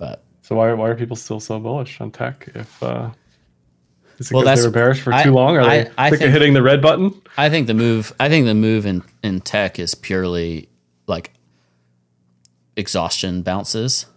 But 0.01 0.23
So 0.41 0.55
why 0.55 0.73
why 0.73 0.89
are 0.89 0.95
people 0.95 1.15
still 1.15 1.39
so 1.39 1.59
bullish 1.59 2.01
on 2.01 2.09
tech? 2.11 2.49
If 2.55 2.81
uh, 2.81 3.11
is 4.17 4.31
it 4.31 4.33
Well, 4.33 4.43
that's- 4.43 4.61
they 4.61 4.67
were 4.67 4.73
bearish 4.73 4.99
for 4.99 5.13
I- 5.13 5.23
too 5.23 5.31
long? 5.31 5.55
Are 5.57 5.61
I- 5.61 5.83
they 5.83 5.91
I 5.97 6.09
think- 6.09 6.21
of 6.23 6.31
hitting 6.31 6.53
the 6.55 6.63
red 6.63 6.81
button? 6.81 7.13
I 7.37 7.49
think 7.49 7.67
the 7.67 7.75
move, 7.75 8.11
I 8.19 8.27
think 8.27 8.47
the 8.47 8.55
move 8.55 8.87
in, 8.87 9.03
in 9.23 9.41
tech 9.41 9.77
is 9.77 9.93
purely 9.93 10.69
like 11.05 11.31
exhaustion 12.75 13.43
bounces. 13.43 14.07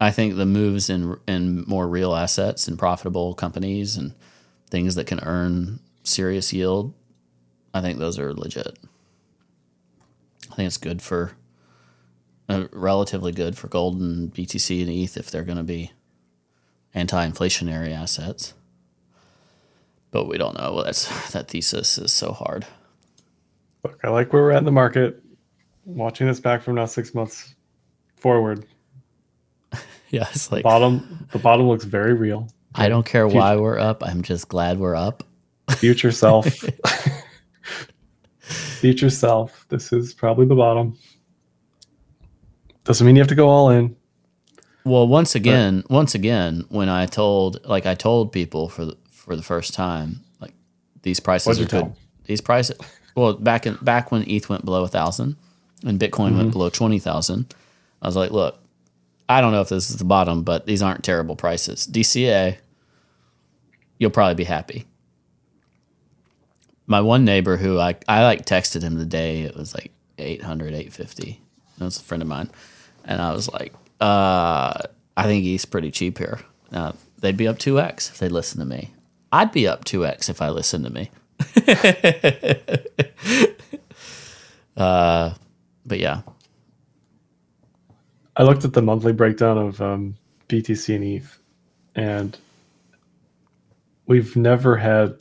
I 0.00 0.10
think 0.10 0.36
the 0.36 0.46
moves 0.46 0.88
in 0.88 1.16
in 1.28 1.64
more 1.66 1.86
real 1.86 2.14
assets 2.14 2.66
and 2.66 2.78
profitable 2.78 3.34
companies 3.34 3.96
and 3.98 4.14
things 4.70 4.94
that 4.94 5.06
can 5.06 5.20
earn 5.20 5.80
serious 6.02 6.52
yield, 6.52 6.94
I 7.74 7.82
think 7.82 7.98
those 7.98 8.18
are 8.18 8.32
legit. 8.32 8.78
I 10.50 10.54
think 10.56 10.66
it's 10.66 10.76
good 10.78 11.02
for 11.02 11.32
uh, 12.48 12.66
relatively 12.72 13.32
good 13.32 13.56
for 13.56 13.68
gold 13.68 14.00
and 14.00 14.32
BTC 14.32 14.80
and 14.82 14.90
ETH 14.90 15.16
if 15.16 15.30
they're 15.30 15.44
going 15.44 15.58
to 15.58 15.64
be 15.64 15.92
anti-inflationary 16.94 17.92
assets. 17.92 18.54
But 20.10 20.26
we 20.26 20.38
don't 20.38 20.56
know. 20.58 20.74
Well, 20.74 20.84
that's 20.84 21.30
that 21.32 21.48
thesis 21.48 21.98
is 21.98 22.12
so 22.12 22.32
hard. 22.32 22.66
Look, 23.82 24.00
I 24.04 24.08
like 24.08 24.32
where 24.32 24.42
we're 24.42 24.52
at 24.52 24.58
in 24.58 24.64
the 24.64 24.72
market. 24.72 25.20
Watching 25.84 26.26
this 26.26 26.40
back 26.40 26.62
from 26.62 26.76
now 26.76 26.86
six 26.86 27.14
months 27.14 27.54
forward, 28.16 28.64
Yeah, 30.10 30.26
it's 30.30 30.52
like 30.52 30.62
bottom 30.62 31.26
the 31.32 31.38
bottom 31.38 31.66
looks 31.66 31.84
very 31.84 32.14
real. 32.14 32.48
I 32.74 32.88
don't 32.88 33.06
care 33.06 33.26
why 33.26 33.56
we're 33.56 33.78
up. 33.78 34.02
I'm 34.04 34.22
just 34.22 34.48
glad 34.48 34.78
we're 34.78 34.96
up. 34.96 35.22
Future 35.78 36.12
self, 36.12 36.46
future 38.40 39.10
self. 39.10 39.66
This 39.68 39.92
is 39.92 40.14
probably 40.14 40.46
the 40.46 40.54
bottom. 40.54 40.96
Doesn't 42.84 43.06
mean 43.06 43.16
you 43.16 43.20
have 43.22 43.28
to 43.28 43.34
go 43.34 43.48
all 43.48 43.70
in. 43.70 43.96
Well, 44.84 45.08
once 45.08 45.34
again, 45.34 45.82
once 45.88 46.14
again, 46.14 46.64
when 46.68 46.90
I 46.90 47.06
told, 47.06 47.64
like, 47.64 47.86
I 47.86 47.94
told 47.94 48.32
people 48.32 48.68
for 48.68 48.84
the, 48.84 48.96
for 49.10 49.34
the 49.34 49.42
first 49.42 49.72
time, 49.72 50.20
like, 50.40 50.52
these 51.02 51.20
prices 51.20 51.58
are 51.58 51.64
good. 51.64 51.92
These 52.26 52.42
prices, 52.42 52.76
well, 53.14 53.32
back 53.34 53.66
in 53.66 53.76
back 53.80 54.10
when 54.12 54.28
ETH 54.28 54.48
went 54.50 54.64
below 54.64 54.84
a 54.84 54.88
thousand 54.88 55.36
and 55.84 55.98
Bitcoin 55.98 56.28
Mm-hmm. 56.28 56.36
went 56.38 56.52
below 56.52 56.68
twenty 56.68 56.98
thousand, 56.98 57.54
I 58.02 58.06
was 58.06 58.16
like, 58.16 58.30
look, 58.30 58.58
I 59.28 59.40
don't 59.40 59.52
know 59.52 59.60
if 59.62 59.68
this 59.70 59.88
is 59.90 59.96
the 59.96 60.04
bottom, 60.04 60.42
but 60.42 60.66
these 60.66 60.82
aren't 60.82 61.04
terrible 61.04 61.36
prices. 61.36 61.86
DCA, 61.86 62.56
you'll 63.98 64.10
probably 64.10 64.34
be 64.34 64.44
happy. 64.44 64.84
My 66.86 67.00
one 67.00 67.24
neighbor 67.24 67.56
who 67.56 67.78
I, 67.78 67.96
I 68.06 68.24
like 68.24 68.44
texted 68.44 68.82
him 68.82 68.96
the 68.96 69.06
day 69.06 69.42
it 69.42 69.56
was 69.56 69.74
like 69.74 69.90
800, 70.18 70.68
850. 70.74 71.40
That 71.78 71.84
was 71.86 71.98
a 71.98 72.02
friend 72.02 72.22
of 72.22 72.28
mine. 72.28 72.50
And 73.04 73.20
I 73.20 73.32
was 73.32 73.52
like, 73.52 73.74
uh, 74.00 74.74
I 75.16 75.24
think 75.24 75.44
he's 75.44 75.64
pretty 75.64 75.90
cheap 75.90 76.18
here. 76.18 76.40
Now, 76.72 76.94
they'd 77.18 77.36
be 77.36 77.48
up 77.48 77.58
2x 77.58 78.10
if 78.10 78.18
they 78.18 78.28
listen 78.28 78.60
to 78.60 78.66
me. 78.66 78.94
I'd 79.32 79.52
be 79.52 79.68
up 79.68 79.84
2x 79.84 80.30
if 80.30 80.40
I 80.40 80.50
listened 80.50 80.84
to 80.84 80.90
me. 80.90 81.10
uh, 84.76 85.34
but 85.84 85.98
yeah, 85.98 86.22
I 88.36 88.42
looked 88.42 88.64
at 88.64 88.72
the 88.72 88.82
monthly 88.82 89.12
breakdown 89.12 89.58
of 89.58 89.80
um, 89.80 90.16
BTC 90.48 90.94
and 90.94 91.04
ETH, 91.04 91.38
and 91.94 92.36
we've 94.06 94.34
never 94.34 94.76
had 94.76 95.16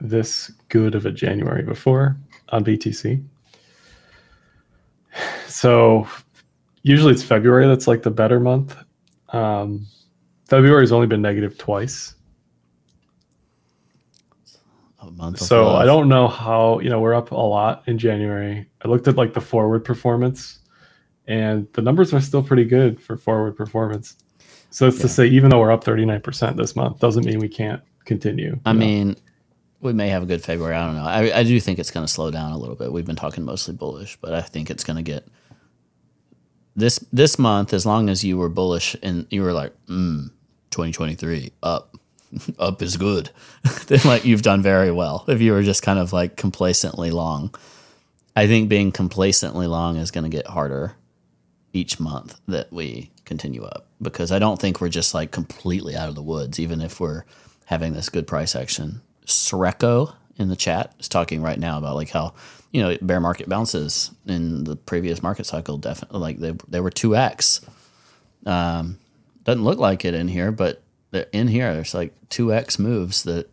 this 0.00 0.50
good 0.68 0.94
of 0.94 1.06
a 1.06 1.10
January 1.10 1.62
before 1.62 2.16
on 2.50 2.64
BTC. 2.64 3.24
So 5.46 6.08
usually 6.84 7.12
it's 7.12 7.22
February 7.24 7.66
that's 7.66 7.88
like 7.88 8.02
the 8.02 8.10
better 8.10 8.38
month. 8.38 8.76
Um, 9.30 9.86
February's 10.46 10.92
only 10.92 11.08
been 11.08 11.22
negative 11.22 11.58
twice. 11.58 12.14
a 15.00 15.10
month. 15.10 15.40
So. 15.40 15.70
I 15.70 15.84
don't 15.84 16.08
know 16.08 16.28
how, 16.28 16.78
you 16.80 16.88
know, 16.90 17.00
we're 17.00 17.14
up 17.14 17.30
a 17.30 17.34
lot 17.34 17.82
in 17.86 17.98
January. 17.98 18.66
I 18.84 18.88
looked 18.88 19.08
at 19.08 19.16
like 19.16 19.34
the 19.34 19.40
forward 19.40 19.84
performance 19.84 20.60
and 21.26 21.66
the 21.72 21.82
numbers 21.82 22.12
are 22.14 22.20
still 22.20 22.42
pretty 22.42 22.64
good 22.64 23.00
for 23.00 23.16
forward 23.16 23.56
performance. 23.56 24.16
So 24.70 24.86
it's 24.86 24.96
Yeah. 24.98 25.02
to 25.02 25.08
say, 25.08 25.26
even 25.28 25.50
though 25.50 25.60
we're 25.60 25.72
up 25.72 25.84
39% 25.84 26.56
this 26.56 26.74
month, 26.76 27.00
doesn't 27.00 27.24
mean 27.24 27.38
we 27.38 27.48
can't 27.48 27.82
continue. 28.04 28.58
I 28.64 28.72
know? 28.72 28.78
mean, 28.78 29.16
we 29.80 29.92
may 29.92 30.08
have 30.08 30.22
a 30.22 30.26
good 30.26 30.42
February. 30.42 30.74
I 30.74 30.86
don't 30.86 30.96
know. 30.96 31.04
I, 31.04 31.40
I 31.40 31.42
do 31.44 31.58
think 31.60 31.78
it's 31.78 31.90
going 31.90 32.06
to 32.06 32.12
slow 32.12 32.30
down 32.30 32.52
a 32.52 32.58
little 32.58 32.74
bit. 32.74 32.92
We've 32.92 33.04
been 33.06 33.16
talking 33.16 33.44
mostly 33.44 33.74
bullish, 33.74 34.16
but 34.20 34.34
I 34.34 34.40
think 34.40 34.70
it's 34.70 34.84
going 34.84 34.96
to 34.96 35.02
get 35.02 35.26
this 36.76 36.98
this 37.12 37.38
month. 37.38 37.72
As 37.72 37.86
long 37.86 38.08
as 38.08 38.24
you 38.24 38.36
were 38.38 38.48
bullish 38.48 38.96
and 39.02 39.26
you 39.30 39.42
were 39.42 39.52
like, 39.52 39.72
mm, 39.86 40.30
2023 40.70 41.52
up, 41.62 41.96
up 42.58 42.82
is 42.82 42.96
good. 42.96 43.30
then 43.86 44.00
like 44.04 44.24
you've 44.24 44.42
done 44.42 44.62
very 44.62 44.90
well. 44.90 45.24
If 45.28 45.40
you 45.40 45.52
were 45.52 45.62
just 45.62 45.82
kind 45.82 45.98
of 45.98 46.12
like 46.12 46.36
complacently 46.36 47.10
long, 47.10 47.54
I 48.36 48.46
think 48.46 48.68
being 48.68 48.92
complacently 48.92 49.66
long 49.66 49.96
is 49.96 50.10
going 50.10 50.24
to 50.24 50.36
get 50.36 50.46
harder 50.46 50.96
each 51.72 51.98
month 51.98 52.38
that 52.46 52.72
we 52.72 53.10
continue 53.24 53.64
up 53.64 53.86
because 54.00 54.30
I 54.30 54.38
don't 54.38 54.60
think 54.60 54.80
we're 54.80 54.88
just 54.88 55.14
like 55.14 55.30
completely 55.30 55.96
out 55.96 56.08
of 56.08 56.14
the 56.14 56.22
woods, 56.22 56.60
even 56.60 56.80
if 56.80 57.00
we're 57.00 57.24
having 57.66 57.92
this 57.92 58.08
good 58.08 58.26
price 58.26 58.54
action. 58.54 59.00
Sreko 59.26 60.14
in 60.36 60.48
the 60.48 60.56
chat 60.56 60.94
is 60.98 61.08
talking 61.08 61.40
right 61.42 61.58
now 61.58 61.78
about 61.78 61.94
like 61.94 62.10
how 62.10 62.34
you 62.74 62.82
know 62.82 62.98
bear 63.00 63.20
market 63.20 63.48
bounces 63.48 64.10
in 64.26 64.64
the 64.64 64.74
previous 64.74 65.22
market 65.22 65.46
cycle 65.46 65.78
definitely 65.78 66.18
like 66.18 66.38
they 66.38 66.52
they 66.68 66.80
were 66.80 66.90
two 66.90 67.14
x. 67.14 67.64
Um, 68.44 68.98
doesn't 69.44 69.62
look 69.62 69.78
like 69.78 70.04
it 70.04 70.12
in 70.12 70.26
here, 70.26 70.50
but 70.50 70.82
in 71.32 71.46
here 71.46 71.72
there's 71.72 71.94
like 71.94 72.12
two 72.30 72.52
x 72.52 72.80
moves 72.80 73.22
that 73.22 73.48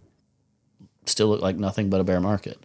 still 1.06 1.28
look 1.28 1.42
like 1.42 1.56
nothing 1.56 1.92
but 1.92 2.02
a 2.02 2.04
bear 2.04 2.20
market. 2.20 2.58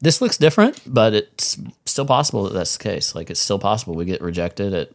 This 0.00 0.20
looks 0.20 0.36
different, 0.36 0.80
but 0.84 1.14
it's 1.14 1.56
still 1.86 2.06
possible 2.06 2.42
that 2.44 2.54
that's 2.54 2.76
the 2.76 2.82
case. 2.82 3.14
Like 3.14 3.30
it's 3.30 3.40
still 3.40 3.60
possible 3.60 3.94
we 3.94 4.04
get 4.04 4.20
rejected 4.20 4.74
at 4.74 4.90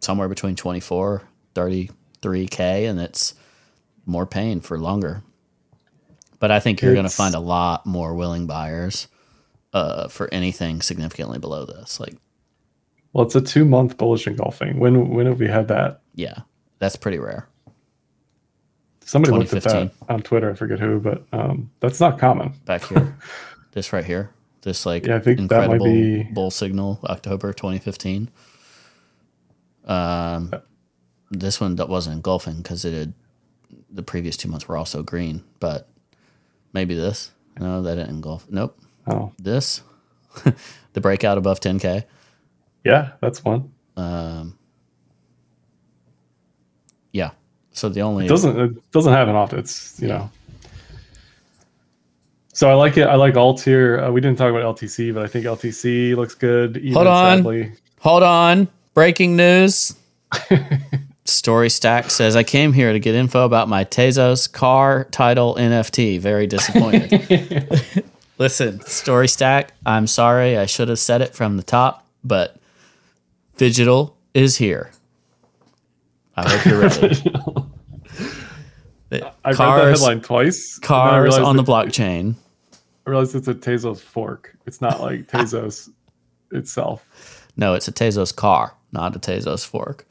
somewhere 0.00 0.28
between 0.28 0.56
24, 0.56 1.22
33k, 1.54 2.90
and 2.90 3.00
it's 3.00 3.34
more 4.06 4.26
pain 4.26 4.60
for 4.60 4.76
longer. 4.76 5.22
But 6.40 6.50
I 6.50 6.58
think 6.58 6.82
you're 6.82 6.94
going 6.94 7.06
to 7.06 7.14
find 7.14 7.36
a 7.36 7.40
lot 7.40 7.86
more 7.86 8.14
willing 8.14 8.48
buyers 8.48 9.06
uh, 9.72 10.08
for 10.08 10.32
anything 10.32 10.80
significantly 10.82 11.38
below 11.38 11.64
this. 11.64 11.98
Like 12.00 12.14
Well, 13.12 13.24
it's 13.26 13.34
a 13.34 13.40
two 13.40 13.64
month 13.64 13.96
bullish 13.96 14.26
engulfing. 14.26 14.78
When 14.78 15.10
when 15.10 15.26
have 15.26 15.40
we 15.40 15.48
had 15.48 15.68
that? 15.68 16.00
Yeah, 16.14 16.40
that's 16.78 16.96
pretty 16.96 17.18
rare. 17.18 17.48
Somebody 19.04 19.36
looked 19.36 19.52
at 19.52 19.64
that 19.64 19.92
on 20.08 20.22
Twitter. 20.22 20.50
I 20.50 20.54
forget 20.54 20.78
who, 20.78 21.00
but 21.00 21.24
um, 21.32 21.70
that's 21.80 22.00
not 22.00 22.18
common. 22.18 22.52
Back 22.64 22.84
here, 22.84 23.18
this 23.72 23.92
right 23.92 24.04
here, 24.04 24.30
this 24.62 24.86
like 24.86 25.06
Yeah, 25.06 25.16
I 25.16 25.18
think 25.18 25.38
that 25.50 25.68
might 25.68 25.74
incredible 25.74 25.84
be- 25.86 26.22
bull 26.22 26.50
signal, 26.50 27.00
October 27.04 27.52
2015. 27.52 28.30
Um, 29.84 30.52
this 31.30 31.60
one 31.60 31.76
that 31.76 31.88
wasn't 31.88 32.16
engulfing 32.16 32.58
because 32.58 32.84
it 32.84 32.94
had 32.94 33.14
the 33.90 34.02
previous 34.02 34.36
two 34.36 34.48
months 34.48 34.68
were 34.68 34.76
also 34.76 35.02
green, 35.02 35.42
but 35.60 35.88
maybe 36.72 36.94
this. 36.94 37.32
No, 37.58 37.82
that 37.82 37.96
didn't 37.96 38.10
engulf. 38.10 38.46
Nope. 38.48 38.78
Oh, 39.06 39.32
This, 39.38 39.82
the 40.92 41.00
breakout 41.00 41.38
above 41.38 41.60
10k. 41.60 42.04
yeah, 42.84 43.10
that's 43.20 43.44
one. 43.44 43.72
Um, 43.96 44.58
yeah. 47.12 47.30
So 47.72 47.88
the 47.88 48.00
only 48.02 48.26
It 48.26 48.28
doesn't 48.28 48.58
it 48.58 48.90
doesn't 48.92 49.12
happen 49.12 49.34
often. 49.34 49.58
It's 49.58 50.00
you 50.00 50.08
know. 50.08 50.30
So 52.54 52.68
I 52.70 52.74
like 52.74 52.96
it. 52.98 53.04
I 53.06 53.14
like 53.16 53.36
alt 53.36 53.60
here. 53.62 53.98
Uh, 54.00 54.10
we 54.10 54.20
didn't 54.20 54.36
talk 54.38 54.50
about 54.50 54.76
LTC, 54.76 55.12
but 55.14 55.22
I 55.24 55.26
think 55.26 55.46
LTC 55.46 56.14
looks 56.16 56.34
good. 56.34 56.76
Even 56.76 56.92
Hold 56.94 57.06
on. 57.06 57.38
Sadly. 57.38 57.72
Hold 58.00 58.22
on. 58.22 58.68
Breaking 58.94 59.36
news. 59.36 59.94
Story 61.24 61.70
Stack 61.70 62.10
says 62.10 62.36
I 62.36 62.42
came 62.42 62.72
here 62.74 62.92
to 62.92 62.98
get 62.98 63.14
info 63.14 63.44
about 63.44 63.68
my 63.68 63.84
Tezos 63.84 64.52
car 64.52 65.04
title 65.04 65.54
NFT. 65.54 66.18
Very 66.20 66.46
disappointed. 66.46 68.04
Listen, 68.42 68.80
Story 68.80 69.28
Stack, 69.28 69.72
I'm 69.86 70.08
sorry. 70.08 70.58
I 70.58 70.66
should 70.66 70.88
have 70.88 70.98
said 70.98 71.22
it 71.22 71.32
from 71.32 71.56
the 71.56 71.62
top, 71.62 72.04
but 72.24 72.56
Digital 73.56 74.16
is 74.34 74.56
here. 74.56 74.90
I 76.34 76.50
hope 76.50 76.64
you're 76.66 76.80
ready. 76.80 77.22
The 79.10 79.26
I 79.44 79.50
read 79.50 79.52
that 79.52 79.54
cars 79.56 80.00
headline 80.00 80.20
twice. 80.22 80.78
cars 80.80 81.38
on 81.38 81.54
the 81.54 81.62
blockchain. 81.62 82.34
I 83.06 83.10
realized 83.10 83.36
it's 83.36 83.46
a 83.46 83.54
Tezos 83.54 84.00
fork. 84.00 84.56
It's 84.66 84.80
not 84.80 85.00
like 85.00 85.28
Tezos 85.28 85.90
itself. 86.50 87.46
No, 87.56 87.74
it's 87.74 87.86
a 87.86 87.92
Tezos 87.92 88.34
car, 88.34 88.74
not 88.90 89.14
a 89.14 89.20
Tezos 89.20 89.64
fork. 89.64 90.04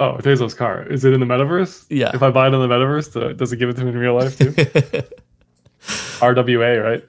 Oh, 0.00 0.16
a 0.16 0.22
Tezos 0.22 0.56
car. 0.56 0.82
Is 0.82 1.04
it 1.04 1.12
in 1.12 1.20
the 1.20 1.26
metaverse? 1.26 1.86
Yeah. 1.90 2.10
If 2.12 2.24
I 2.24 2.30
buy 2.30 2.48
it 2.48 2.54
in 2.54 2.60
the 2.60 2.66
metaverse, 2.66 3.22
uh, 3.22 3.34
does 3.34 3.52
it 3.52 3.58
give 3.58 3.68
it 3.68 3.76
to 3.76 3.84
me 3.84 3.90
in 3.90 3.98
real 3.98 4.14
life 4.14 4.36
too? 4.36 4.50
RWA, 5.82 6.82
right? 6.82 7.04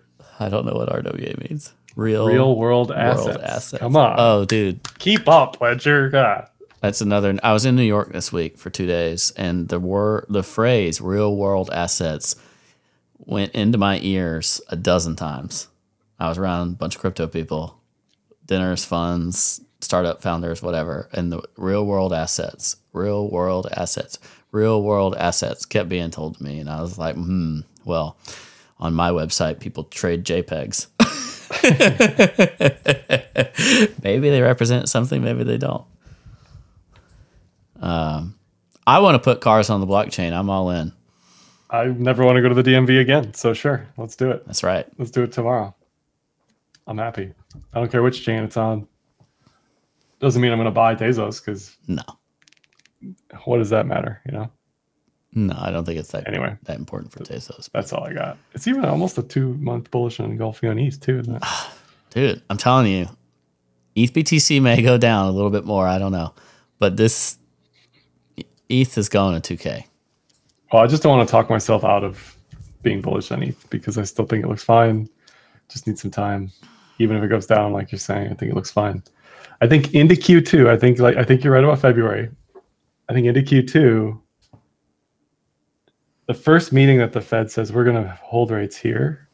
I 0.45 0.49
don't 0.49 0.65
know 0.65 0.73
what 0.73 0.89
RWA 0.89 1.49
means. 1.49 1.73
Real 1.95 2.27
Real 2.27 2.55
world 2.55 2.89
world 2.89 2.91
assets. 2.91 3.37
assets. 3.43 3.79
Come 3.81 3.95
on. 3.95 4.15
Oh, 4.17 4.45
dude, 4.45 4.79
Keep 4.99 5.27
up, 5.27 5.61
Ledger. 5.61 6.09
God. 6.09 6.47
that's 6.81 7.01
another. 7.01 7.37
I 7.43 7.53
was 7.53 7.65
in 7.65 7.75
New 7.75 7.83
York 7.83 8.11
this 8.11 8.31
week 8.33 8.57
for 8.57 8.69
two 8.69 8.87
days, 8.87 9.31
and 9.37 9.69
the 9.69 9.79
word, 9.79 10.25
the 10.29 10.43
phrase 10.43 10.99
"real 11.01 11.35
world 11.35 11.69
assets" 11.71 12.35
went 13.19 13.53
into 13.53 13.77
my 13.77 13.99
ears 14.01 14.59
a 14.69 14.75
dozen 14.75 15.15
times. 15.15 15.67
I 16.19 16.29
was 16.29 16.37
around 16.37 16.67
a 16.69 16.75
bunch 16.75 16.95
of 16.95 17.01
crypto 17.01 17.27
people, 17.27 17.79
dinners, 18.47 18.83
funds, 18.85 19.61
startup 19.81 20.21
founders, 20.21 20.61
whatever, 20.63 21.09
and 21.13 21.31
the 21.31 21.41
real 21.57 21.85
world 21.85 22.11
assets, 22.11 22.77
real 22.91 23.29
world 23.29 23.67
assets, 23.77 24.17
real 24.51 24.81
world 24.81 25.15
assets 25.15 25.63
kept 25.65 25.89
being 25.89 26.09
told 26.11 26.37
to 26.37 26.43
me, 26.43 26.59
and 26.59 26.69
I 26.69 26.81
was 26.81 26.97
like, 26.97 27.15
hmm. 27.15 27.59
Well, 27.85 28.17
on 28.83 28.93
my 28.93 29.09
website, 29.09 29.59
people 29.59 29.85
trade 29.85 30.25
JPEGs. 30.25 30.87
maybe 34.03 34.29
they 34.29 34.41
represent 34.41 34.89
something, 34.89 35.23
maybe 35.23 35.43
they 35.43 35.57
don't. 35.57 35.85
Um, 37.79 38.35
I 38.85 38.99
want 38.99 39.15
to 39.15 39.19
put 39.19 39.39
cars 39.41 39.69
on 39.69 39.79
the 39.79 39.87
blockchain. 39.87 40.33
I'm 40.33 40.49
all 40.49 40.69
in. 40.69 40.91
I 41.69 41.85
never 41.85 42.25
want 42.25 42.35
to 42.35 42.41
go 42.41 42.49
to 42.49 42.55
the 42.55 42.63
DMV 42.63 42.99
again. 42.99 43.33
So 43.33 43.53
sure, 43.53 43.87
let's 43.97 44.15
do 44.15 44.29
it. 44.31 44.45
That's 44.45 44.63
right. 44.63 44.85
Let's 44.97 45.11
do 45.11 45.23
it 45.23 45.31
tomorrow. 45.31 45.73
I'm 46.85 46.97
happy. 46.97 47.33
I 47.73 47.79
don't 47.79 47.89
care 47.89 48.03
which 48.03 48.23
chain 48.23 48.43
it's 48.43 48.57
on. 48.57 48.87
Doesn't 50.19 50.41
mean 50.41 50.51
I'm 50.51 50.57
going 50.57 50.65
to 50.65 50.71
buy 50.71 50.95
Tezos 50.95 51.39
because 51.43 51.75
No, 51.87 52.03
what 53.45 53.57
does 53.57 53.69
that 53.69 53.87
matter? 53.87 54.21
You 54.25 54.33
know. 54.33 54.51
No, 55.35 55.55
I 55.57 55.71
don't 55.71 55.83
think 55.83 55.99
it's 55.99 56.11
that 56.11 56.27
Anyway, 56.27 56.55
that 56.63 56.77
important 56.77 57.11
for 57.11 57.19
Tezos. 57.19 57.69
that's 57.71 57.91
all 57.91 58.03
I 58.03 58.13
got. 58.13 58.37
It's 58.53 58.67
even 58.67 58.85
almost 58.85 59.17
a 59.17 59.23
two 59.23 59.55
month 59.55 59.89
bullish 59.89 60.19
on 60.19 60.31
engulfing 60.31 60.69
on 60.69 60.77
ETH 60.77 60.99
too, 60.99 61.19
isn't 61.19 61.35
it? 61.35 61.43
Dude, 62.11 62.41
I'm 62.49 62.57
telling 62.57 62.87
you, 62.87 63.07
ETH 63.95 64.13
BTC 64.13 64.61
may 64.61 64.81
go 64.81 64.97
down 64.97 65.27
a 65.27 65.31
little 65.31 65.49
bit 65.49 65.65
more. 65.65 65.87
I 65.87 65.97
don't 65.97 66.11
know, 66.11 66.33
but 66.79 66.97
this 66.97 67.37
ETH 68.69 68.97
is 68.97 69.09
going 69.09 69.41
to 69.41 69.57
2K. 69.57 69.85
Well, 70.71 70.83
I 70.83 70.87
just 70.87 71.03
don't 71.03 71.15
want 71.17 71.27
to 71.27 71.31
talk 71.31 71.49
myself 71.49 71.83
out 71.83 72.03
of 72.03 72.35
being 72.83 73.01
bullish 73.01 73.31
on 73.31 73.41
ETH 73.43 73.69
because 73.69 73.97
I 73.97 74.03
still 74.03 74.25
think 74.25 74.43
it 74.43 74.47
looks 74.47 74.63
fine. 74.63 75.09
Just 75.69 75.87
need 75.87 75.97
some 75.97 76.11
time. 76.11 76.51
Even 76.99 77.17
if 77.17 77.23
it 77.23 77.27
goes 77.29 77.47
down, 77.47 77.73
like 77.73 77.91
you're 77.91 77.99
saying, 77.99 78.27
I 78.31 78.35
think 78.35 78.51
it 78.51 78.55
looks 78.55 78.71
fine. 78.71 79.01
I 79.61 79.67
think 79.67 79.93
into 79.93 80.15
Q2, 80.15 80.69
I 80.69 80.77
think 80.77 80.99
like 80.99 81.17
I 81.17 81.23
think 81.23 81.43
you're 81.43 81.53
right 81.53 81.63
about 81.63 81.79
February. 81.79 82.29
I 83.09 83.13
think 83.13 83.25
into 83.25 83.41
Q2, 83.41 84.19
the 86.27 86.33
first 86.33 86.71
meeting 86.71 86.97
that 86.99 87.13
the 87.13 87.21
Fed 87.21 87.51
says 87.51 87.71
we're 87.71 87.83
going 87.83 88.01
to 88.01 88.09
hold 88.21 88.51
rates 88.51 88.77
here, 88.77 89.27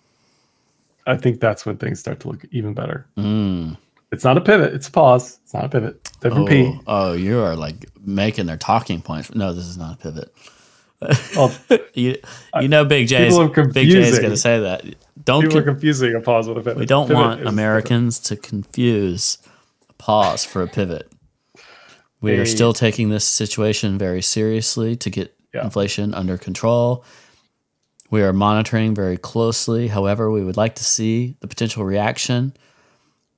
I 1.05 1.17
think 1.17 1.39
that's 1.39 1.65
when 1.65 1.77
things 1.77 1.99
start 1.99 2.19
to 2.21 2.29
look 2.29 2.45
even 2.51 2.73
better. 2.73 3.07
Mm. 3.17 3.77
It's 4.11 4.23
not 4.23 4.37
a 4.37 4.41
pivot; 4.41 4.73
it's 4.73 4.87
a 4.87 4.91
pause. 4.91 5.39
It's 5.43 5.53
not 5.53 5.65
a 5.65 5.69
pivot. 5.69 6.09
Different 6.21 6.49
P. 6.49 6.65
Oh, 6.87 7.09
oh, 7.09 7.13
you 7.13 7.39
are 7.39 7.55
like 7.55 7.85
making 8.03 8.47
their 8.47 8.57
talking 8.57 9.01
points. 9.01 9.33
No, 9.35 9.53
this 9.53 9.65
is 9.65 9.77
not 9.77 9.95
a 9.95 9.97
pivot. 9.97 10.33
Well, 11.35 11.53
You, 11.93 12.15
you 12.61 12.67
know, 12.67 12.85
Big 12.85 13.07
J 13.07 13.27
people 13.27 13.41
are 13.41 13.67
Big 13.67 13.89
J 13.89 13.99
is 13.99 14.19
going 14.19 14.31
to 14.31 14.37
say 14.37 14.59
that. 14.59 14.83
Don't 15.23 15.43
people 15.43 15.59
are 15.59 15.63
confusing 15.63 16.15
a 16.15 16.21
pause 16.21 16.47
with 16.47 16.57
a 16.57 16.61
pivot. 16.61 16.77
we 16.77 16.85
don't 16.85 17.07
Pivot 17.07 17.21
want 17.21 17.47
Americans 17.47 18.19
to 18.21 18.35
confuse 18.35 19.37
a 19.89 19.93
pause 19.93 20.45
for 20.45 20.61
a 20.61 20.67
pivot. 20.67 21.11
We 22.21 22.33
are 22.37 22.45
still 22.45 22.73
taking 22.73 23.09
this 23.09 23.25
situation 23.25 23.97
very 23.97 24.21
seriously 24.21 24.95
to 24.97 25.09
get 25.09 25.38
Yeah. 25.53 25.63
inflation 25.63 26.13
under 26.13 26.37
control. 26.37 27.03
We 28.11 28.21
are 28.23 28.33
monitoring 28.33 28.95
very 28.95 29.17
closely. 29.17 29.87
However, 29.87 30.31
we 30.31 30.43
would 30.43 30.57
like 30.57 30.75
to 30.75 30.83
see 30.83 31.35
the 31.39 31.47
potential 31.47 31.83
reaction 31.85 32.53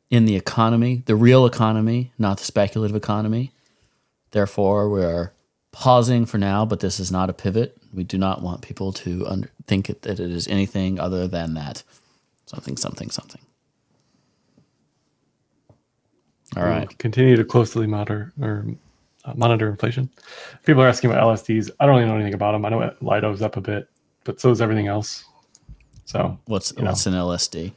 in 0.09 0.25
the 0.25 0.35
economy, 0.35 1.03
the 1.05 1.15
real 1.15 1.45
economy, 1.45 2.11
not 2.17 2.37
the 2.37 2.43
speculative 2.43 2.95
economy. 2.95 3.51
Therefore, 4.31 4.89
we 4.89 5.03
are 5.03 5.33
pausing 5.71 6.25
for 6.25 6.37
now, 6.37 6.65
but 6.65 6.81
this 6.81 6.99
is 6.99 7.11
not 7.11 7.29
a 7.29 7.33
pivot. 7.33 7.77
We 7.93 8.03
do 8.03 8.17
not 8.17 8.41
want 8.41 8.61
people 8.61 8.91
to 8.93 9.25
under- 9.27 9.51
think 9.67 9.89
it, 9.89 10.01
that 10.03 10.19
it 10.19 10.31
is 10.31 10.47
anything 10.47 10.99
other 10.99 11.27
than 11.27 11.53
that. 11.55 11.83
Something, 12.45 12.75
something, 12.77 13.09
something. 13.09 13.41
All 16.57 16.63
right. 16.63 16.97
Continue 16.97 17.37
to 17.37 17.45
closely 17.45 17.87
monitor 17.87 18.33
or 18.41 18.65
uh, 19.25 19.33
monitor 19.35 19.69
inflation. 19.69 20.09
People 20.65 20.81
are 20.83 20.87
asking 20.87 21.11
about 21.11 21.23
LSDs. 21.23 21.69
I 21.79 21.85
don't 21.85 21.95
really 21.95 22.07
know 22.07 22.15
anything 22.15 22.33
about 22.33 22.53
them. 22.53 22.65
I 22.65 22.69
know 22.69 22.81
it 22.81 23.01
Lido's 23.01 23.41
up 23.41 23.57
a 23.57 23.61
bit, 23.61 23.89
but 24.23 24.39
so 24.39 24.51
is 24.51 24.61
everything 24.61 24.87
else. 24.87 25.25
So 26.05 26.37
What's 26.45 26.73
you 26.75 26.83
know. 26.83 26.91
what's 26.91 27.05
an 27.05 27.13
LSD? 27.13 27.73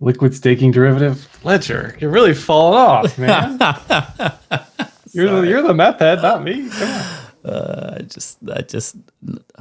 liquid 0.00 0.34
staking 0.34 0.70
derivative 0.70 1.26
ledger. 1.44 1.96
You're 2.00 2.10
really 2.10 2.34
falling 2.34 2.78
off, 2.78 3.18
man. 3.18 3.58
you're 5.12 5.40
the, 5.40 5.46
you're 5.48 5.62
the 5.62 5.74
meth 5.74 6.00
head, 6.00 6.22
not 6.22 6.42
me. 6.44 6.68
Come 6.68 6.88
on. 6.90 7.04
Uh, 7.44 7.96
I 7.98 8.02
just 8.02 8.38
I 8.52 8.62
just 8.62 8.96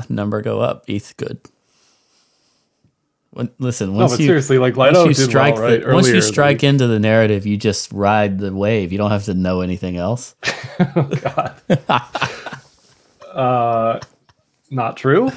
number 0.10 0.42
go 0.42 0.60
up. 0.60 0.84
ETH 0.88 1.16
good. 1.18 1.40
When, 3.36 3.52
listen, 3.60 3.92
No, 3.92 4.00
once 4.00 4.14
but 4.14 4.22
you 4.22 4.28
seriously, 4.28 4.58
like 4.60 4.78
once 4.78 4.98
you 4.98 5.14
did 5.14 5.30
strike 5.30 5.56
well, 5.56 5.64
right? 5.64 5.84
the, 5.84 5.94
once 5.94 6.08
you 6.08 6.22
strike 6.22 6.60
week. 6.60 6.64
into 6.64 6.88
the 6.88 7.00
narrative, 7.02 7.46
you 7.46 7.58
just 7.58 7.92
ride 7.92 8.40
the 8.40 8.54
wave. 8.56 8.94
You 8.94 8.98
don't 8.98 9.12
have 9.12 9.26
to 9.26 9.34
know 9.34 9.60
anything 9.60 9.98
else. 9.98 10.36
God. 11.22 11.54
uh, 13.34 14.00
not 14.72 14.96
true. 14.96 15.30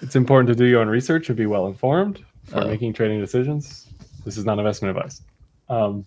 It's 0.00 0.16
important 0.16 0.48
to 0.48 0.54
do 0.54 0.64
your 0.64 0.80
own 0.80 0.88
research 0.88 1.28
and 1.28 1.36
be 1.36 1.44
well 1.44 1.66
informed 1.66 2.24
for 2.44 2.60
Oh. 2.62 2.66
making 2.66 2.94
trading 2.94 3.20
decisions. 3.20 3.86
This 4.24 4.38
is 4.38 4.46
not 4.46 4.58
investment 4.58 4.96
advice. 4.96 5.20
Um, 5.68 6.06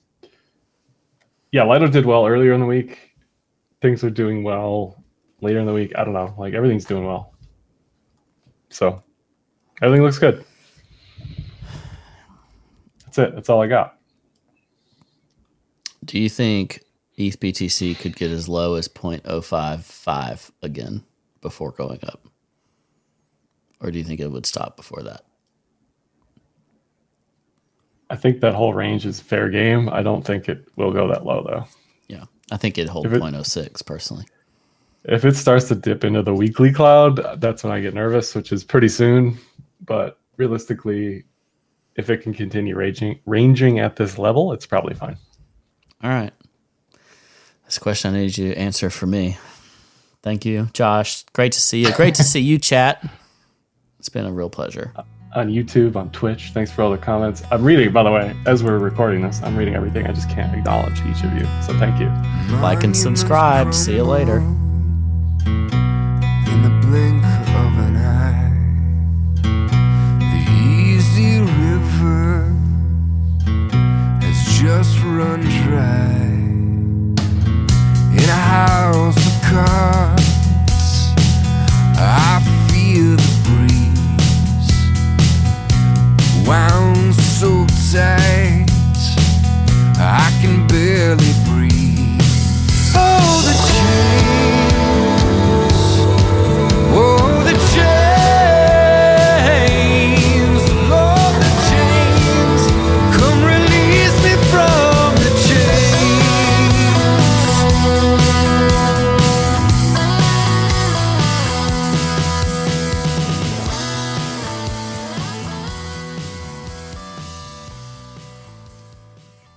yeah, 1.51 1.63
Lido 1.63 1.85
did 1.85 2.07
well 2.07 2.25
earlier 2.25 2.53
in 2.53 2.59
the 2.59 2.65
week. 2.65 3.11
Things 3.83 4.03
are 4.03 4.09
doing 4.09 4.43
well 4.43 5.03
later 5.41 5.59
in 5.59 5.67
the 5.67 5.73
week. 5.73 5.93
I 5.95 6.03
don't 6.03 6.13
know. 6.13 6.33
Like 6.39 6.55
everything's 6.55 6.85
doing 6.85 7.05
well. 7.05 7.35
So 8.69 9.03
everything 9.83 10.03
looks 10.03 10.17
good. 10.17 10.43
That's 13.15 13.29
it. 13.29 13.35
That's 13.35 13.49
all 13.49 13.61
I 13.61 13.67
got. 13.67 13.97
Do 16.03 16.19
you 16.19 16.29
think 16.29 16.81
ETH 17.15 17.39
BTC 17.39 17.97
could 17.97 18.15
get 18.15 18.29
as 18.31 18.49
low 18.49 18.75
as 18.75 18.87
0.055 18.87 20.51
again 20.61 21.03
before 21.41 21.71
going 21.71 21.99
up? 22.07 22.27
Or 23.79 23.91
do 23.91 23.97
you 23.97 24.03
think 24.03 24.19
it 24.19 24.31
would 24.31 24.45
stop 24.45 24.75
before 24.75 25.01
that? 25.03 25.23
I 28.09 28.15
think 28.15 28.41
that 28.41 28.53
whole 28.53 28.73
range 28.73 29.05
is 29.05 29.19
fair 29.19 29.49
game. 29.49 29.89
I 29.89 30.03
don't 30.03 30.23
think 30.23 30.47
it 30.47 30.67
will 30.75 30.91
go 30.91 31.07
that 31.07 31.25
low 31.25 31.43
though. 31.43 31.65
Yeah, 32.07 32.25
I 32.51 32.57
think 32.57 32.77
it'd 32.77 32.89
hold 32.89 33.07
it- 33.07 33.19
0.06 33.21 33.81
personally. 33.85 34.25
If 35.05 35.23
it 35.23 35.35
starts 35.35 35.67
to 35.67 35.75
dip 35.75 36.03
into 36.03 36.23
the 36.23 36.33
weekly 36.33 36.71
cloud, 36.71 37.39
that's 37.39 37.63
when 37.63 37.71
I 37.71 37.79
get 37.79 37.93
nervous, 37.93 38.33
which 38.35 38.51
is 38.51 38.63
pretty 38.63 38.89
soon. 38.89 39.37
But 39.85 40.19
realistically, 40.37 41.25
if 41.95 42.09
it 42.09 42.17
can 42.17 42.33
continue 42.33 42.75
ranging 42.75 43.19
ranging 43.25 43.79
at 43.79 43.95
this 43.95 44.17
level, 44.17 44.51
it's 44.53 44.65
probably 44.65 44.93
fine. 44.93 45.17
All 46.03 46.09
right. 46.09 46.33
That's 47.63 47.77
a 47.77 47.79
question 47.79 48.13
I 48.13 48.19
need 48.19 48.37
you 48.37 48.53
to 48.53 48.59
answer 48.59 48.89
for 48.89 49.07
me. 49.07 49.37
Thank 50.21 50.45
you, 50.45 50.69
Josh. 50.73 51.23
Great 51.33 51.53
to 51.53 51.61
see 51.61 51.81
you. 51.85 51.91
Great 51.93 52.15
to 52.15 52.23
see 52.23 52.39
you, 52.39 52.57
chat. 52.57 53.03
It's 53.99 54.09
been 54.09 54.25
a 54.25 54.31
real 54.31 54.49
pleasure. 54.49 54.91
Uh, 54.95 55.03
on 55.35 55.49
YouTube, 55.49 55.95
on 55.95 56.09
Twitch, 56.11 56.51
thanks 56.53 56.71
for 56.71 56.81
all 56.81 56.91
the 56.91 56.97
comments. 56.97 57.43
I'm 57.51 57.63
reading, 57.63 57.91
by 57.91 58.03
the 58.03 58.11
way, 58.11 58.35
as 58.45 58.63
we're 58.63 58.79
recording 58.79 59.21
this, 59.21 59.41
I'm 59.43 59.57
reading 59.57 59.75
everything. 59.75 60.07
I 60.07 60.13
just 60.13 60.29
can't 60.29 60.55
acknowledge 60.57 60.99
each 61.01 61.23
of 61.23 61.33
you. 61.33 61.45
So 61.61 61.77
thank 61.77 61.99
you. 61.99 62.07
Like 62.61 62.83
and 62.83 62.95
subscribe. 62.95 63.73
See 63.73 63.95
you 63.95 64.03
later. 64.03 64.39
just 74.65 74.97
run 75.03 75.41
dry 75.41 76.09
in 78.17 78.27
a 78.27 78.41
house 78.55 79.15
of 79.15 79.35
cards. 79.43 81.13
I 81.99 82.41
feel 82.67 83.15
the 83.15 83.31
breeze 83.45 84.73
wound 86.47 87.13
so 87.13 87.67
tight 87.93 88.65
I 89.99 90.31
can 90.41 90.65
barely 90.67 91.33
breathe. 91.45 92.25
Oh, 92.95 93.41
the 93.47 93.55
chains! 93.69 94.99
Oh, 96.91 97.43
the 97.43 97.53
chains! 97.71 98.14